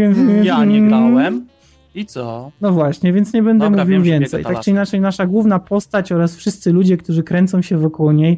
Ja 0.43 0.65
nie 0.65 0.87
grałem. 0.87 1.45
I 1.95 2.05
co? 2.05 2.51
No 2.61 2.71
właśnie, 2.71 3.13
więc 3.13 3.33
nie 3.33 3.43
będę 3.43 3.65
Dobra, 3.65 3.83
mówił 3.83 4.01
wiem, 4.01 4.19
więcej. 4.19 4.43
Tak 4.43 4.59
czy 4.59 4.71
inaczej, 4.71 5.01
nasza 5.01 5.25
główna 5.25 5.59
postać 5.59 6.11
oraz 6.11 6.35
wszyscy 6.35 6.71
ludzie, 6.71 6.97
którzy 6.97 7.23
kręcą 7.23 7.61
się 7.61 7.77
wokół 7.77 8.11
niej, 8.11 8.37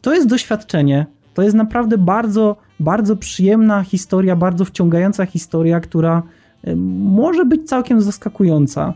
to 0.00 0.14
jest 0.14 0.28
doświadczenie. 0.28 1.06
To 1.34 1.42
jest 1.42 1.56
naprawdę 1.56 1.98
bardzo, 1.98 2.56
bardzo 2.80 3.16
przyjemna 3.16 3.82
historia, 3.82 4.36
bardzo 4.36 4.64
wciągająca 4.64 5.26
historia, 5.26 5.80
która 5.80 6.22
y, 6.68 6.76
może 6.76 7.44
być 7.44 7.68
całkiem 7.68 8.00
zaskakująca. 8.00 8.94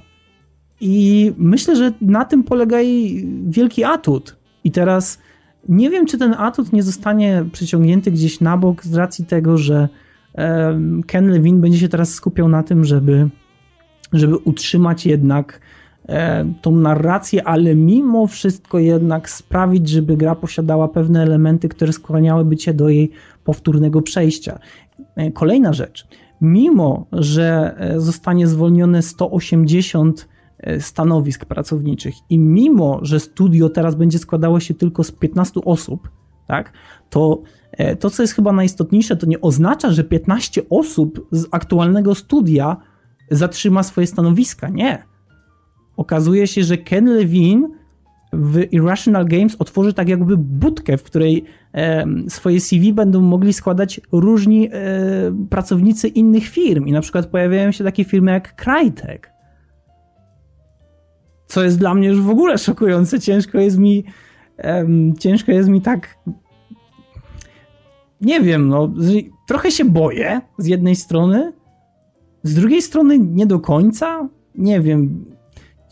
I 0.80 1.32
myślę, 1.38 1.76
że 1.76 1.92
na 2.00 2.24
tym 2.24 2.42
polega 2.44 2.80
jej 2.80 3.28
wielki 3.46 3.84
atut. 3.84 4.36
I 4.64 4.70
teraz 4.70 5.18
nie 5.68 5.90
wiem, 5.90 6.06
czy 6.06 6.18
ten 6.18 6.34
atut 6.38 6.72
nie 6.72 6.82
zostanie 6.82 7.44
przyciągnięty 7.52 8.10
gdzieś 8.10 8.40
na 8.40 8.56
bok 8.56 8.84
z 8.84 8.94
racji 8.94 9.24
tego, 9.24 9.58
że 9.58 9.88
Ken 11.06 11.30
Levine 11.30 11.60
będzie 11.60 11.78
się 11.78 11.88
teraz 11.88 12.14
skupiał 12.14 12.48
na 12.48 12.62
tym, 12.62 12.84
żeby, 12.84 13.28
żeby 14.12 14.36
utrzymać 14.36 15.06
jednak 15.06 15.60
tą 16.62 16.70
narrację, 16.76 17.44
ale 17.44 17.74
mimo 17.74 18.26
wszystko 18.26 18.78
jednak 18.78 19.30
sprawić, 19.30 19.88
żeby 19.88 20.16
gra 20.16 20.34
posiadała 20.34 20.88
pewne 20.88 21.22
elementy, 21.22 21.68
które 21.68 21.92
skłaniałyby 21.92 22.56
cię 22.56 22.74
do 22.74 22.88
jej 22.88 23.10
powtórnego 23.44 24.02
przejścia. 24.02 24.58
E, 25.16 25.30
kolejna 25.30 25.72
rzecz. 25.72 26.06
Mimo, 26.40 27.06
że 27.12 27.74
e, 27.78 28.00
zostanie 28.00 28.46
zwolnione 28.46 29.02
180 29.02 30.28
stanowisk 30.78 31.44
pracowniczych 31.44 32.14
i 32.30 32.38
mimo, 32.38 32.98
że 33.02 33.20
studio 33.20 33.68
teraz 33.68 33.94
będzie 33.94 34.18
składało 34.18 34.60
się 34.60 34.74
tylko 34.74 35.04
z 35.04 35.12
15 35.12 35.60
osób, 35.64 36.10
tak, 36.46 36.72
to 37.10 37.42
to, 38.00 38.10
co 38.10 38.22
jest 38.22 38.34
chyba 38.34 38.52
najistotniejsze, 38.52 39.16
to 39.16 39.26
nie 39.26 39.40
oznacza, 39.40 39.90
że 39.90 40.04
15 40.04 40.62
osób 40.70 41.28
z 41.30 41.46
aktualnego 41.50 42.14
studia 42.14 42.76
zatrzyma 43.30 43.82
swoje 43.82 44.06
stanowiska. 44.06 44.68
Nie 44.68 45.11
okazuje 46.02 46.46
się, 46.46 46.62
że 46.64 46.76
Ken 46.76 47.06
Levine 47.06 47.68
w 48.32 48.72
Irrational 48.72 49.26
Games 49.26 49.56
otworzy 49.58 49.94
tak 49.94 50.08
jakby 50.08 50.36
budkę, 50.36 50.96
w 50.96 51.02
której 51.02 51.44
e, 51.74 52.04
swoje 52.28 52.60
CV 52.60 52.92
będą 52.92 53.20
mogli 53.20 53.52
składać 53.52 54.00
różni 54.12 54.68
e, 54.72 54.72
pracownicy 55.50 56.08
innych 56.08 56.44
firm. 56.44 56.86
I 56.86 56.92
na 56.92 57.00
przykład 57.00 57.26
pojawiają 57.26 57.72
się 57.72 57.84
takie 57.84 58.04
firmy 58.04 58.30
jak 58.30 58.56
Crytek. 58.56 59.32
Co 61.46 61.64
jest 61.64 61.78
dla 61.78 61.94
mnie 61.94 62.08
już 62.08 62.20
w 62.20 62.30
ogóle 62.30 62.58
szokujące. 62.58 63.20
Ciężko 63.20 63.58
jest 63.58 63.78
mi 63.78 64.04
ciężko 65.18 65.52
jest 65.52 65.68
mi 65.68 65.80
tak 65.80 66.18
nie 68.22 68.40
wiem, 68.40 68.68
no 68.68 68.92
trochę 69.48 69.70
się 69.70 69.84
boję 69.84 70.40
z 70.58 70.66
jednej 70.66 70.96
strony, 70.96 71.52
z 72.42 72.54
drugiej 72.54 72.82
strony 72.82 73.18
nie 73.18 73.46
do 73.46 73.60
końca. 73.60 74.28
Nie 74.54 74.80
wiem, 74.80 75.24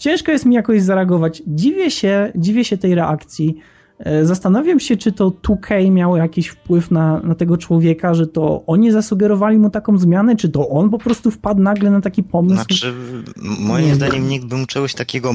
ciężko 0.00 0.32
jest 0.32 0.46
mi 0.46 0.54
jakoś 0.54 0.82
zareagować. 0.82 1.42
Dziwię 1.46 1.90
się, 1.90 2.32
dziwię 2.34 2.64
się 2.64 2.78
tej 2.78 2.94
reakcji. 2.94 3.56
E, 3.98 4.26
zastanawiam 4.26 4.80
się, 4.80 4.96
czy 4.96 5.12
to 5.12 5.30
2K 5.30 5.90
miało 5.90 6.16
jakiś 6.16 6.48
wpływ 6.48 6.90
na, 6.90 7.20
na 7.20 7.34
tego 7.34 7.56
człowieka, 7.56 8.14
że 8.14 8.26
to 8.26 8.62
oni 8.66 8.92
zasugerowali 8.92 9.58
mu 9.58 9.70
taką 9.70 9.98
zmianę, 9.98 10.36
czy 10.36 10.48
to 10.48 10.68
on 10.68 10.90
po 10.90 10.98
prostu 10.98 11.30
wpadł 11.30 11.62
nagle 11.62 11.90
na 11.90 12.00
taki 12.00 12.22
pomysł. 12.22 12.54
Znaczy, 12.54 12.94
moim 13.36 13.86
nie 13.86 13.94
zdaniem 13.94 14.28
nikt 14.28 14.46
by 14.46 14.56
mu 14.56 14.66
czegoś 14.66 14.94
takiego 14.94 15.32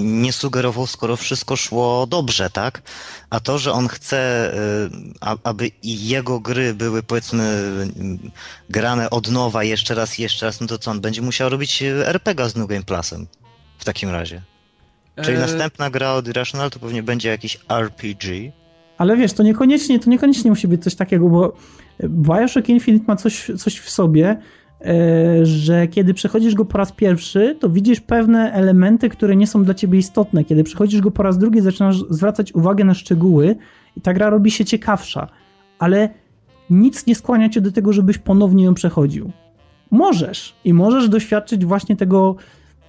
nie 0.00 0.32
sugerował, 0.32 0.86
skoro 0.86 1.16
wszystko 1.16 1.56
szło 1.56 2.06
dobrze, 2.06 2.50
tak? 2.50 2.82
A 3.30 3.40
to, 3.40 3.58
że 3.58 3.72
on 3.72 3.88
chce, 3.88 4.18
e, 5.22 5.36
aby 5.44 5.70
jego 5.82 6.40
gry 6.40 6.74
były 6.74 7.02
powiedzmy 7.02 7.64
grane 8.70 9.10
od 9.10 9.30
nowa 9.30 9.64
jeszcze 9.64 9.94
raz, 9.94 10.18
jeszcze 10.18 10.46
raz, 10.46 10.60
no 10.60 10.66
to 10.66 10.78
co 10.78 10.90
on 10.90 11.00
będzie 11.00 11.22
musiał 11.22 11.48
robić 11.48 11.82
RPG 11.82 12.48
z 12.48 12.56
New 12.56 12.68
Game 12.68 12.82
Plusem? 12.82 13.26
W 13.86 13.94
takim 13.94 14.10
razie. 14.10 14.40
Czyli 15.22 15.36
E, 15.36 15.40
następna 15.40 15.90
gra 15.90 16.12
od 16.12 16.28
Irrational 16.28 16.70
to 16.70 16.78
pewnie 16.78 17.02
będzie 17.02 17.28
jakiś 17.28 17.58
RPG. 17.68 18.52
Ale 18.98 19.16
wiesz, 19.16 19.32
to 19.32 19.42
niekoniecznie, 19.42 19.98
to 19.98 20.10
niekoniecznie 20.10 20.50
musi 20.50 20.68
być 20.68 20.82
coś 20.82 20.94
takiego, 20.94 21.28
bo 21.28 21.52
Bioshock 22.04 22.68
Infinite 22.68 23.04
ma 23.08 23.16
coś, 23.16 23.50
coś 23.58 23.78
w 23.78 23.90
sobie, 23.90 24.36
e, 24.80 25.46
że 25.46 25.86
kiedy 25.86 26.14
przechodzisz 26.14 26.54
go 26.54 26.64
po 26.64 26.78
raz 26.78 26.92
pierwszy, 26.92 27.56
to 27.60 27.70
widzisz 27.70 28.00
pewne 28.00 28.52
elementy, 28.52 29.08
które 29.08 29.36
nie 29.36 29.46
są 29.46 29.64
dla 29.64 29.74
ciebie 29.74 29.98
istotne. 29.98 30.44
Kiedy 30.44 30.64
przechodzisz 30.64 31.00
go 31.00 31.10
po 31.10 31.22
raz 31.22 31.38
drugi, 31.38 31.60
zaczynasz 31.60 31.96
zwracać 32.10 32.54
uwagę 32.54 32.84
na 32.84 32.94
szczegóły 32.94 33.56
i 33.96 34.00
ta 34.00 34.14
gra 34.14 34.30
robi 34.30 34.50
się 34.50 34.64
ciekawsza. 34.64 35.28
Ale 35.78 36.08
nic 36.70 37.06
nie 37.06 37.14
skłania 37.14 37.48
cię 37.48 37.60
do 37.60 37.72
tego, 37.72 37.92
żebyś 37.92 38.18
ponownie 38.18 38.64
ją 38.64 38.74
przechodził. 38.74 39.30
Możesz 39.90 40.54
i 40.64 40.74
możesz 40.74 41.08
doświadczyć 41.08 41.64
właśnie 41.64 41.96
tego, 41.96 42.36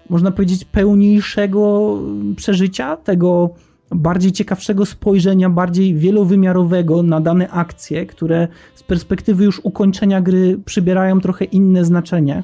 można 0.09 0.31
powiedzieć, 0.31 0.65
pełniejszego 0.65 1.93
przeżycia, 2.35 2.97
tego 2.97 3.49
bardziej 3.91 4.31
ciekawszego 4.31 4.85
spojrzenia, 4.85 5.49
bardziej 5.49 5.95
wielowymiarowego 5.95 7.03
na 7.03 7.21
dane 7.21 7.49
akcje, 7.49 8.05
które 8.05 8.47
z 8.75 8.83
perspektywy 8.83 9.43
już 9.43 9.59
ukończenia 9.63 10.21
gry 10.21 10.59
przybierają 10.65 11.21
trochę 11.21 11.45
inne 11.45 11.85
znaczenie, 11.85 12.43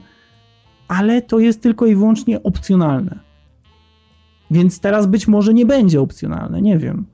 ale 0.88 1.22
to 1.22 1.39
jest 1.39 1.61
tylko 1.61 1.86
i 1.86 1.95
wyłącznie 1.95 2.43
opcjonalne. 2.43 3.20
Więc 4.51 4.80
teraz 4.80 5.05
być 5.05 5.28
może 5.28 5.53
nie 5.53 5.66
będzie 5.66 6.01
opcjonalne, 6.01 6.61
nie 6.61 6.78
wiem. 6.78 7.05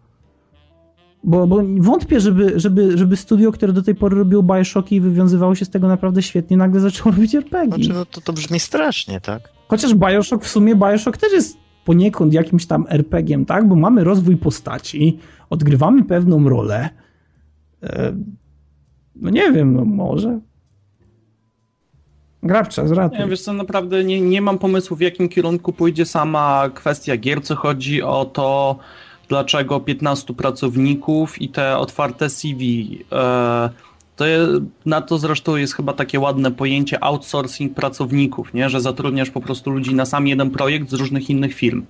Bo, 1.24 1.48
bo 1.48 1.62
wątpię, 1.78 2.20
żeby, 2.20 2.60
żeby, 2.60 2.98
żeby 2.98 3.18
studio, 3.18 3.52
które 3.52 3.74
do 3.74 3.84
tej 3.84 3.96
pory 3.96 4.18
robiło 4.18 4.44
Bioshocki 4.44 4.96
i 4.96 5.02
wywiązywało 5.02 5.56
się 5.56 5.66
z 5.66 5.70
tego 5.70 5.88
naprawdę 5.88 6.22
świetnie, 6.22 6.58
nagle 6.58 6.80
zaczęło 6.80 7.16
robić 7.16 7.36
RPG. 7.36 7.76
Znaczy, 7.76 7.94
no 7.94 8.06
to, 8.06 8.22
to 8.22 8.34
brzmi 8.34 8.60
strasznie, 8.60 9.22
tak? 9.22 9.59
Chociaż 9.70 9.94
Bioshock, 9.94 10.44
w 10.44 10.48
sumie 10.48 10.76
Bioshock 10.76 11.18
też 11.18 11.34
jest 11.34 11.58
poniekąd 11.86 12.34
jakimś 12.34 12.66
tam 12.66 12.86
RPG-iem, 12.90 13.46
tak? 13.46 13.68
Bo 13.68 13.76
mamy 13.76 14.04
rozwój 14.04 14.38
postaci, 14.38 15.18
odgrywamy 15.50 16.04
pewną 16.04 16.50
rolę. 16.50 16.90
E, 17.84 18.14
no 19.16 19.30
nie 19.30 19.52
wiem, 19.52 19.74
no 19.74 19.86
może. 19.86 20.40
Grabcza, 22.44 22.88
z 22.88 23.12
Nie, 23.20 23.28
wiesz 23.28 23.42
co, 23.42 23.54
naprawdę 23.54 24.04
nie, 24.04 24.22
nie 24.22 24.42
mam 24.42 24.58
pomysłu, 24.58 24.98
w 24.98 25.02
jakim 25.02 25.30
kierunku 25.30 25.74
pójdzie 25.74 26.06
sama 26.06 26.70
kwestia 26.74 27.18
gier, 27.18 27.42
co 27.44 27.56
chodzi 27.56 28.02
o 28.02 28.26
to, 28.26 28.80
dlaczego 29.28 29.80
15 29.80 30.34
pracowników 30.34 31.42
i 31.42 31.50
te 31.50 31.78
otwarte 31.78 32.30
CV. 32.30 32.98
E, 33.12 33.70
to 34.20 34.26
je, 34.28 34.48
na 34.86 35.02
to 35.02 35.18
zresztą 35.18 35.56
jest 35.56 35.74
chyba 35.76 35.94
takie 35.94 36.20
ładne 36.20 36.52
pojęcie 36.52 37.04
outsourcing 37.04 37.74
pracowników, 37.74 38.54
nie? 38.54 38.70
że 38.70 38.82
zatrudniasz 38.82 39.30
po 39.30 39.42
prostu 39.42 39.70
ludzi 39.70 39.96
na 39.96 40.06
sam 40.06 40.28
jeden 40.28 40.50
projekt 40.52 40.90
z 40.90 40.94
różnych 40.94 41.30
innych 41.30 41.54
firm. 41.54 41.86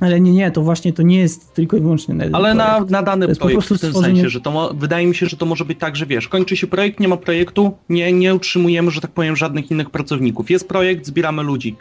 Ale 0.00 0.20
nie, 0.20 0.32
nie, 0.32 0.50
to 0.50 0.62
właśnie 0.62 0.92
to 0.92 1.02
nie 1.02 1.18
jest 1.18 1.54
tylko 1.54 1.76
i 1.76 1.80
wyłącznie 1.80 2.14
na 2.14 2.38
Ale 2.38 2.54
na, 2.54 2.66
projekt. 2.66 2.90
na 2.90 3.02
dany 3.02 3.26
To 3.26 3.30
jest 3.30 3.40
po 3.40 3.46
projekt 3.46 3.64
w 3.64 3.68
tym 3.68 3.76
stworzenie- 3.78 4.14
sensie, 4.16 4.28
że 4.28 4.40
to 4.40 4.50
mo- 4.50 4.74
wydaje 4.74 5.06
mi 5.06 5.14
się, 5.14 5.26
że 5.26 5.36
to 5.36 5.46
może 5.46 5.64
być 5.64 5.78
tak, 5.78 5.96
że 5.96 6.06
wiesz, 6.06 6.28
kończy 6.28 6.56
się 6.56 6.66
projekt, 6.66 7.00
nie 7.00 7.08
ma 7.08 7.16
projektu, 7.16 7.76
nie, 7.88 8.12
nie 8.12 8.34
utrzymujemy, 8.34 8.90
że 8.90 9.00
tak 9.00 9.10
powiem, 9.10 9.36
żadnych 9.36 9.70
innych 9.70 9.90
pracowników. 9.90 10.50
Jest 10.50 10.68
projekt, 10.68 11.06
zbieramy 11.06 11.42
ludzi. 11.42 11.76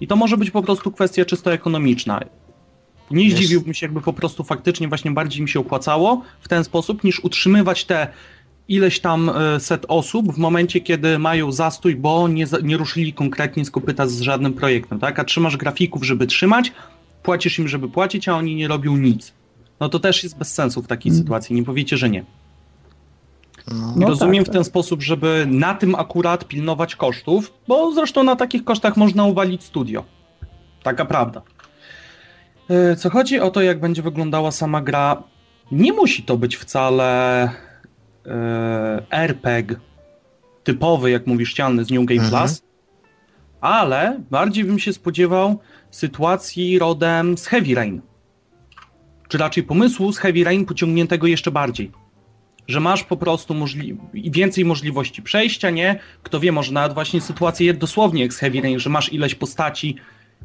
I 0.00 0.06
to 0.06 0.16
może 0.16 0.36
być 0.36 0.50
po 0.50 0.62
prostu 0.62 0.90
kwestia 0.92 1.24
czysto 1.24 1.52
ekonomiczna. 1.52 2.20
Nie 3.10 3.30
zdziwiłbym 3.30 3.74
się, 3.74 3.86
jakby 3.86 4.00
po 4.00 4.12
prostu 4.12 4.44
faktycznie 4.44 4.88
właśnie 4.88 5.10
bardziej 5.10 5.42
mi 5.42 5.48
się 5.48 5.60
opłacało 5.60 6.22
w 6.40 6.48
ten 6.48 6.64
sposób, 6.64 7.04
niż 7.04 7.24
utrzymywać 7.24 7.84
te 7.84 8.08
ileś 8.68 9.00
tam 9.00 9.30
e, 9.30 9.60
set 9.60 9.86
osób 9.88 10.34
w 10.34 10.38
momencie, 10.38 10.80
kiedy 10.80 11.18
mają 11.18 11.52
zastój, 11.52 11.96
bo 11.96 12.28
nie, 12.28 12.46
nie 12.62 12.76
ruszyli 12.76 13.12
konkretnie 13.12 13.64
z 13.64 13.70
kopyta 13.70 14.06
z 14.06 14.20
żadnym 14.20 14.52
projektem, 14.52 14.98
tak? 14.98 15.18
A 15.18 15.24
trzymasz 15.24 15.56
grafików, 15.56 16.04
żeby 16.04 16.26
trzymać, 16.26 16.72
płacisz 17.22 17.58
im, 17.58 17.68
żeby 17.68 17.88
płacić, 17.88 18.28
a 18.28 18.36
oni 18.36 18.54
nie 18.54 18.68
robią 18.68 18.96
nic. 18.96 19.32
No 19.80 19.88
to 19.88 19.98
też 19.98 20.22
jest 20.22 20.38
bez 20.38 20.54
sensu 20.54 20.82
w 20.82 20.86
takiej 20.86 21.10
Mm. 21.10 21.22
sytuacji, 21.22 21.56
nie 21.56 21.64
powiecie, 21.64 21.96
że 21.96 22.10
nie. 22.10 22.24
No, 23.68 23.94
No 23.96 24.08
Rozumiem 24.08 24.44
tak, 24.44 24.52
w 24.52 24.54
ten 24.54 24.64
sposób, 24.64 25.02
żeby 25.02 25.46
na 25.50 25.74
tym 25.74 25.94
akurat 25.94 26.48
pilnować 26.48 26.96
kosztów, 26.96 27.52
bo 27.68 27.92
zresztą 27.92 28.22
na 28.22 28.36
takich 28.36 28.64
kosztach 28.64 28.96
można 28.96 29.24
uwalić 29.24 29.64
studio. 29.64 30.04
Taka 30.82 31.04
prawda. 31.04 31.42
E, 32.70 32.96
Co 32.96 33.10
chodzi 33.10 33.40
o 33.40 33.50
to, 33.50 33.62
jak 33.62 33.80
będzie 33.80 34.02
wyglądała 34.02 34.50
sama 34.50 34.80
gra, 34.82 35.22
nie 35.72 35.92
musi 35.92 36.22
to 36.22 36.36
być 36.36 36.56
wcale 36.56 37.42
e, 38.26 39.06
RPG 39.10 39.76
typowy, 40.64 41.10
jak 41.10 41.26
mówi 41.26 41.46
ścianny 41.46 41.84
z 41.84 41.90
New 41.90 42.04
Game 42.04 42.20
Mhm. 42.22 42.42
Plus, 42.42 42.62
ale 43.60 44.20
bardziej 44.30 44.64
bym 44.64 44.78
się 44.78 44.92
spodziewał 44.92 45.58
sytuacji 45.90 46.78
rodem 46.78 47.38
z 47.38 47.46
Heavy 47.46 47.74
Rain. 47.74 48.00
Czy 49.28 49.38
raczej 49.38 49.62
pomysłu 49.62 50.12
z 50.12 50.18
Heavy 50.18 50.44
Rain 50.44 50.66
pociągniętego 50.66 51.26
jeszcze 51.26 51.50
bardziej 51.50 51.90
że 52.68 52.80
masz 52.80 53.04
po 53.04 53.16
prostu 53.16 53.54
możli- 53.54 53.96
więcej 54.14 54.64
możliwości 54.64 55.22
przejścia, 55.22 55.70
nie? 55.70 55.98
Kto 56.22 56.40
wie, 56.40 56.52
może 56.52 56.72
nawet 56.72 56.94
właśnie 56.94 57.20
sytuacje 57.20 57.74
dosłownie 57.74 58.22
jak 58.22 58.32
z 58.32 58.38
Heavy 58.38 58.60
Rain, 58.60 58.78
że 58.78 58.90
masz 58.90 59.12
ileś 59.12 59.34
postaci, 59.34 59.96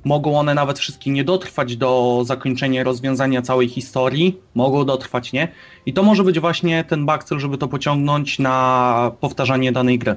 mogą 0.04 0.40
one 0.40 0.54
nawet 0.54 0.80
wszystkie 0.80 1.12
nie 1.12 1.24
dotrwać 1.24 1.78
do 1.78 2.22
zakończenia 2.26 2.84
rozwiązania 2.84 3.42
całej 3.42 3.70
historii, 3.70 4.38
mogą 4.56 4.86
dotrwać, 4.86 5.34
nie? 5.34 5.48
I 5.86 5.94
to 5.94 6.04
może 6.04 6.24
być 6.24 6.40
właśnie 6.40 6.84
ten 6.84 7.06
backcell, 7.06 7.40
żeby 7.40 7.58
to 7.58 7.68
pociągnąć 7.68 8.40
na 8.40 9.12
powtarzanie 9.20 9.72
danej 9.72 10.00
gry. 10.00 10.16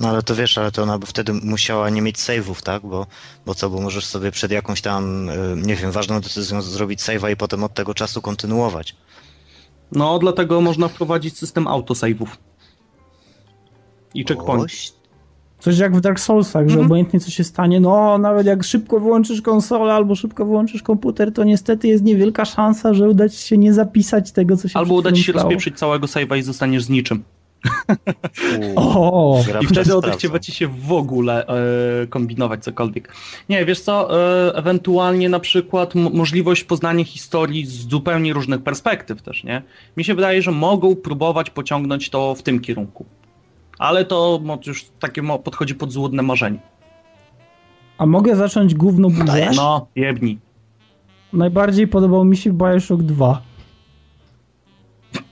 no 0.00 0.08
ale 0.08 0.22
to 0.22 0.34
wiesz, 0.34 0.58
ale 0.58 0.72
to 0.72 0.82
ona 0.82 0.98
by 0.98 1.06
wtedy 1.06 1.32
musiała 1.32 1.90
nie 1.90 2.02
mieć 2.02 2.16
save'ów, 2.16 2.62
tak? 2.62 2.82
Bo, 2.82 3.06
bo 3.46 3.54
co, 3.54 3.70
bo 3.70 3.80
możesz 3.80 4.06
sobie 4.06 4.30
przed 4.30 4.50
jakąś 4.50 4.80
tam, 4.80 5.28
y, 5.28 5.56
nie 5.56 5.76
wiem, 5.76 5.92
ważną 5.92 6.20
decyzją 6.20 6.62
zrobić 6.62 7.00
save'a 7.00 7.32
i 7.32 7.36
potem 7.36 7.64
od 7.64 7.74
tego 7.74 7.94
czasu 7.94 8.22
kontynuować. 8.22 8.96
No, 9.92 10.18
dlatego 10.18 10.60
można 10.60 10.88
wprowadzić 10.88 11.38
system 11.38 11.64
autosave'ów. 11.64 12.28
I 14.14 14.24
checkpoint. 14.24 14.64
Oś, 14.64 14.92
Coś 15.58 15.78
jak 15.78 15.96
w 15.96 16.00
Dark 16.00 16.20
Soulsach, 16.20 16.62
że 16.68 16.72
Mhm. 16.72 16.86
obojętnie 16.86 17.20
co 17.20 17.30
się 17.30 17.44
stanie, 17.44 17.80
no 17.80 18.18
nawet 18.18 18.46
jak 18.46 18.64
szybko 18.64 19.00
wyłączysz 19.00 19.42
konsolę 19.42 19.92
albo 19.94 20.14
szybko 20.14 20.44
wyłączysz 20.44 20.82
komputer, 20.82 21.32
to 21.32 21.44
niestety 21.44 21.88
jest 21.88 22.04
niewielka 22.04 22.44
szansa, 22.44 22.94
że 22.94 23.08
uda 23.08 23.28
ci 23.28 23.38
się 23.38 23.58
nie 23.58 23.72
zapisać 23.74 24.32
tego, 24.32 24.56
co 24.56 24.68
się 24.68 24.78
Albo 24.78 24.94
uda 24.94 25.12
ci 25.12 25.22
się 25.22 25.32
stało. 25.32 25.42
rozpieprzyć 25.44 25.78
całego 25.78 26.06
save'a 26.06 26.38
i 26.38 26.42
zostaniesz 26.42 26.82
z 26.84 26.88
niczym. 26.88 27.22
O, 28.76 29.42
I 29.60 29.66
wtedy 29.66 29.96
odechciewa 29.96 30.38
ci 30.38 30.52
się 30.52 30.68
w 30.68 30.92
ogóle 30.92 31.46
e, 31.46 32.06
kombinować 32.06 32.64
cokolwiek. 32.64 33.12
Nie, 33.48 33.64
wiesz 33.64 33.80
co, 33.80 34.20
e, 34.48 34.54
ewentualnie 34.54 35.28
na 35.28 35.40
przykład 35.40 35.94
możliwość 35.94 36.64
poznania 36.64 37.04
historii 37.04 37.66
z 37.66 37.88
zupełnie 37.88 38.32
różnych 38.32 38.62
perspektyw 38.62 39.22
też, 39.22 39.44
nie? 39.44 39.62
Mi 39.96 40.04
się 40.04 40.14
wydaje, 40.14 40.42
że 40.42 40.50
mogą 40.52 40.96
próbować 40.96 41.50
pociągnąć 41.50 42.10
to 42.10 42.34
w 42.34 42.42
tym 42.42 42.60
kierunku. 42.60 43.04
Ale 43.78 44.04
to 44.04 44.40
już 44.66 44.84
takie 45.00 45.22
podchodzi 45.44 45.74
pod 45.74 45.92
złudne 45.92 46.22
marzenie. 46.22 46.58
a 47.98 48.06
mogę 48.06 48.36
zacząć 48.36 48.74
gówno 48.74 49.10
burzę? 49.10 49.24
Dajesz? 49.24 49.56
No, 49.56 49.86
jebni. 49.96 50.38
Najbardziej 51.32 51.88
podobał 51.88 52.24
mi 52.24 52.36
się 52.36 52.52
Bioshock 52.52 53.02
2. 53.02 53.42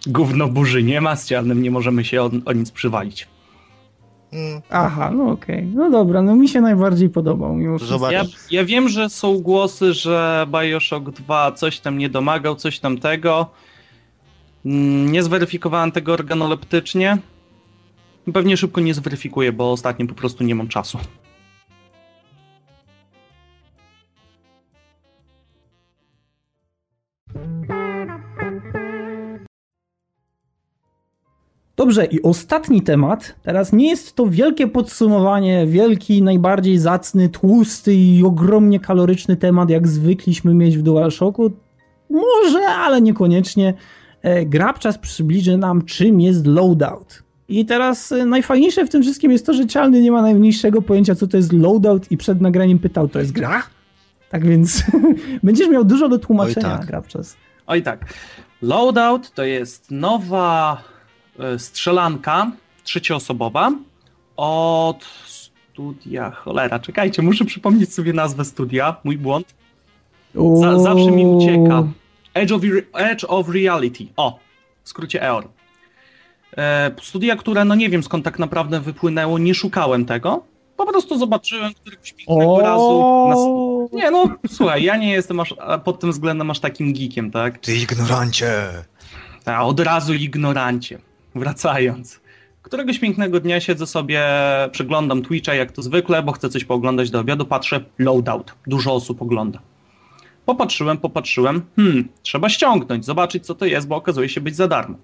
Gówno 0.06 0.48
burzy 0.48 0.82
nie 0.82 1.00
ma, 1.00 1.16
z 1.16 1.26
czarnym 1.28 1.62
nie 1.62 1.70
możemy 1.70 2.04
się 2.04 2.22
o, 2.22 2.30
o 2.44 2.52
nic 2.52 2.70
przywalić. 2.70 3.28
Mm, 4.32 4.62
Aha, 4.70 5.10
no 5.14 5.30
okej. 5.30 5.66
No 5.66 5.90
dobra, 5.90 6.22
no 6.22 6.34
mi 6.36 6.48
się 6.48 6.60
najbardziej 6.60 7.10
podobał. 7.10 7.54
Mimo. 7.54 7.76
Ja, 8.10 8.22
ja 8.50 8.64
wiem, 8.64 8.88
że 8.88 9.10
są 9.10 9.38
głosy, 9.40 9.92
że 9.94 10.46
Bioshock 10.50 11.10
2 11.10 11.52
coś 11.52 11.80
tam 11.80 11.98
nie 11.98 12.08
domagał, 12.08 12.54
coś 12.56 12.80
tam 12.80 12.98
tego. 12.98 13.46
Mm, 14.66 15.12
Nie 15.12 15.22
zweryfikowałem 15.22 15.92
tego 15.92 16.12
organoleptycznie. 16.12 17.18
Pewnie 18.32 18.56
szybko 18.56 18.80
nie 18.80 18.94
zweryfikuję, 18.94 19.52
bo 19.52 19.72
ostatnio 19.72 20.06
po 20.06 20.14
prostu 20.14 20.44
nie 20.44 20.54
mam 20.54 20.68
czasu. 20.68 20.98
Dobrze, 31.76 32.04
i 32.04 32.22
ostatni 32.22 32.82
temat. 32.82 33.34
Teraz 33.42 33.72
nie 33.72 33.88
jest 33.88 34.16
to 34.16 34.26
wielkie 34.26 34.66
podsumowanie, 34.66 35.66
wielki, 35.66 36.22
najbardziej 36.22 36.78
zacny, 36.78 37.28
tłusty 37.28 37.94
i 37.94 38.24
ogromnie 38.24 38.80
kaloryczny 38.80 39.36
temat, 39.36 39.70
jak 39.70 39.88
zwykliśmy 39.88 40.54
mieć 40.54 40.78
w 40.78 40.82
DualShocku. 40.82 41.50
Może, 42.10 42.68
ale 42.68 43.00
niekoniecznie. 43.00 43.74
E, 44.22 44.46
Grabczas 44.46 44.98
przybliży 44.98 45.58
nam, 45.58 45.84
czym 45.84 46.20
jest 46.20 46.46
loadout. 46.46 47.23
I 47.48 47.66
teraz 47.66 48.12
e, 48.12 48.26
najfajniejsze 48.26 48.86
w 48.86 48.90
tym 48.90 49.02
wszystkim 49.02 49.32
jest 49.32 49.46
to, 49.46 49.54
że 49.54 49.66
Cialny 49.66 50.00
nie 50.00 50.12
ma 50.12 50.22
najmniejszego 50.22 50.82
pojęcia, 50.82 51.14
co 51.14 51.26
to 51.26 51.36
jest 51.36 51.52
loadout 51.52 52.10
i 52.10 52.16
przed 52.16 52.40
nagraniem 52.40 52.78
pytał, 52.78 53.08
to 53.08 53.18
jest 53.18 53.32
gra? 53.32 53.62
Tak 54.30 54.46
więc 54.46 54.82
będziesz 55.42 55.68
miał 55.68 55.84
dużo 55.84 56.08
do 56.08 56.18
tłumaczenia, 56.18 56.72
Oj 56.72 56.78
tak. 56.78 56.86
Grabczas. 56.86 57.36
Oj 57.66 57.82
tak. 57.82 58.14
Loadout 58.62 59.30
to 59.30 59.44
jest 59.44 59.90
nowa 59.90 60.82
e, 61.38 61.58
strzelanka 61.58 62.52
trzecioosobowa 62.84 63.72
od 64.36 65.04
studia. 65.26 66.30
Cholera, 66.30 66.78
czekajcie, 66.78 67.22
muszę 67.22 67.44
przypomnieć 67.44 67.94
sobie 67.94 68.12
nazwę 68.12 68.44
studia. 68.44 68.96
Mój 69.04 69.18
błąd. 69.18 69.54
Za, 70.60 70.78
zawsze 70.78 71.10
mi 71.10 71.26
ucieka. 71.26 71.84
Edge 72.34 72.52
of, 72.52 72.62
Edge 72.94 73.24
of 73.28 73.48
Reality. 73.48 74.06
O, 74.16 74.38
w 74.82 74.88
skrócie 74.88 75.22
EOR. 75.22 75.48
E, 76.56 76.90
studia, 77.02 77.36
które 77.36 77.64
no 77.64 77.74
nie 77.74 77.88
wiem 77.88 78.02
skąd 78.02 78.24
tak 78.24 78.38
naprawdę 78.38 78.80
wypłynęło, 78.80 79.38
nie 79.38 79.54
szukałem 79.54 80.04
tego. 80.04 80.44
Po 80.76 80.86
prostu 80.86 81.18
zobaczyłem 81.18 81.74
któregoś 81.74 82.12
pięknego 82.12 82.60
razu. 82.60 83.28
Na... 83.92 83.98
Nie 83.98 84.10
no, 84.10 84.24
słuchaj, 84.48 84.82
ja 84.82 84.96
nie 84.96 85.12
jestem 85.12 85.40
aż 85.40 85.54
pod 85.84 86.00
tym 86.00 86.12
względem 86.12 86.50
aż 86.50 86.60
takim 86.60 86.92
geekiem, 86.92 87.30
tak? 87.30 87.58
Ty 87.58 87.76
ignorancie! 87.76 88.68
A 89.44 89.66
od 89.66 89.80
razu 89.80 90.14
ignorancie. 90.14 90.98
Wracając. 91.34 92.20
Któregoś 92.62 92.98
pięknego 92.98 93.40
dnia 93.40 93.60
siedzę 93.60 93.86
sobie, 93.86 94.22
przeglądam 94.72 95.22
Twitcha 95.22 95.54
jak 95.54 95.72
to 95.72 95.82
zwykle, 95.82 96.22
bo 96.22 96.32
chcę 96.32 96.48
coś 96.48 96.64
pooglądać 96.64 97.10
do 97.10 97.20
obiadu, 97.20 97.46
patrzę, 97.46 97.84
loadout. 97.98 98.54
Dużo 98.66 98.94
osób 98.94 99.22
ogląda. 99.22 99.58
Popatrzyłem, 100.46 100.98
popatrzyłem, 100.98 101.62
hmm, 101.76 102.08
trzeba 102.22 102.48
ściągnąć, 102.48 103.04
zobaczyć 103.04 103.46
co 103.46 103.54
to 103.54 103.66
jest, 103.66 103.88
bo 103.88 103.96
okazuje 103.96 104.28
się 104.28 104.40
być 104.40 104.56
za 104.56 104.68
darmo. 104.68 104.96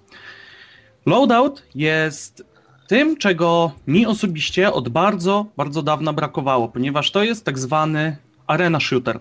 Loadout 1.07 1.63
jest 1.75 2.45
tym, 2.89 3.17
czego 3.17 3.73
mi 3.87 4.07
osobiście 4.07 4.73
od 4.73 4.89
bardzo, 4.89 5.47
bardzo 5.57 5.83
dawna 5.83 6.13
brakowało, 6.13 6.69
ponieważ 6.69 7.11
to 7.11 7.23
jest 7.23 7.45
tak 7.45 7.59
zwany 7.59 8.17
arena 8.47 8.81
shooter. 8.81 9.21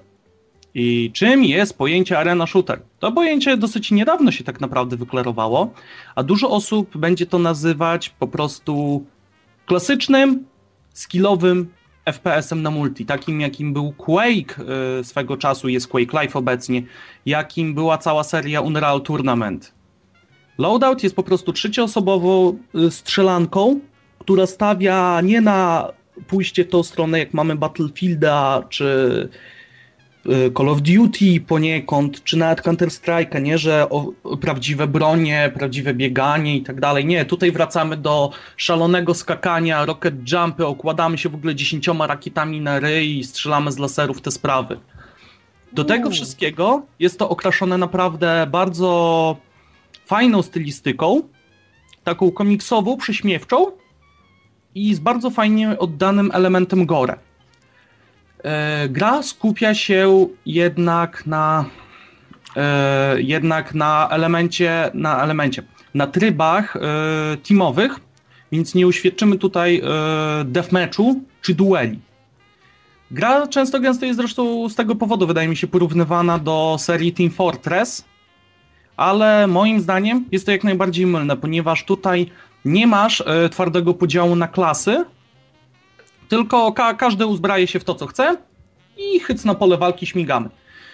I 0.74 1.12
czym 1.14 1.44
jest 1.44 1.78
pojęcie 1.78 2.20
arena 2.20 2.48
shooter? 2.48 2.82
To 3.00 3.12
pojęcie 3.12 3.58
dosyć 3.58 3.92
niedawno 3.92 4.32
się 4.32 4.44
tak 4.44 4.62
naprawdę 4.62 4.98
wyklarowało, 4.98 5.74
a 6.16 6.24
dużo 6.24 6.50
osób 6.50 6.98
będzie 6.98 7.26
to 7.26 7.40
nazywać 7.40 8.10
po 8.10 8.28
prostu 8.28 9.06
klasycznym, 9.66 10.46
skillowym 10.94 11.70
FPS-em 12.06 12.62
na 12.62 12.72
multi, 12.72 13.06
takim 13.06 13.42
jakim 13.42 13.74
był 13.74 13.92
Quake 13.92 14.60
y, 15.00 15.04
swego 15.04 15.38
czasu, 15.38 15.70
jest 15.70 15.88
Quake 15.88 16.14
Live 16.14 16.36
obecnie, 16.36 16.84
jakim 17.26 17.74
była 17.74 17.98
cała 17.98 18.24
seria 18.24 18.62
Unreal 18.62 19.02
Tournament. 19.02 19.79
Loadout 20.60 21.04
jest 21.04 21.16
po 21.16 21.24
prostu 21.24 21.54
trzecioosobową 21.54 22.58
y, 22.76 22.92
strzelanką, 22.92 23.80
która 24.20 24.46
stawia 24.46 25.22
nie 25.22 25.42
na 25.42 25.88
pójście 26.28 26.66
w 26.66 26.70
tą 26.70 26.84
stronę, 26.84 27.20
jak 27.20 27.34
mamy 27.34 27.56
Battlefielda, 27.56 28.64
czy 28.70 29.30
Y, 30.26 30.52
Call 30.58 30.70
of 30.70 30.82
Duty 30.82 31.42
poniekąd, 31.48 32.24
czy 32.24 32.38
nawet 32.38 32.62
Counter-Strike'a, 32.62 33.42
nie, 33.42 33.58
że 33.58 33.90
o, 33.90 34.12
prawdziwe 34.42 34.88
bronie, 34.88 35.52
prawdziwe 35.54 35.94
bieganie 35.94 36.58
i 36.58 36.62
tak 36.62 36.80
dalej. 36.80 37.06
Nie, 37.06 37.26
tutaj 37.26 37.52
wracamy 37.52 37.98
do 37.98 38.32
szalonego 38.58 39.14
skakania, 39.14 39.86
rocket 39.86 40.32
jumpy, 40.32 40.66
okładamy 40.66 41.18
się 41.18 41.30
w 41.30 41.36
ogóle 41.36 41.56
dziesięcioma 41.56 42.08
rakietami 42.08 42.62
na 42.62 42.80
ryj 42.80 43.18
i 43.18 43.24
strzelamy 43.24 43.72
z 43.72 43.78
laserów 43.78 44.22
te 44.22 44.32
sprawy. 44.32 44.80
Do 45.74 45.84
tego 45.84 46.10
wszystkiego 46.10 46.82
jest 47.00 47.20
to 47.20 47.30
okraszone 47.30 47.78
naprawdę 47.78 48.48
bardzo 48.52 49.38
fajną 50.06 50.42
stylistyką, 50.42 51.22
taką 52.04 52.32
komiksową, 52.32 52.98
prześmiewczą 52.98 53.66
i 54.76 54.96
z 54.96 55.00
bardzo 55.00 55.30
fajnie 55.30 55.80
oddanym 55.80 56.32
elementem 56.34 56.86
gore. 56.86 57.18
E, 58.44 58.90
gra 58.90 59.24
skupia 59.24 59.74
się 59.74 60.28
jednak 60.46 61.28
na 61.28 61.66
e, 62.56 63.22
jednak 63.22 63.74
na 63.74 64.10
elemencie, 64.12 64.92
na 64.94 65.24
elemencie, 65.24 65.64
na 65.94 66.08
trybach 66.08 66.76
e, 66.76 66.80
teamowych, 67.38 68.00
więc 68.52 68.76
nie 68.76 68.88
uświadczymy 68.88 69.38
tutaj 69.38 69.82
deathmatchu 70.46 71.24
czy 71.42 71.56
dueli. 71.56 72.00
Gra 73.12 73.48
często 73.48 73.80
gęsto 73.80 74.06
jest 74.06 74.20
zresztą 74.20 74.70
z 74.70 74.76
tego 74.76 74.96
powodu, 74.96 75.28
wydaje 75.28 75.48
mi 75.48 75.58
się, 75.58 75.68
porównywana 75.68 76.40
do 76.40 76.76
serii 76.80 77.14
Team 77.14 77.30
Fortress, 77.30 78.06
ale 79.00 79.48
moim 79.48 79.80
zdaniem 79.80 80.26
jest 80.32 80.46
to 80.46 80.52
jak 80.52 80.64
najbardziej 80.64 81.06
mylne, 81.06 81.38
ponieważ 81.38 81.84
tutaj 81.86 82.32
nie 82.66 82.88
masz 82.88 83.24
twardego 83.52 83.94
podziału 83.94 84.36
na 84.36 84.48
klasy, 84.48 85.06
tylko 86.30 86.72
ka 86.72 86.94
każdy 86.94 87.26
uzbraje 87.26 87.68
się 87.68 87.80
w 87.80 87.84
to, 87.84 87.96
co 87.96 88.08
chce 88.08 88.38
i 88.98 89.20
chyc 89.20 89.46
na 89.46 89.56
pole 89.56 89.78
walki 89.78 90.06
śmigamy. 90.06 90.50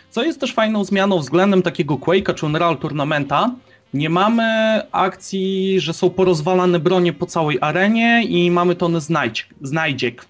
Co 0.10 0.24
jest 0.24 0.40
też 0.40 0.54
fajną 0.54 0.84
zmianą 0.84 1.20
względem 1.20 1.62
takiego 1.62 1.96
Quake'a 1.96 2.34
czy 2.34 2.46
Unreal 2.46 2.78
Tournamenta, 2.78 3.52
nie 3.94 4.10
mamy 4.10 4.82
akcji, 4.92 5.80
że 5.80 5.94
są 5.94 6.10
porozwalane 6.10 6.80
bronie 6.80 7.14
po 7.14 7.26
całej 7.26 7.58
arenie 7.62 8.24
i 8.24 8.52
mamy 8.52 8.76
tony 8.76 9.02
znajdź, 9.02 9.50
znajdziek. 9.62 10.26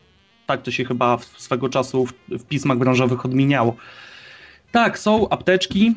Tak 0.46 0.62
to 0.62 0.72
się 0.72 0.86
chyba 0.86 1.18
swego 1.38 1.70
czasu 1.70 2.06
w, 2.06 2.14
w 2.30 2.44
pismach 2.44 2.78
branżowych 2.78 3.26
odmieniało. 3.26 3.76
Tak, 4.72 5.00
są 5.00 5.30
apteczki, 5.30 5.96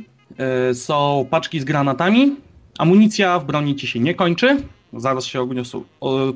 są 0.72 1.26
paczki 1.30 1.61
z 1.61 1.64
granatami, 1.64 2.36
amunicja 2.78 3.39
w 3.39 3.45
broni 3.45 3.76
ci 3.76 3.86
się 3.86 4.01
nie 4.01 4.14
kończy, 4.14 4.57
zaraz 4.93 5.24
się 5.24 5.49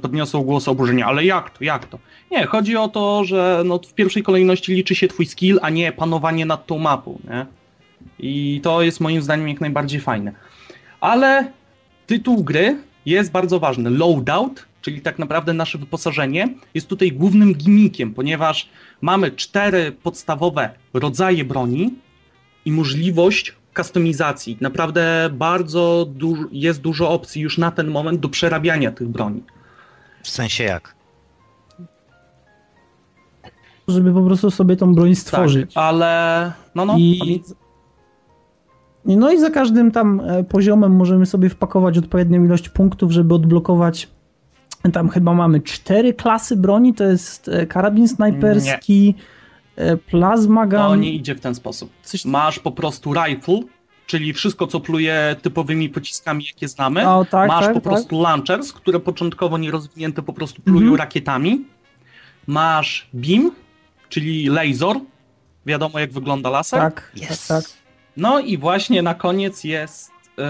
podniosą 0.02 0.42
głos 0.42 0.68
oburzenia, 0.68 1.06
ale 1.06 1.24
jak 1.24 1.50
to, 1.50 1.64
jak 1.64 1.86
to? 1.86 1.98
Nie, 2.30 2.46
chodzi 2.46 2.76
o 2.76 2.88
to, 2.88 3.24
że 3.24 3.62
no, 3.64 3.78
w 3.78 3.94
pierwszej 3.94 4.22
kolejności 4.22 4.74
liczy 4.74 4.94
się 4.94 5.08
twój 5.08 5.26
skill, 5.26 5.58
a 5.62 5.70
nie 5.70 5.92
panowanie 5.92 6.46
nad 6.46 6.66
tą 6.66 6.78
mapą, 6.78 7.18
nie? 7.30 7.46
I 8.18 8.60
to 8.62 8.82
jest 8.82 9.00
moim 9.00 9.22
zdaniem 9.22 9.48
jak 9.48 9.60
najbardziej 9.60 10.00
fajne. 10.00 10.32
Ale 11.00 11.52
tytuł 12.06 12.44
gry 12.44 12.76
jest 13.06 13.32
bardzo 13.32 13.60
ważny. 13.60 13.90
Loadout, 13.90 14.66
czyli 14.82 15.00
tak 15.00 15.18
naprawdę 15.18 15.52
nasze 15.52 15.78
wyposażenie, 15.78 16.48
jest 16.74 16.88
tutaj 16.88 17.12
głównym 17.12 17.54
gimmickiem, 17.54 18.14
ponieważ 18.14 18.68
mamy 19.00 19.30
cztery 19.30 19.92
podstawowe 20.02 20.70
rodzaje 20.94 21.44
broni 21.44 21.94
i 22.64 22.72
możliwość 22.72 23.54
kustomizacji. 23.74 24.58
Naprawdę 24.60 25.30
bardzo 25.32 26.06
du 26.14 26.36
jest 26.52 26.80
dużo 26.80 27.10
opcji 27.10 27.42
już 27.42 27.58
na 27.58 27.70
ten 27.70 27.88
moment 27.88 28.20
do 28.20 28.28
przerabiania 28.28 28.92
tych 28.92 29.08
broni. 29.08 29.42
W 30.22 30.28
sensie 30.28 30.64
jak? 30.64 30.94
Żeby 33.88 34.12
po 34.12 34.22
prostu 34.22 34.50
sobie 34.50 34.76
tą 34.76 34.94
broń 34.94 35.14
stworzyć. 35.14 35.74
Tak, 35.74 35.84
ale 35.84 36.52
no 36.74 36.84
no. 36.84 36.94
I... 36.98 37.42
No 39.04 39.32
i 39.32 39.38
za 39.38 39.50
każdym 39.50 39.90
tam 39.90 40.20
e, 40.20 40.44
poziomem 40.44 40.92
możemy 40.92 41.26
sobie 41.26 41.48
wpakować 41.48 41.98
odpowiednią 41.98 42.44
ilość 42.44 42.68
punktów, 42.68 43.12
żeby 43.12 43.34
odblokować 43.34 44.08
tam 44.92 45.08
chyba 45.08 45.34
mamy 45.34 45.60
cztery 45.60 46.14
klasy 46.14 46.56
broni, 46.56 46.94
to 46.94 47.04
jest 47.04 47.48
e, 47.48 47.66
karabin 47.66 48.08
snajperski, 48.08 49.14
Nie 49.18 49.41
Plasma 50.06 50.66
gun. 50.66 50.78
To 50.78 50.96
nie 50.96 51.12
idzie 51.12 51.34
w 51.34 51.40
ten 51.40 51.54
sposób. 51.54 51.90
Coś... 52.02 52.24
Masz 52.24 52.58
po 52.58 52.72
prostu 52.72 53.14
rifle, 53.14 53.60
czyli 54.06 54.32
wszystko, 54.32 54.66
co 54.66 54.80
pluje 54.80 55.36
typowymi 55.42 55.88
pociskami, 55.88 56.44
jakie 56.44 56.68
znamy. 56.68 57.08
O, 57.08 57.24
tak, 57.24 57.48
Masz 57.48 57.64
tak, 57.64 57.74
po 57.74 57.80
tak. 57.80 57.92
prostu 57.92 58.22
launchers, 58.22 58.72
które 58.72 59.00
początkowo 59.00 59.58
nierozwinięte 59.58 60.22
po 60.22 60.32
prostu 60.32 60.62
plują 60.62 60.80
mhm. 60.80 60.96
rakietami. 60.96 61.64
Masz 62.46 63.08
beam, 63.12 63.50
czyli 64.08 64.48
laser. 64.48 64.96
Wiadomo, 65.66 65.98
jak 65.98 66.12
wygląda 66.12 66.50
laser. 66.50 66.80
Tak, 66.80 67.12
yes. 67.16 67.46
tak, 67.46 67.62
tak. 67.62 67.72
No 68.16 68.40
i 68.40 68.58
właśnie 68.58 69.02
na 69.02 69.14
koniec 69.14 69.64
jest. 69.64 70.10
Yy, 70.38 70.44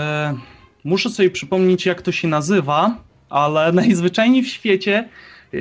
muszę 0.85 1.11
sobie 1.11 1.31
przypomnieć, 1.31 1.87
jak 1.87 2.03
to 2.03 2.13
się 2.13 2.29
nazywa, 2.29 2.97
ale 3.31 3.73
najzwyczajniej 3.83 4.43
w 4.43 4.49
świecie 4.49 5.09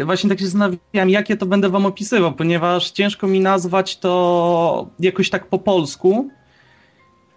właśnie 0.06 0.30
tak 0.30 0.39
się 0.39 0.46
zastanawiam, 0.46 1.10
jakie 1.10 1.38
to 1.38 1.46
będę 1.46 1.70
wam 1.70 1.86
opisywał, 1.86 2.34
ponieważ 2.34 2.92
ciężko 2.92 3.28
mi 3.28 3.39
nazwać 3.39 3.98
to 3.98 4.89
jakoś 5.00 5.30
tak 5.30 5.48
po 5.48 5.60
polsku. 5.60 6.30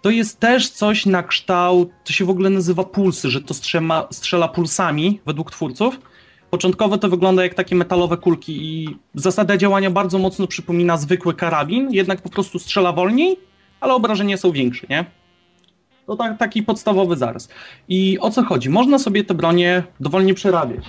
To 0.01 0.09
jest 0.09 0.39
też 0.39 0.69
coś 0.69 1.05
na 1.05 1.23
kształt, 1.23 1.89
to 2.03 2.13
się 2.13 2.25
w 2.25 2.29
ogóle 2.29 2.49
nazywa 2.49 2.83
pulsy, 2.83 3.29
że 3.29 3.41
to 3.41 3.53
strzema, 3.53 4.07
strzela 4.11 4.47
pulsami 4.47 5.19
według 5.25 5.51
twórców. 5.51 5.99
Początkowo 6.49 6.97
to 6.97 7.09
wygląda 7.09 7.43
jak 7.43 7.53
takie 7.53 7.75
metalowe 7.75 8.17
kulki 8.17 8.57
i 8.65 8.97
zasada 9.15 9.57
działania 9.57 9.91
bardzo 9.91 10.19
mocno 10.19 10.47
przypomina 10.47 10.97
zwykły 10.97 11.33
karabin, 11.33 11.91
jednak 11.91 12.21
po 12.21 12.29
prostu 12.29 12.59
strzela 12.59 12.91
wolniej, 12.91 13.39
ale 13.79 13.93
obrażenia 13.93 14.37
są 14.37 14.51
większe, 14.51 14.87
nie? 14.89 15.05
To 16.07 16.15
tak, 16.15 16.37
taki 16.37 16.63
podstawowy 16.63 17.17
zarys. 17.17 17.49
I 17.87 18.19
o 18.19 18.29
co 18.31 18.43
chodzi? 18.43 18.69
Można 18.69 18.99
sobie 18.99 19.23
te 19.23 19.33
bronie 19.33 19.83
dowolnie 19.99 20.33
przerabiać. 20.33 20.85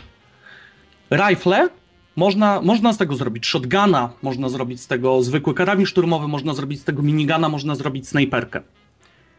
Rifle 1.11 1.69
można, 2.17 2.61
można 2.63 2.93
z 2.93 2.99
tego 2.99 3.17
zrobić 3.17 3.47
shotguna, 3.47 4.13
można 4.23 4.49
zrobić 4.49 4.81
z 4.81 4.87
tego 4.87 5.23
zwykły 5.23 5.55
karabin 5.55 5.87
szturmowy, 5.87 6.29
można 6.29 6.55
zrobić 6.55 6.81
z 6.81 6.85
tego 6.85 7.03
minigana, 7.03 7.49
można 7.49 7.75
zrobić 7.75 8.09
snajperkę. 8.09 8.61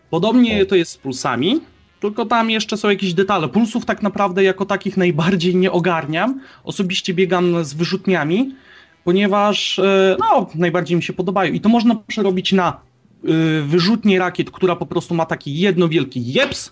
Podobnie 0.09 0.65
to 0.65 0.76
jest 0.76 0.91
z 0.91 0.97
pulsami, 0.97 1.61
tylko 1.99 2.26
tam 2.26 2.49
jeszcze 2.49 2.78
są 2.78 2.89
jakieś 2.89 3.13
detale. 3.13 3.47
Pulsów 3.47 3.86
tak 3.86 4.01
naprawdę 4.01 4.43
jako 4.43 4.65
takich 4.65 4.97
najbardziej 4.97 5.55
nie 5.55 5.72
ogarniam. 5.72 6.41
Osobiście 6.63 7.13
biegam 7.13 7.65
z 7.65 7.74
wyrzutniami, 7.74 8.55
ponieważ 9.03 9.80
e, 9.80 10.18
no, 10.20 10.49
najbardziej 10.55 10.97
mi 10.97 11.03
się 11.03 11.13
podobają. 11.13 11.53
I 11.53 11.61
to 11.61 11.70
można 11.70 11.95
przerobić 11.95 12.51
na 12.51 12.80
y, 13.26 13.63
wyrzutnię 13.63 14.20
rakiet, 14.20 14.51
która 14.51 14.76
po 14.76 14.86
prostu 14.86 15.15
ma 15.15 15.26
taki 15.26 15.59
jedno 15.59 15.88
wielki 15.88 16.34
jeps 16.34 16.72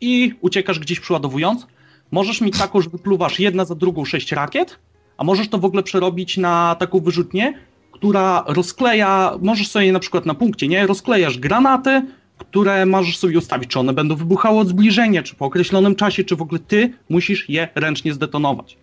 i 0.00 0.34
uciekasz 0.40 0.78
gdzieś 0.78 1.00
przeładowując. 1.00 1.66
Możesz 2.10 2.40
mieć 2.40 2.58
taką, 2.58 2.80
że 2.80 2.90
wypluwasz 2.90 3.40
jedna 3.40 3.64
za 3.64 3.74
drugą 3.74 4.04
sześć 4.04 4.32
rakiet, 4.32 4.78
a 5.16 5.24
możesz 5.24 5.48
to 5.48 5.58
w 5.58 5.64
ogóle 5.64 5.82
przerobić 5.82 6.36
na 6.36 6.76
taką 6.78 7.00
wyrzutnię, 7.00 7.54
która 7.92 8.44
rozkleja, 8.46 9.38
możesz 9.42 9.68
sobie 9.68 9.92
na 9.92 9.98
przykład 9.98 10.26
na 10.26 10.34
punkcie, 10.34 10.68
nie? 10.68 10.86
Rozklejasz 10.86 11.38
granaty, 11.38 12.02
które 12.38 12.86
możesz 12.86 13.16
sobie 13.18 13.38
ustawić, 13.38 13.70
czy 13.70 13.80
one 13.80 13.92
będą 13.92 14.16
wybuchały 14.16 14.58
od 14.58 14.68
zbliżenia, 14.68 15.22
czy 15.22 15.34
po 15.34 15.44
określonym 15.44 15.94
czasie, 15.94 16.24
czy 16.24 16.36
w 16.36 16.42
ogóle 16.42 16.60
ty 16.60 16.92
musisz 17.08 17.48
je 17.48 17.68
ręcznie 17.74 18.12
zdetonować. 18.14 18.76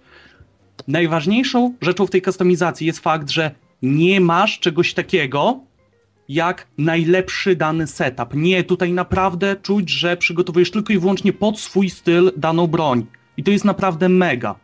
Najważniejszą 0.87 1.73
rzeczą 1.81 2.07
w 2.07 2.09
tej 2.09 2.21
kustomizacji 2.21 2.87
jest 2.87 2.99
fakt, 2.99 3.29
że 3.29 3.51
nie 3.81 4.21
masz 4.21 4.59
czegoś 4.59 4.93
takiego 4.93 5.59
jak 6.33 6.67
najlepszy 6.77 7.55
dany 7.55 7.87
setup. 7.87 8.33
Nie, 8.33 8.63
tutaj 8.63 8.93
naprawdę 8.93 9.55
czuć, 9.55 9.89
że 9.89 10.17
przygotowujesz 10.17 10.71
tylko 10.71 10.93
i 10.93 10.99
wyłącznie 10.99 11.33
pod 11.33 11.59
swój 11.59 11.89
styl 11.89 12.31
daną 12.37 12.67
broń. 12.67 13.05
I 13.37 13.43
to 13.43 13.51
jest 13.51 13.65
naprawdę 13.65 14.09
mega. 14.09 14.55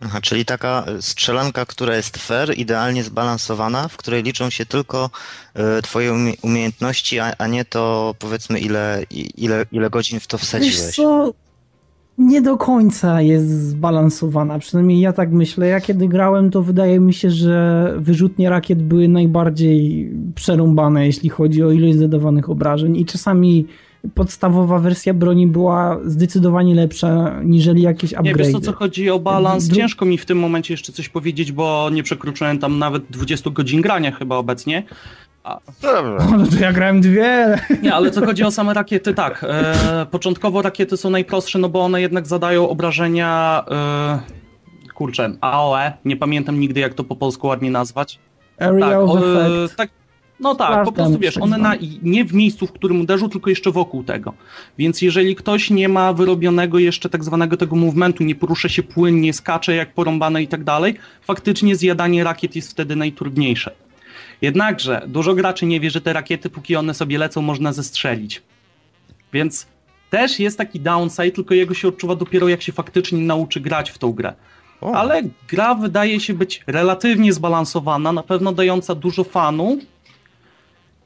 Aha, 0.00 0.20
czyli 0.20 0.44
taka 0.44 0.84
strzelanka, 1.00 1.66
która 1.66 1.96
jest 1.96 2.16
fair, 2.16 2.58
idealnie 2.58 3.04
zbalansowana, 3.04 3.88
w 3.88 3.96
której 3.96 4.22
liczą 4.22 4.50
się 4.50 4.66
tylko 4.66 5.10
y, 5.78 5.82
twoje 5.82 6.12
umie 6.12 6.32
umiejętności, 6.42 7.18
a, 7.18 7.32
a, 7.38 7.46
nie 7.46 7.64
to 7.64 8.14
powiedzmy 8.18 8.60
ile, 8.60 9.04
ile, 9.36 9.66
ile 9.72 9.90
godzin 9.90 10.20
w 10.20 10.26
to 10.26 10.38
wsadziłeś. 10.38 10.76
Wiesz 10.76 10.96
co? 10.96 11.32
Nie 12.18 12.42
do 12.42 12.56
końca 12.56 13.22
jest 13.22 13.68
zbalansowana, 13.68 14.58
przynajmniej 14.58 15.00
ja 15.00 15.12
tak 15.12 15.32
myślę. 15.32 15.66
Ja 15.66 15.80
kiedy 15.80 16.08
grałem, 16.08 16.50
to 16.50 16.62
wydaje 16.62 17.00
mi 17.00 17.14
się, 17.14 17.30
że 17.30 17.94
wyrzutnie 17.98 18.50
rakiet 18.50 18.82
były 18.82 19.08
najbardziej 19.08 20.10
przerąbane, 20.34 21.06
jeśli 21.06 21.28
chodzi 21.28 21.62
o 21.62 21.70
ilość 21.70 21.98
zadawanych 21.98 22.50
obrażeń 22.50 22.96
i 22.96 23.04
czasami 23.04 23.66
podstawowa 24.14 24.78
wersja 24.78 25.14
broni 25.14 25.46
była 25.46 26.00
zdecydowanie 26.04 26.74
lepsza 26.74 27.40
niżeli 27.44 27.82
jakieś 27.82 28.12
upgrade. 28.12 28.38
Nie, 28.38 28.44
wiesz 28.44 28.54
o 28.54 28.60
co 28.60 28.72
chodzi 28.72 29.10
o 29.10 29.18
balans? 29.18 29.70
Ciężko 29.70 30.04
mi 30.04 30.18
w 30.18 30.26
tym 30.26 30.38
momencie 30.38 30.74
jeszcze 30.74 30.92
coś 30.92 31.08
powiedzieć, 31.08 31.52
bo 31.52 31.90
nie 31.92 32.02
przekroczyłem 32.02 32.58
tam 32.58 32.78
nawet 32.78 33.02
20 33.10 33.50
godzin 33.50 33.80
grania 33.80 34.10
chyba 34.12 34.36
obecnie. 34.36 34.82
A... 35.44 35.60
Dobrze. 35.82 36.36
No 36.38 36.46
to 36.46 36.56
ja 36.60 36.72
grałem 36.72 37.00
dwie. 37.00 37.58
Nie, 37.82 37.94
ale 37.94 38.10
co 38.10 38.26
chodzi 38.26 38.44
o 38.44 38.50
same 38.50 38.74
rakiety, 38.74 39.14
tak. 39.14 39.44
E, 39.48 40.06
początkowo 40.10 40.62
rakiety 40.62 40.96
są 40.96 41.10
najprostsze, 41.10 41.58
no 41.58 41.68
bo 41.68 41.84
one 41.84 42.00
jednak 42.00 42.26
zadają 42.26 42.68
obrażenia. 42.68 43.64
E, 43.70 44.20
kurczę, 44.94 45.32
AOE. 45.40 45.92
Nie 46.04 46.16
pamiętam 46.16 46.60
nigdy, 46.60 46.80
jak 46.80 46.94
to 46.94 47.04
po 47.04 47.16
polsku 47.16 47.46
ładnie 47.46 47.70
nazwać. 47.70 48.18
Area 48.58 48.90
tak, 48.90 48.98
of 48.98 49.18
effect. 49.18 49.76
tak, 49.76 49.90
no 50.40 50.54
tak, 50.54 50.84
po 50.84 50.92
prostu 50.92 51.18
wiesz, 51.18 51.38
one 51.38 51.58
na, 51.58 51.74
nie 52.02 52.24
w 52.24 52.34
miejscu, 52.34 52.66
w 52.66 52.72
którym 52.72 53.00
uderzył, 53.00 53.28
tylko 53.28 53.50
jeszcze 53.50 53.70
wokół 53.70 54.04
tego. 54.04 54.34
Więc 54.78 55.02
jeżeli 55.02 55.36
ktoś 55.36 55.70
nie 55.70 55.88
ma 55.88 56.12
wyrobionego 56.12 56.78
jeszcze 56.78 57.08
tak 57.08 57.24
zwanego 57.24 57.56
tego 57.56 57.76
movementu, 57.76 58.24
nie 58.24 58.34
porusza 58.34 58.68
się 58.68 58.82
płynnie, 58.82 59.32
skacze 59.32 59.74
jak 59.74 59.94
porąbane 59.94 60.42
i 60.42 60.48
tak 60.48 60.64
dalej, 60.64 60.94
faktycznie 61.22 61.76
zjadanie 61.76 62.24
rakiet 62.24 62.56
jest 62.56 62.70
wtedy 62.70 62.96
najtrudniejsze. 62.96 63.70
Jednakże 64.42 65.02
dużo 65.06 65.34
graczy 65.34 65.66
nie 65.66 65.80
wie, 65.80 65.90
że 65.90 66.00
te 66.00 66.12
rakiety, 66.12 66.50
póki 66.50 66.76
one 66.76 66.94
sobie 66.94 67.18
lecą, 67.18 67.42
można 67.42 67.72
zestrzelić. 67.72 68.42
Więc 69.32 69.66
też 70.10 70.40
jest 70.40 70.58
taki 70.58 70.80
downside, 70.80 71.30
tylko 71.30 71.54
jego 71.54 71.74
się 71.74 71.88
odczuwa 71.88 72.16
dopiero 72.16 72.48
jak 72.48 72.62
się 72.62 72.72
faktycznie 72.72 73.18
nauczy 73.18 73.60
grać 73.60 73.90
w 73.90 73.98
tą 73.98 74.12
grę. 74.12 74.34
O. 74.80 74.92
Ale 74.92 75.22
gra 75.48 75.74
wydaje 75.74 76.20
się 76.20 76.34
być 76.34 76.62
relatywnie 76.66 77.32
zbalansowana, 77.32 78.12
na 78.12 78.22
pewno 78.22 78.52
dająca 78.52 78.94
dużo 78.94 79.24
fanu, 79.24 79.78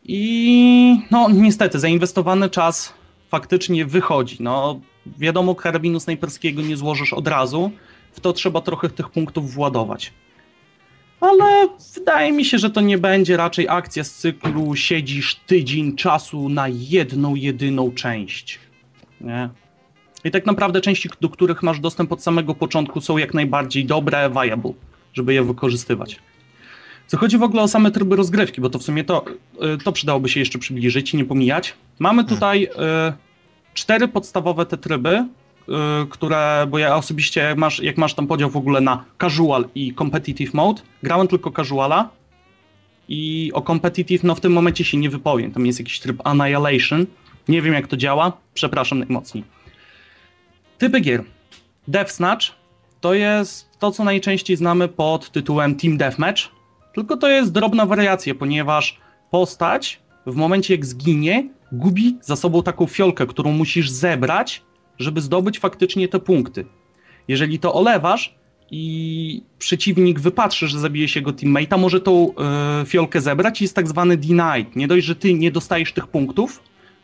i 0.09 1.01
no 1.11 1.29
niestety, 1.31 1.79
zainwestowany 1.79 2.51
czas 2.51 2.93
faktycznie 3.31 3.87
wychodzi. 3.87 4.37
No, 4.41 4.81
wiadomo, 5.19 5.55
karabinu 5.55 6.01
snajperskiego 6.01 6.63
nie 6.63 6.77
złożysz 6.77 7.13
od 7.13 7.29
razu, 7.29 7.71
w 8.13 8.21
to 8.21 8.33
trzeba 8.33 8.61
trochę 8.61 8.89
tych 8.89 9.09
punktów 9.09 9.55
władować. 9.55 10.13
Ale 11.21 11.69
wydaje 11.95 12.33
mi 12.33 12.45
się, 12.45 12.59
że 12.59 12.71
to 12.71 12.81
nie 12.81 12.99
będzie 12.99 13.37
raczej 13.37 13.69
akcja 13.69 14.05
z 14.05 14.15
cyklu 14.15 14.77
siedzisz 14.77 15.35
tydzień 15.35 15.97
czasu 15.97 16.49
na 16.49 16.69
jedną, 16.69 17.35
jedyną 17.35 17.93
część. 17.93 18.59
Nie? 19.21 19.49
I 20.25 20.31
tak 20.31 20.47
naprawdę 20.47 20.81
części, 20.81 21.09
do 21.21 21.29
których 21.29 21.63
masz 21.63 21.81
dostęp 21.81 22.13
od 22.13 22.23
samego 22.23 22.55
początku 22.55 23.01
są 23.01 23.19
jak 23.19 23.35
najbardziej 23.35 23.85
dobre, 23.85 24.31
viable, 24.31 24.73
żeby 25.15 25.35
je 25.35 25.43
wykorzystywać. 25.43 26.19
Co 27.07 27.17
chodzi 27.17 27.39
w 27.39 27.43
ogóle 27.43 27.63
o 27.63 27.69
same 27.69 27.91
tryby 27.91 28.17
rozgrywki, 28.17 28.61
bo 28.61 28.71
to 28.71 28.79
w 28.79 28.83
sumie 28.83 29.05
to, 29.05 29.25
y, 29.75 29.79
to 29.85 29.93
przydałoby 29.93 30.29
się 30.29 30.41
jeszcze 30.41 30.59
przybliżyć 30.59 31.15
i 31.15 31.17
nie 31.17 31.25
pomijać. 31.25 31.75
Mamy 31.99 32.25
tutaj 32.25 32.65
y, 32.65 32.69
cztery 33.75 34.09
podstawowe 34.09 34.67
te 34.67 34.79
tryby, 34.79 35.27
które, 36.11 36.67
bo 36.71 36.79
ja 36.79 36.97
osobiście, 36.97 37.41
jak 37.41 37.59
masz, 37.59 37.81
jak 37.81 37.99
masz 37.99 38.15
tam 38.15 38.27
podział 38.27 38.51
w 38.51 38.57
ogóle 38.57 38.81
na 38.81 39.05
casual 39.21 39.69
i 39.75 39.95
competitive 39.95 40.55
mode, 40.55 40.83
grałem 41.03 41.29
tylko 41.29 41.51
casuala 41.51 42.09
i 43.09 43.51
o 43.55 43.63
competitive 43.63 44.25
no 44.25 44.35
w 44.35 44.41
tym 44.41 44.53
momencie 44.53 44.85
się 44.85 44.99
nie 44.99 45.11
wypowiem. 45.11 45.53
Tam 45.53 45.67
jest 45.67 45.79
jakiś 45.79 46.01
tryb 46.01 46.21
annihilation. 46.25 47.07
Nie 47.49 47.63
wiem 47.63 47.75
jak 47.75 47.87
to 47.87 47.97
działa, 47.97 48.33
przepraszam 48.55 48.99
najmocniej. 48.99 49.45
Typy 50.79 51.01
gier. 51.01 51.25
Death 51.89 52.13
Snatch 52.13 52.47
to 53.01 53.15
jest 53.15 53.79
to, 53.79 53.91
co 53.91 54.05
najczęściej 54.05 54.57
znamy 54.57 54.89
pod 54.89 55.31
tytułem 55.31 55.75
Team 55.75 55.97
Deathmatch, 55.97 56.43
tylko 56.95 57.17
to 57.17 57.29
jest 57.29 57.53
drobna 57.53 57.87
wariacja, 57.87 58.35
ponieważ 58.35 59.01
postać 59.31 60.01
w 60.27 60.35
momencie 60.35 60.75
jak 60.75 60.87
zginie, 60.87 61.49
gubi 61.73 62.17
za 62.21 62.37
sobą 62.37 62.63
taką 62.63 62.87
fiolkę, 62.87 63.27
którą 63.27 63.53
musisz 63.53 63.91
zebrać, 63.91 64.63
żeby 64.99 65.21
zdobyć 65.21 65.59
faktycznie 65.59 66.09
te 66.09 66.19
punkty. 66.19 66.65
Jeżeli 67.29 67.59
to 67.59 67.75
olewasz 67.75 68.35
i 68.71 69.43
przeciwnik 69.59 70.21
wypatrzy, 70.21 70.69
że 70.69 70.79
zabije 70.79 71.09
się 71.09 71.21
jego 71.21 71.31
teammate'a, 71.31 71.79
może 71.79 72.01
tą 72.01 72.27
yy, 72.79 72.87
fiolkę 72.87 73.21
zebrać 73.21 73.61
i 73.61 73.65
jest 73.65 73.75
tak 73.75 73.89
zwany 73.89 74.17
denied. 74.17 74.77
Nie 74.77 74.89
dość, 74.89 75.07
że 75.07 75.17
ty 75.17 75.35
nie 75.35 75.51
dostajesz 75.51 75.93
tych 75.93 76.07
punktów, 76.07 76.63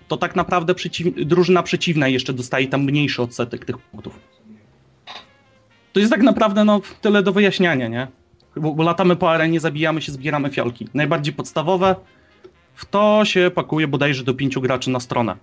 to 0.08 0.16
tak 0.16 0.36
naprawdę 0.36 0.74
przeciw 0.74 1.14
drużyna 1.26 1.62
przeciwna 1.62 2.08
jeszcze 2.08 2.32
dostaje 2.32 2.66
tam 2.66 2.84
mniejszy 2.84 3.22
odsetek 3.22 3.64
tych 3.64 3.78
punktów. 3.78 4.20
To 5.92 6.00
jest 6.00 6.12
tak 6.12 6.22
naprawdę 6.22 6.64
no, 6.64 6.80
tyle 7.00 7.22
do 7.22 7.32
wyjaśniania, 7.32 7.88
nie? 7.88 8.08
bo, 8.56 8.74
bo 8.74 8.82
latamy 8.82 9.16
po 9.16 9.30
arenie, 9.30 9.60
zabijamy 9.60 10.02
się, 10.02 10.12
zbieramy 10.12 10.50
fiolki. 10.50 10.88
Najbardziej 10.94 11.34
podstawowe, 11.34 11.96
w 12.74 12.84
to 12.84 13.24
się 13.24 13.50
pakuje 13.54 13.88
bodajże 13.88 14.24
do 14.24 14.34
pięciu 14.34 14.60
graczy 14.60 14.90
na 14.90 15.00
stronę. 15.00 15.36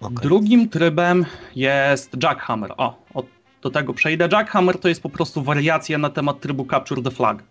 Okay. 0.00 0.22
Drugim 0.22 0.68
trybem 0.68 1.26
jest 1.56 2.16
Jackhammer. 2.22 2.72
O, 2.76 2.96
o, 3.14 3.22
do 3.62 3.70
tego 3.70 3.94
przejdę. 3.94 4.28
Jackhammer 4.32 4.78
to 4.78 4.88
jest 4.88 5.02
po 5.02 5.10
prostu 5.10 5.42
wariacja 5.42 5.98
na 5.98 6.10
temat 6.10 6.40
trybu 6.40 6.66
Capture 6.70 7.02
the 7.02 7.10
Flag. 7.10 7.42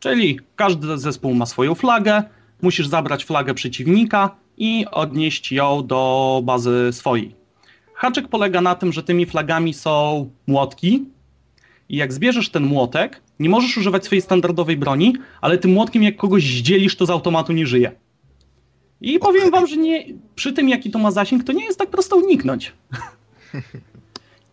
Czyli 0.00 0.40
każdy 0.56 0.98
zespół 0.98 1.34
ma 1.34 1.46
swoją 1.46 1.74
flagę, 1.74 2.22
musisz 2.62 2.86
zabrać 2.86 3.24
flagę 3.24 3.54
przeciwnika 3.54 4.30
i 4.56 4.86
odnieść 4.90 5.52
ją 5.52 5.86
do 5.86 6.40
bazy 6.44 6.92
swojej. 6.92 7.34
Haczyk 7.94 8.28
polega 8.28 8.60
na 8.60 8.74
tym, 8.74 8.92
że 8.92 9.02
tymi 9.02 9.26
flagami 9.26 9.74
są 9.74 10.30
młotki, 10.46 11.04
i 11.88 11.96
jak 11.96 12.12
zbierzesz 12.12 12.48
ten 12.48 12.64
młotek, 12.64 13.22
nie 13.38 13.48
możesz 13.48 13.76
używać 13.76 14.04
swojej 14.04 14.22
standardowej 14.22 14.76
broni, 14.76 15.16
ale 15.40 15.58
tym 15.58 15.72
młotkiem 15.72 16.02
jak 16.02 16.16
kogoś 16.16 16.42
zdzielisz, 16.42 16.96
to 16.96 17.06
z 17.06 17.10
automatu 17.10 17.52
nie 17.52 17.66
żyje. 17.66 17.92
I 19.04 19.18
powiem 19.18 19.50
wam, 19.50 19.66
że 19.66 19.76
nie, 19.76 20.04
przy 20.34 20.52
tym 20.52 20.68
jaki 20.68 20.90
to 20.90 20.98
ma 20.98 21.10
zasięg, 21.10 21.44
to 21.44 21.52
nie 21.52 21.64
jest 21.64 21.78
tak 21.78 21.90
prosto 21.90 22.16
uniknąć. 22.16 22.72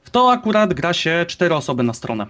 W 0.03 0.09
to 0.15 0.31
akurat 0.31 0.73
gra 0.73 0.93
się 0.93 1.25
cztery 1.27 1.55
osoby 1.55 1.83
na 1.83 1.93
stronę. 1.93 2.25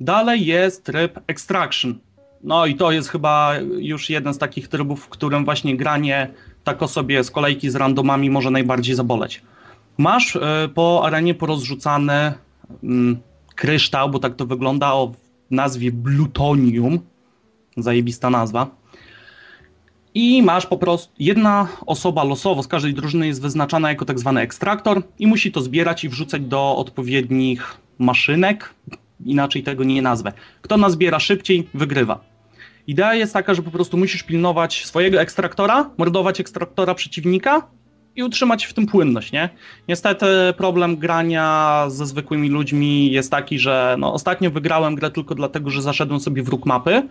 Dalej 0.00 0.46
jest 0.46 0.84
tryb 0.84 1.20
Extraction. 1.26 1.98
No 2.42 2.66
i 2.66 2.74
to 2.74 2.92
jest 2.92 3.08
chyba 3.08 3.54
już 3.78 4.10
jeden 4.10 4.34
z 4.34 4.38
takich 4.38 4.68
trybów, 4.68 5.04
w 5.04 5.08
którym 5.08 5.44
właśnie 5.44 5.76
granie 5.76 6.30
tak 6.64 6.82
o 6.82 6.88
sobie 6.88 7.24
z 7.24 7.30
kolejki 7.30 7.70
z 7.70 7.76
randomami 7.76 8.30
może 8.30 8.50
najbardziej 8.50 8.94
zaboleć. 8.94 9.42
Masz 9.98 10.36
y, 10.36 10.40
po 10.74 11.02
arenie 11.06 11.34
porozrzucane 11.34 12.34
y, 12.70 12.86
kryształ, 13.54 14.10
bo 14.10 14.18
tak 14.18 14.34
to 14.36 14.46
wygląda, 14.46 14.94
o 14.94 15.12
nazwie 15.50 15.92
Blutonium. 15.92 16.98
Zajebista 17.76 18.30
nazwa. 18.30 18.83
I 20.14 20.42
masz 20.42 20.66
po 20.66 20.78
prostu, 20.78 21.12
jedna 21.18 21.68
osoba 21.86 22.24
losowo 22.24 22.62
z 22.62 22.68
każdej 22.68 22.94
drużyny 22.94 23.26
jest 23.26 23.42
wyznaczana 23.42 23.88
jako 23.88 24.04
tak 24.04 24.18
zwany 24.18 24.40
ekstraktor 24.40 25.02
i 25.18 25.26
musi 25.26 25.52
to 25.52 25.60
zbierać 25.60 26.04
i 26.04 26.08
wrzucać 26.08 26.42
do 26.42 26.76
odpowiednich 26.76 27.76
maszynek. 27.98 28.74
Inaczej 29.24 29.62
tego 29.62 29.84
nie 29.84 30.02
nazwę. 30.02 30.32
Kto 30.62 30.76
nazbiera 30.76 31.20
szybciej, 31.20 31.68
wygrywa. 31.74 32.20
Idea 32.86 33.14
jest 33.14 33.32
taka, 33.32 33.54
że 33.54 33.62
po 33.62 33.70
prostu 33.70 33.96
musisz 33.96 34.22
pilnować 34.22 34.86
swojego 34.86 35.20
ekstraktora, 35.20 35.90
mordować 35.98 36.40
ekstraktora 36.40 36.94
przeciwnika 36.94 37.66
i 38.16 38.22
utrzymać 38.22 38.64
w 38.64 38.74
tym 38.74 38.86
płynność, 38.86 39.32
nie? 39.32 39.48
Niestety 39.88 40.26
problem 40.56 40.96
grania 40.96 41.86
ze 41.88 42.06
zwykłymi 42.06 42.48
ludźmi 42.48 43.12
jest 43.12 43.30
taki, 43.30 43.58
że 43.58 43.96
no, 43.98 44.12
ostatnio 44.12 44.50
wygrałem 44.50 44.94
grę 44.94 45.10
tylko 45.10 45.34
dlatego, 45.34 45.70
że 45.70 45.82
zaszedłem 45.82 46.20
sobie 46.20 46.42
w 46.42 46.48
róg 46.48 46.66
mapy. 46.66 47.08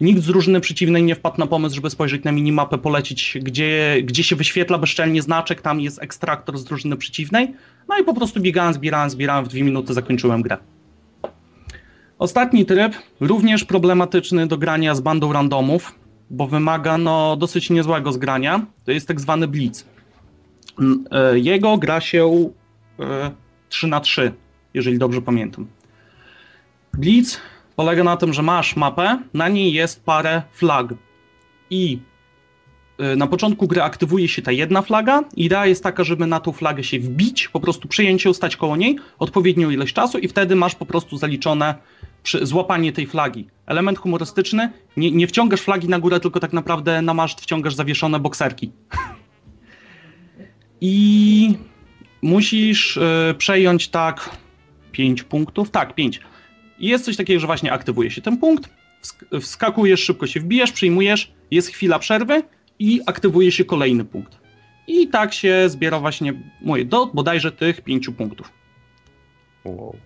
Nikt 0.00 0.22
z 0.22 0.26
drużyny 0.26 0.60
przeciwnej 0.60 1.02
nie 1.02 1.14
wpadł 1.14 1.38
na 1.38 1.46
pomysł, 1.46 1.74
żeby 1.74 1.90
spojrzeć 1.90 2.24
na 2.24 2.32
minimapę, 2.32 2.78
polecić, 2.78 3.38
gdzie, 3.42 3.96
gdzie 4.02 4.24
się 4.24 4.36
wyświetla 4.36 4.78
bezczelnie 4.78 5.22
znaczek, 5.22 5.62
tam 5.62 5.80
jest 5.80 6.02
ekstraktor 6.02 6.58
z 6.58 6.64
drużyny 6.64 6.96
przeciwnej. 6.96 7.54
No 7.88 7.98
i 7.98 8.04
po 8.04 8.14
prostu 8.14 8.40
biegałem, 8.40 8.74
zbierałem, 8.74 9.10
zbierałem, 9.10 9.44
w 9.44 9.48
dwie 9.48 9.62
minuty 9.62 9.94
zakończyłem 9.94 10.42
grę. 10.42 10.56
Ostatni 12.18 12.66
tryb, 12.66 12.92
również 13.20 13.64
problematyczny 13.64 14.46
do 14.46 14.58
grania 14.58 14.94
z 14.94 15.00
bandą 15.00 15.32
randomów, 15.32 15.94
bo 16.30 16.46
wymaga 16.46 16.98
no, 16.98 17.36
dosyć 17.36 17.70
niezłego 17.70 18.12
zgrania. 18.12 18.66
To 18.84 18.92
jest 18.92 19.08
tak 19.08 19.20
zwany 19.20 19.48
blitz. 19.48 19.86
E, 21.10 21.38
Jego 21.38 21.78
gra 21.78 22.00
się 22.00 22.50
e, 23.00 23.30
3 23.68 23.86
na 23.86 24.00
3, 24.00 24.32
jeżeli 24.74 24.98
dobrze 24.98 25.22
pamiętam. 25.22 25.66
Blitz 26.92 27.40
polega 27.78 28.04
na 28.04 28.16
tym, 28.16 28.32
że 28.32 28.42
masz 28.42 28.76
mapę, 28.76 29.18
na 29.34 29.48
niej 29.48 29.72
jest 29.72 30.04
parę 30.04 30.42
flag. 30.52 30.94
I 31.70 31.98
e, 32.98 33.16
na 33.16 33.26
początku 33.26 33.66
gry 33.66 33.82
aktywuje 33.82 34.28
się 34.28 34.42
ta 34.42 34.52
jedna 34.52 34.82
flaga. 34.82 35.24
Idea 35.36 35.66
jest 35.66 35.82
taka, 35.82 36.04
żeby 36.04 36.26
na 36.26 36.40
tą 36.40 36.52
flagę 36.52 36.84
się 36.84 36.98
wbić, 36.98 37.48
po 37.48 37.60
prostu 37.60 37.88
przyjąć 37.88 38.24
ją, 38.24 38.32
stać 38.32 38.56
koło 38.56 38.76
niej 38.76 38.98
odpowiednią 39.18 39.70
ilość 39.70 39.94
czasu 39.94 40.18
i 40.18 40.28
wtedy 40.28 40.56
masz 40.56 40.74
po 40.74 40.86
prostu 40.86 41.16
zaliczone 41.16 41.74
złapanie 42.42 42.92
tej 42.92 43.06
flagi. 43.06 43.46
Element 43.66 43.98
humorystyczny, 43.98 44.72
nie, 44.96 45.10
nie 45.10 45.26
wciągasz 45.26 45.60
flagi 45.60 45.88
na 45.88 45.98
górę, 45.98 46.20
tylko 46.20 46.40
tak 46.40 46.52
naprawdę 46.52 47.02
na 47.02 47.14
maszt 47.14 47.40
wciągasz 47.40 47.74
zawieszone 47.74 48.20
bokserki. 48.20 48.72
I 50.80 51.54
musisz 52.22 52.96
y, 52.96 53.34
przejąć 53.38 53.88
tak 53.88 54.30
5 54.92 55.22
punktów. 55.22 55.70
Tak, 55.70 55.94
5. 55.94 56.20
I 56.78 56.88
jest 56.88 57.04
coś 57.04 57.16
takiego, 57.16 57.40
że 57.40 57.46
właśnie 57.46 57.72
aktywuje 57.72 58.10
się 58.10 58.22
ten 58.22 58.36
punkt, 58.38 58.70
wsk- 59.02 59.40
wskakujesz, 59.40 60.00
szybko 60.00 60.26
się 60.26 60.40
wbijesz, 60.40 60.72
przyjmujesz, 60.72 61.32
jest 61.50 61.68
chwila 61.68 61.98
przerwy 61.98 62.42
i 62.78 63.00
aktywuje 63.06 63.52
się 63.52 63.64
kolejny 63.64 64.04
punkt. 64.04 64.38
I 64.86 65.08
tak 65.08 65.34
się 65.34 65.64
zbiera 65.68 66.00
właśnie, 66.00 66.34
mówię, 66.60 66.84
do 66.84 67.06
bodajże 67.06 67.52
tych 67.52 67.80
5 67.80 68.08
punktów. 68.10 68.52
Wow. 69.64 69.96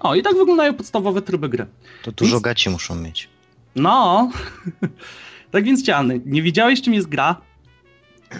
O, 0.00 0.14
i 0.14 0.22
tak 0.22 0.36
wyglądają 0.36 0.74
podstawowe 0.74 1.22
tryby 1.22 1.48
gry. 1.48 1.66
To 2.02 2.12
dużo 2.12 2.30
Więc- 2.32 2.42
gaci 2.42 2.70
muszą 2.70 2.94
mieć. 2.94 3.28
No, 3.76 4.30
tak 5.50 5.64
więc 5.64 5.82
Ciany, 5.86 6.20
nie 6.26 6.42
wiedziałeś 6.42 6.82
czym 6.82 6.94
jest 6.94 7.08
gra? 7.08 7.36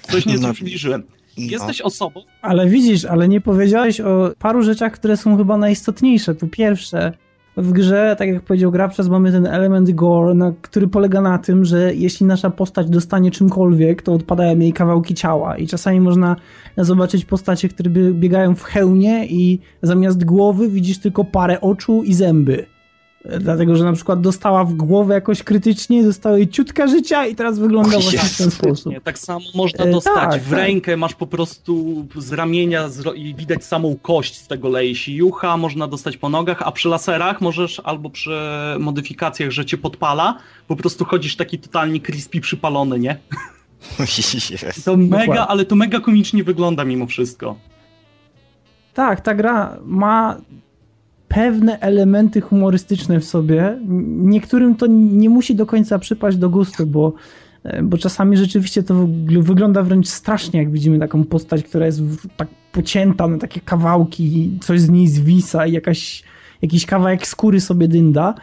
Coś 0.03 0.27
nie 0.27 0.39
No. 0.39 0.53
przybliżyłem. 0.55 1.03
Jesteś 1.37 1.81
osobą, 1.81 2.23
Ale 2.43 2.69
widzisz, 2.69 3.05
ale 3.05 3.29
nie 3.29 3.41
powiedziałeś 3.41 4.01
o 4.01 4.31
paru 4.39 4.63
rzeczach, 4.63 4.93
które 4.93 5.17
są 5.17 5.37
chyba 5.37 5.57
najistotniejsze. 5.57 6.35
Po 6.35 6.47
pierwsze, 6.47 7.13
w 7.57 7.73
grze, 7.73 8.17
tak 8.19 8.29
jak 8.29 8.43
powiedział 8.43 8.71
Grabczas, 8.71 9.09
mamy 9.09 9.33
ten 9.33 9.47
element 9.47 9.91
gore, 9.91 10.35
na, 10.35 10.53
który 10.63 10.89
polega 10.89 11.21
na 11.21 11.39
tym, 11.39 11.65
że 11.65 11.95
jeśli 11.95 12.27
nasza 12.27 12.51
postać 12.51 12.91
dostanie 12.91 13.31
czymkolwiek, 13.31 14.03
to 14.03 14.13
odpadają 14.13 14.59
jej 14.59 14.73
kawałki 14.73 15.15
ciała 15.15 15.57
i 15.57 15.67
czasami 15.67 16.01
można 16.01 16.37
zobaczyć 16.77 17.25
postacie, 17.25 17.69
które 17.69 17.91
bie- 17.91 18.15
biegają 18.15 18.55
w 18.55 18.63
hełmie 18.63 19.27
i 19.27 19.61
zamiast 19.83 20.25
głowy 20.25 20.69
widzisz 20.69 20.99
tylko 20.99 21.25
parę 21.25 21.61
oczu 21.61 22.03
i 22.03 22.15
zęby. 22.15 22.76
Dlatego, 23.41 23.77
że 23.77 23.85
na 23.85 23.93
przykład 23.93 24.21
dostała 24.21 24.65
w 24.65 24.75
głowę 24.75 25.15
jakoś 25.15 25.43
krytycznie, 25.43 26.05
została 26.05 26.37
jej 26.39 26.49
ciutka 26.49 26.87
życia 26.87 27.27
i 27.27 27.35
teraz 27.35 27.59
wygląda 27.59 27.99
właśnie 27.99 28.19
w 28.19 28.39
ten 28.39 28.51
sposób. 28.51 28.95
tak 29.05 29.19
samo 29.19 29.41
można 29.55 29.85
E, 29.85 29.91
dostać 29.91 30.15
tak, 30.15 30.43
w 30.43 30.51
tak. 30.51 30.59
rękę, 30.59 30.97
masz 30.97 31.15
po 31.15 31.27
prostu 31.27 32.05
z 32.17 32.33
ramienia 32.33 32.89
i 33.15 33.35
widać 33.35 33.65
samą 33.65 33.97
kość 34.03 34.37
z 34.41 34.47
tego 34.47 34.69
leje 34.69 34.95
się 34.95 35.13
jucha, 35.13 35.57
można 35.57 35.87
dostać 35.89 36.17
po 36.17 36.29
nogach, 36.29 36.63
a 36.63 36.73
przy 36.73 36.89
laserach 36.89 37.41
możesz 37.41 37.81
albo 37.85 38.11
przy 38.11 38.39
modyfikacjach, 38.79 39.51
że 39.51 39.65
cię 39.65 39.79
podpala, 39.79 40.39
po 40.69 40.77
prostu 40.77 41.05
chodzisz 41.05 41.37
taki 41.37 41.59
totalnie 41.59 42.01
crispy 42.01 42.41
przypalony, 42.41 42.99
nie? 42.99 43.17
Jest. 44.51 44.85
To 44.85 44.97
mega, 44.97 45.19
Dokładnie. 45.19 45.47
ale 45.47 45.65
to 45.65 45.77
mega 45.77 46.01
komicznie 46.01 46.45
wygląda 46.45 46.85
mimo 46.85 47.07
wszystko. 47.07 47.57
Tak, 48.95 49.21
ta 49.21 49.35
gra 49.35 49.77
ma 49.85 50.37
pewne 51.29 51.81
elementy 51.81 52.41
humorystyczne 52.41 53.21
w 53.21 53.25
sobie. 53.25 53.79
Niektórym 54.09 54.75
to 54.75 54.87
nie 54.87 55.31
musi 55.31 55.55
do 55.55 55.67
końca 55.67 55.99
przypaść 55.99 56.37
do 56.37 56.51
gustu, 56.51 56.87
bo, 56.87 57.13
e, 57.65 57.83
bo 57.83 57.99
czasami 57.99 58.37
rzeczywiście 58.37 58.83
to 58.83 58.95
wygl- 58.95 59.43
wygląda 59.43 59.83
wręcz 59.83 60.09
strasznie, 60.09 60.61
jak 60.61 60.71
widzimy 60.71 60.99
taką 60.99 61.25
postać, 61.25 61.63
która 61.63 61.87
jest 61.87 62.03
tak 62.37 62.49
pocięta 62.73 63.29
na 63.29 63.39
takie 63.39 63.61
kawałki, 63.61 64.59
coś 64.63 64.81
z 64.81 64.91
niej 64.91 65.09
zwisa 65.09 65.67
i 65.67 65.73
jakaś, 65.73 66.23
jakiś 66.63 66.87
kawałek 66.87 67.27
skóry 67.27 67.61
sobie 67.61 67.89
dynda. 67.89 68.35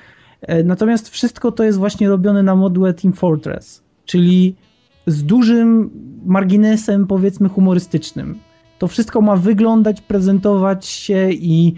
E, 0.41 0.63
Natomiast 0.63 1.09
wszystko 1.09 1.51
to 1.51 1.63
jest 1.63 1.77
właśnie 1.77 2.09
robione 2.09 2.43
na 2.43 2.55
modłę 2.55 2.93
Team 2.93 3.13
Fortress, 3.13 3.83
czyli 4.05 4.55
z 5.07 5.23
dużym 5.23 5.89
marginesem, 6.25 7.07
powiedzmy, 7.07 7.49
humorystycznym. 7.49 8.39
To 8.79 8.87
wszystko 8.87 9.21
ma 9.21 9.35
wyglądać, 9.35 10.01
prezentować 10.01 10.85
się 10.85 11.29
i 11.31 11.73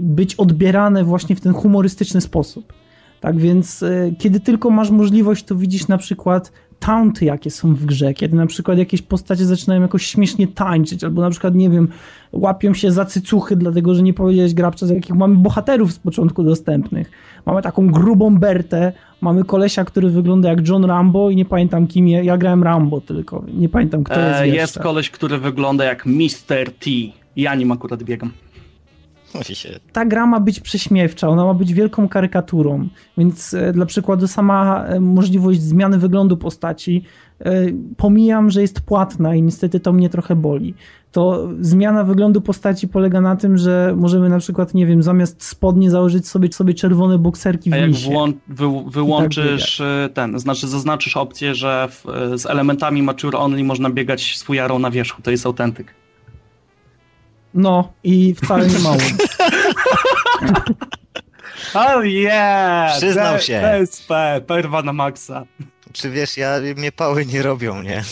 być 0.00 0.34
odbierane 0.34 1.04
właśnie 1.04 1.36
w 1.36 1.40
ten 1.40 1.52
humorystyczny 1.52 2.20
sposób. 2.20 2.72
Tak 3.20 3.38
więc, 3.38 3.82
e, 3.82 4.12
kiedy 4.18 4.40
tylko 4.40 4.70
masz 4.70 4.90
możliwość, 4.90 5.44
to 5.44 5.56
widzisz 5.56 5.88
na 5.88 5.98
przykład 5.98 6.52
taunty, 6.78 7.24
jakie 7.24 7.50
są 7.50 7.74
w 7.74 7.84
grze, 7.84 8.14
kiedy 8.14 8.36
na 8.36 8.46
przykład 8.46 8.78
jakieś 8.78 9.02
postacie 9.02 9.44
zaczynają 9.44 9.82
jakoś 9.82 10.06
śmiesznie 10.06 10.48
tańczyć, 10.48 11.04
albo 11.04 11.22
na 11.22 11.30
przykład, 11.30 11.54
nie 11.54 11.70
wiem, 11.70 11.88
łapią 12.32 12.74
się 12.74 12.92
za 12.92 13.04
cycuchy, 13.04 13.56
dlatego 13.56 13.94
że 13.94 14.02
nie 14.02 14.14
powiedziałeś 14.14 14.54
grabcza, 14.54 14.86
z 14.86 14.90
jakich 14.90 15.14
mamy 15.14 15.36
bohaterów 15.36 15.92
z 15.92 15.98
początku 15.98 16.42
dostępnych. 16.42 17.10
Mamy 17.46 17.62
taką 17.62 17.90
grubą 17.90 18.38
Bertę, 18.38 18.92
mamy 19.20 19.44
kolesia, 19.44 19.84
który 19.84 20.10
wygląda 20.10 20.48
jak 20.48 20.68
John 20.68 20.84
Rambo 20.84 21.30
i 21.30 21.36
nie 21.36 21.44
pamiętam 21.44 21.86
kim, 21.86 22.08
ja, 22.08 22.22
ja 22.22 22.38
grałem 22.38 22.62
Rambo 22.62 23.00
tylko, 23.00 23.44
nie 23.54 23.68
pamiętam 23.68 24.04
kto 24.04 24.20
jest 24.20 24.40
E, 24.40 24.46
jeszcze. 24.46 24.60
jest 24.60 24.78
koleś, 24.78 25.10
który 25.10 25.38
wygląda 25.38 25.84
jak 25.84 26.06
Mr. 26.06 26.72
T. 26.78 26.90
Ja 27.36 27.54
nim 27.54 27.72
akurat 27.72 28.02
biegam. 28.02 28.32
Ta 29.92 30.04
gra 30.04 30.26
ma 30.26 30.40
być 30.40 30.60
prześmiewcza, 30.60 31.28
ona 31.28 31.44
ma 31.44 31.54
być 31.54 31.74
wielką 31.74 32.08
karykaturą, 32.08 32.88
więc 33.18 33.54
e, 33.54 33.72
dla 33.72 33.86
przykładu 33.86 34.26
sama 34.26 34.84
e, 34.86 35.00
możliwość 35.00 35.62
zmiany 35.62 35.98
wyglądu 35.98 36.36
postaci, 36.36 37.04
e, 37.40 37.52
pomijam, 37.96 38.50
że 38.50 38.62
jest 38.62 38.80
płatna 38.80 39.34
i 39.34 39.42
niestety 39.42 39.80
to 39.80 39.92
mnie 39.92 40.08
trochę 40.08 40.36
boli. 40.36 40.74
To 41.12 41.48
zmiana 41.60 42.04
wyglądu 42.04 42.40
postaci 42.40 42.88
polega 42.88 43.20
na 43.20 43.36
tym, 43.36 43.58
że 43.58 43.94
możemy 43.96 44.28
na 44.28 44.38
przykład, 44.38 44.74
nie 44.74 44.86
wiem, 44.86 45.02
zamiast 45.02 45.44
spodnie 45.44 45.90
założyć 45.90 46.28
sobie, 46.28 46.52
sobie 46.52 46.74
czerwone 46.74 47.18
bokserki 47.18 47.70
w 47.70 47.72
A 47.72 47.76
jak 47.76 47.90
misie. 47.90 48.10
włą- 48.10 48.32
wy- 48.48 48.90
wyłączysz 48.90 49.76
tak 50.04 50.12
ten, 50.12 50.38
znaczy 50.38 50.68
zaznaczysz 50.68 51.16
opcję, 51.16 51.54
że 51.54 51.88
w, 51.90 52.04
z 52.40 52.46
elementami 52.46 53.02
Mature 53.02 53.36
Only 53.36 53.64
można 53.64 53.90
biegać 53.90 54.36
z 54.36 54.42
fujarą 54.42 54.78
na 54.78 54.90
wierzchu, 54.90 55.22
to 55.22 55.30
jest 55.30 55.46
autentyk. 55.46 55.94
No 57.54 57.92
i 58.04 58.34
wcale 58.34 58.66
nie 58.66 58.78
mało. 58.78 58.96
Oh 61.74 62.04
yeah! 62.04 62.96
Przyznał 62.96 63.36
D- 63.36 63.42
się. 63.42 63.60
DSP, 63.60 64.40
perwa 64.46 64.82
na 64.82 64.92
maksa. 64.92 65.44
Czy 65.92 66.10
wiesz, 66.10 66.36
ja, 66.36 66.54
mnie 66.76 66.92
pały 66.92 67.26
nie 67.26 67.42
robią, 67.42 67.82
nie? 67.82 68.04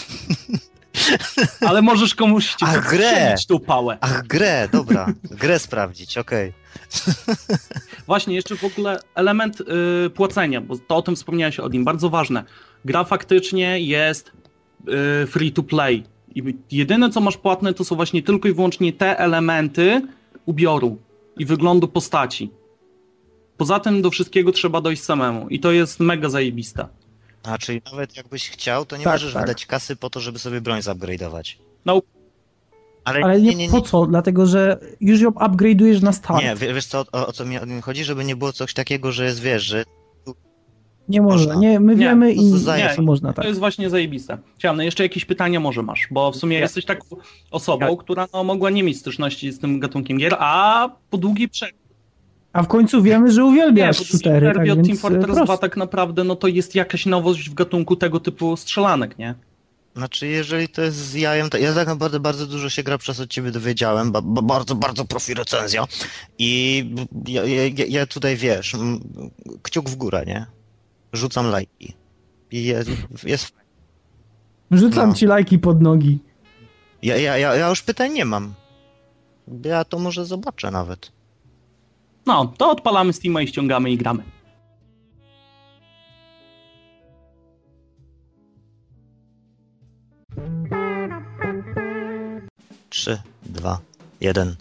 Ale 1.68 1.82
możesz 1.82 2.14
komuś 2.14 2.54
ci 2.54 2.64
A, 2.64 2.78
grę! 2.78 3.34
tą 3.48 3.58
pałę. 3.58 3.98
Ach, 4.00 4.26
grę, 4.26 4.68
dobra. 4.72 5.06
Grę 5.24 5.58
sprawdzić, 5.58 6.18
okej. 6.18 6.52
Właśnie, 8.06 8.34
jeszcze 8.34 8.56
w 8.56 8.64
ogóle 8.64 9.00
element 9.14 9.60
y, 9.60 10.10
płacenia, 10.10 10.60
bo 10.60 10.78
to 10.78 10.96
o 10.96 11.02
tym 11.02 11.16
wspomniałeś 11.16 11.60
o 11.60 11.68
nim, 11.68 11.84
bardzo 11.84 12.10
ważne. 12.10 12.44
Gra 12.84 13.04
faktycznie 13.04 13.80
jest 13.80 14.32
y, 15.22 15.26
free 15.26 15.52
to 15.52 15.62
play. 15.62 16.04
I 16.36 16.56
jedyne 16.70 17.10
co 17.10 17.20
masz 17.20 17.36
płatne 17.36 17.74
to 17.74 17.84
są 17.84 17.96
właśnie 17.96 18.22
tylko 18.22 18.48
i 18.48 18.52
wyłącznie 18.52 18.92
te 18.92 19.18
elementy 19.18 20.02
ubioru 20.46 20.98
i 21.38 21.46
wyglądu 21.46 21.88
postaci. 21.88 22.50
Poza 23.56 23.80
tym 23.80 24.02
do 24.02 24.10
wszystkiego 24.10 24.52
trzeba 24.52 24.80
dojść 24.80 25.02
samemu 25.02 25.48
i 25.48 25.60
to 25.60 25.72
jest 25.72 26.00
mega 26.00 26.28
zajebiste. 26.28 26.88
A, 27.42 27.58
czyli 27.58 27.82
nawet 27.92 28.16
jakbyś 28.16 28.50
chciał, 28.50 28.86
to 28.86 28.96
nie 28.96 29.04
Tak, 29.04 29.12
możesz 29.14 29.32
tak. 29.32 29.42
wydać 29.42 29.66
kasy 29.66 29.96
po 29.96 30.10
to, 30.10 30.20
żeby 30.20 30.38
sobie 30.38 30.60
broń 30.60 30.80
zupgrade'ować. 30.80 31.56
No, 31.84 32.02
Ale, 33.04 33.20
Ale 33.24 33.40
nie, 33.40 33.68
po 33.70 33.80
co? 33.80 34.06
Dlatego, 34.06 34.46
że 34.46 34.78
już 35.00 35.20
ją 35.20 35.30
upgrade'ujesz 35.30 36.02
na 36.02 36.12
start. 36.12 36.42
Nie, 36.42 36.56
wie- 36.56 36.74
wiesz 36.74 36.86
co, 36.86 37.04
o, 37.12 37.26
o 37.26 37.32
co 37.32 37.44
mi 37.44 37.56
chodzi, 37.82 38.04
żeby 38.04 38.24
nie 38.24 38.36
było 38.36 38.52
coś 38.52 38.74
takiego, 38.74 39.12
że 39.12 39.24
jest, 39.24 39.40
wiesz, 39.40 39.62
że 39.62 39.84
Nie 41.08 41.22
może. 41.22 41.46
Można. 41.46 41.60
Nie, 41.60 41.80
my 41.80 41.92
Nie, 41.92 41.98
wiemy 41.98 42.34
to 42.34 42.40
i 42.40 42.44
nie, 42.44 42.76
nie, 42.76 42.92
co 42.96 43.02
można 43.02 43.32
tak. 43.32 43.44
to 43.44 43.48
jest 43.48 43.60
właśnie 43.60 43.90
zajebiste. 43.90 44.38
Chciałem, 44.58 44.76
no 44.76 44.82
jeszcze 44.82 45.02
jakieś 45.02 45.24
pytania 45.24 45.60
może 45.60 45.82
masz, 45.82 46.08
bo 46.10 46.32
w 46.32 46.36
sumie 46.36 46.58
jesteś 46.58 46.84
taką 46.84 47.16
osobą, 47.50 47.96
która 47.96 48.26
no, 48.32 48.44
mogła 48.44 48.70
nie 48.70 48.82
mieć 48.82 48.98
styczności 48.98 49.52
z 49.52 49.58
tym 49.58 49.80
gatunkiem 49.80 50.18
gier, 50.18 50.36
a 50.38 50.88
po 51.10 51.18
długiej 51.18 51.48
przerwie 51.48 51.78
A 52.52 52.62
w 52.62 52.68
końcu 52.68 53.02
wiemy, 53.02 53.32
że 53.32 53.40
Nie, 53.40 53.46
uwielbiasz 53.46 53.98
bo 53.98 54.04
shootery, 54.04 54.46
tak 54.54 54.70
od 54.70 54.86
Team 54.86 54.96
Fortress 54.96 55.24
prosto. 55.24 55.44
2 55.44 55.58
tak 55.58 55.76
naprawdę 55.76 56.24
no 56.24 56.36
to 56.36 56.48
jest 56.48 56.74
jakaś 56.74 57.06
nowość 57.06 57.50
w 57.50 57.54
gatunku 57.54 57.96
tego 57.96 58.20
typu 58.20 58.56
strzelanek, 58.56 59.18
nie? 59.18 59.34
Znaczy, 59.96 60.26
jeżeli 60.26 60.68
to 60.68 60.82
jest 60.82 60.96
z 60.96 61.14
jajem, 61.14 61.50
to 61.50 61.58
ja 61.58 61.74
tak 61.74 61.88
naprawdę 61.88 62.20
bardzo 62.20 62.46
dużo 62.46 62.70
się 62.70 62.82
gra 62.82 62.98
przez 62.98 63.20
od 63.20 63.30
ciebie 63.30 63.50
dowiedziałem, 63.50 64.12
ba, 64.12 64.20
ba, 64.22 64.42
bardzo, 64.42 64.74
bardzo 64.74 65.04
profi 65.04 65.34
recenzja 65.34 65.84
i 66.38 66.84
ja, 67.26 67.44
ja, 67.44 67.84
ja 67.88 68.06
tutaj, 68.06 68.36
wiesz, 68.36 68.76
kciuk 69.62 69.90
w 69.90 69.96
górę, 69.96 70.24
nie? 70.26 70.46
Rzucam 71.16 71.46
lajki. 71.50 71.94
I 72.50 72.64
jest, 72.64 72.90
jest 73.24 73.52
Rzucam 74.70 75.08
No. 75.08 75.14
ci 75.14 75.26
lajki 75.26 75.58
pod 75.58 75.82
nogi. 75.82 76.18
ja, 77.02 77.16
ja, 77.16 77.38
ja, 77.38 77.54
ja 77.54 77.68
już 77.68 77.82
pytań 77.82 78.12
nie 78.12 78.24
mam. 78.24 78.54
Ja 79.64 79.84
to 79.84 79.98
może 79.98 80.24
zobaczę 80.26 80.70
nawet. 80.70 81.12
No, 82.26 82.52
to 82.58 82.70
odpalamy 82.70 83.12
Steama 83.12 83.42
i 83.42 83.48
ściągamy 83.48 83.90
i 83.90 83.96
gramy. 83.98 84.22
Trzy, 92.90 93.22
dwa, 93.42 93.78
jeden. 94.20 94.56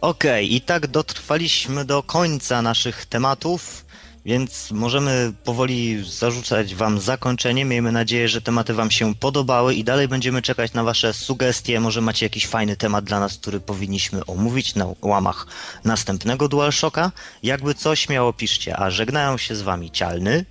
Okej, 0.00 0.54
i 0.54 0.60
tak 0.60 0.86
dotrwaliśmy 0.86 1.84
do 1.84 2.02
końca 2.02 2.62
naszych 2.62 3.06
tematów, 3.06 3.85
więc 4.26 4.70
możemy 4.70 5.32
powoli 5.44 6.04
zarzucać 6.04 6.74
Wam 6.74 7.00
zakończenie. 7.00 7.64
Miejmy 7.64 7.92
nadzieję, 7.92 8.28
że 8.28 8.42
tematy 8.42 8.74
Wam 8.74 8.90
się 8.90 9.14
podobały 9.14 9.74
i 9.74 9.84
dalej 9.84 10.08
będziemy 10.08 10.42
czekać 10.42 10.72
na 10.72 10.84
Wasze 10.84 11.12
sugestie. 11.12 11.80
Może 11.80 12.00
macie 12.00 12.26
jakiś 12.26 12.46
fajny 12.46 12.76
temat 12.76 13.04
dla 13.04 13.20
nas, 13.20 13.38
który 13.38 13.60
powinniśmy 13.60 14.26
omówić 14.26 14.74
na 14.74 14.86
łamach 15.02 15.46
następnego 15.84 16.48
DualShocka. 16.48 17.12
Jakby 17.42 17.74
coś 17.74 18.08
miało, 18.08 18.32
piszcie. 18.32 18.76
A 18.76 18.90
żegnają 18.90 19.38
się 19.38 19.54
z 19.54 19.62
Wami 19.62 19.90
Cialny 19.90 20.44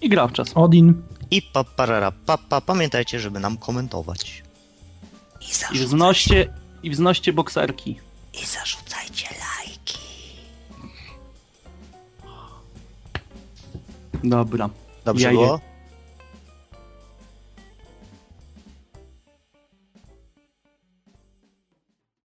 I 0.00 0.08
gra 0.08 0.28
w 0.28 0.32
czas. 0.32 0.48
Odin. 0.54 1.02
i 1.30 1.42
Paparara 1.42 2.10
Papa. 2.10 2.60
Pamiętajcie, 2.60 3.20
żeby 3.20 3.40
nam 3.40 3.56
komentować. 3.56 4.42
I, 5.40 5.76
I 5.76 5.78
wznoście, 5.78 6.48
i 6.82 6.90
wznoście 6.90 7.32
bokserki. 7.32 8.00
i 8.42 8.46
zarzucajcie 8.46 9.26
lajki. 9.28 9.55
Dobra. 14.26 14.70
Dobrze 15.04 15.24
Ja 15.24 15.30
je- 15.32 15.36
było? 15.38 15.60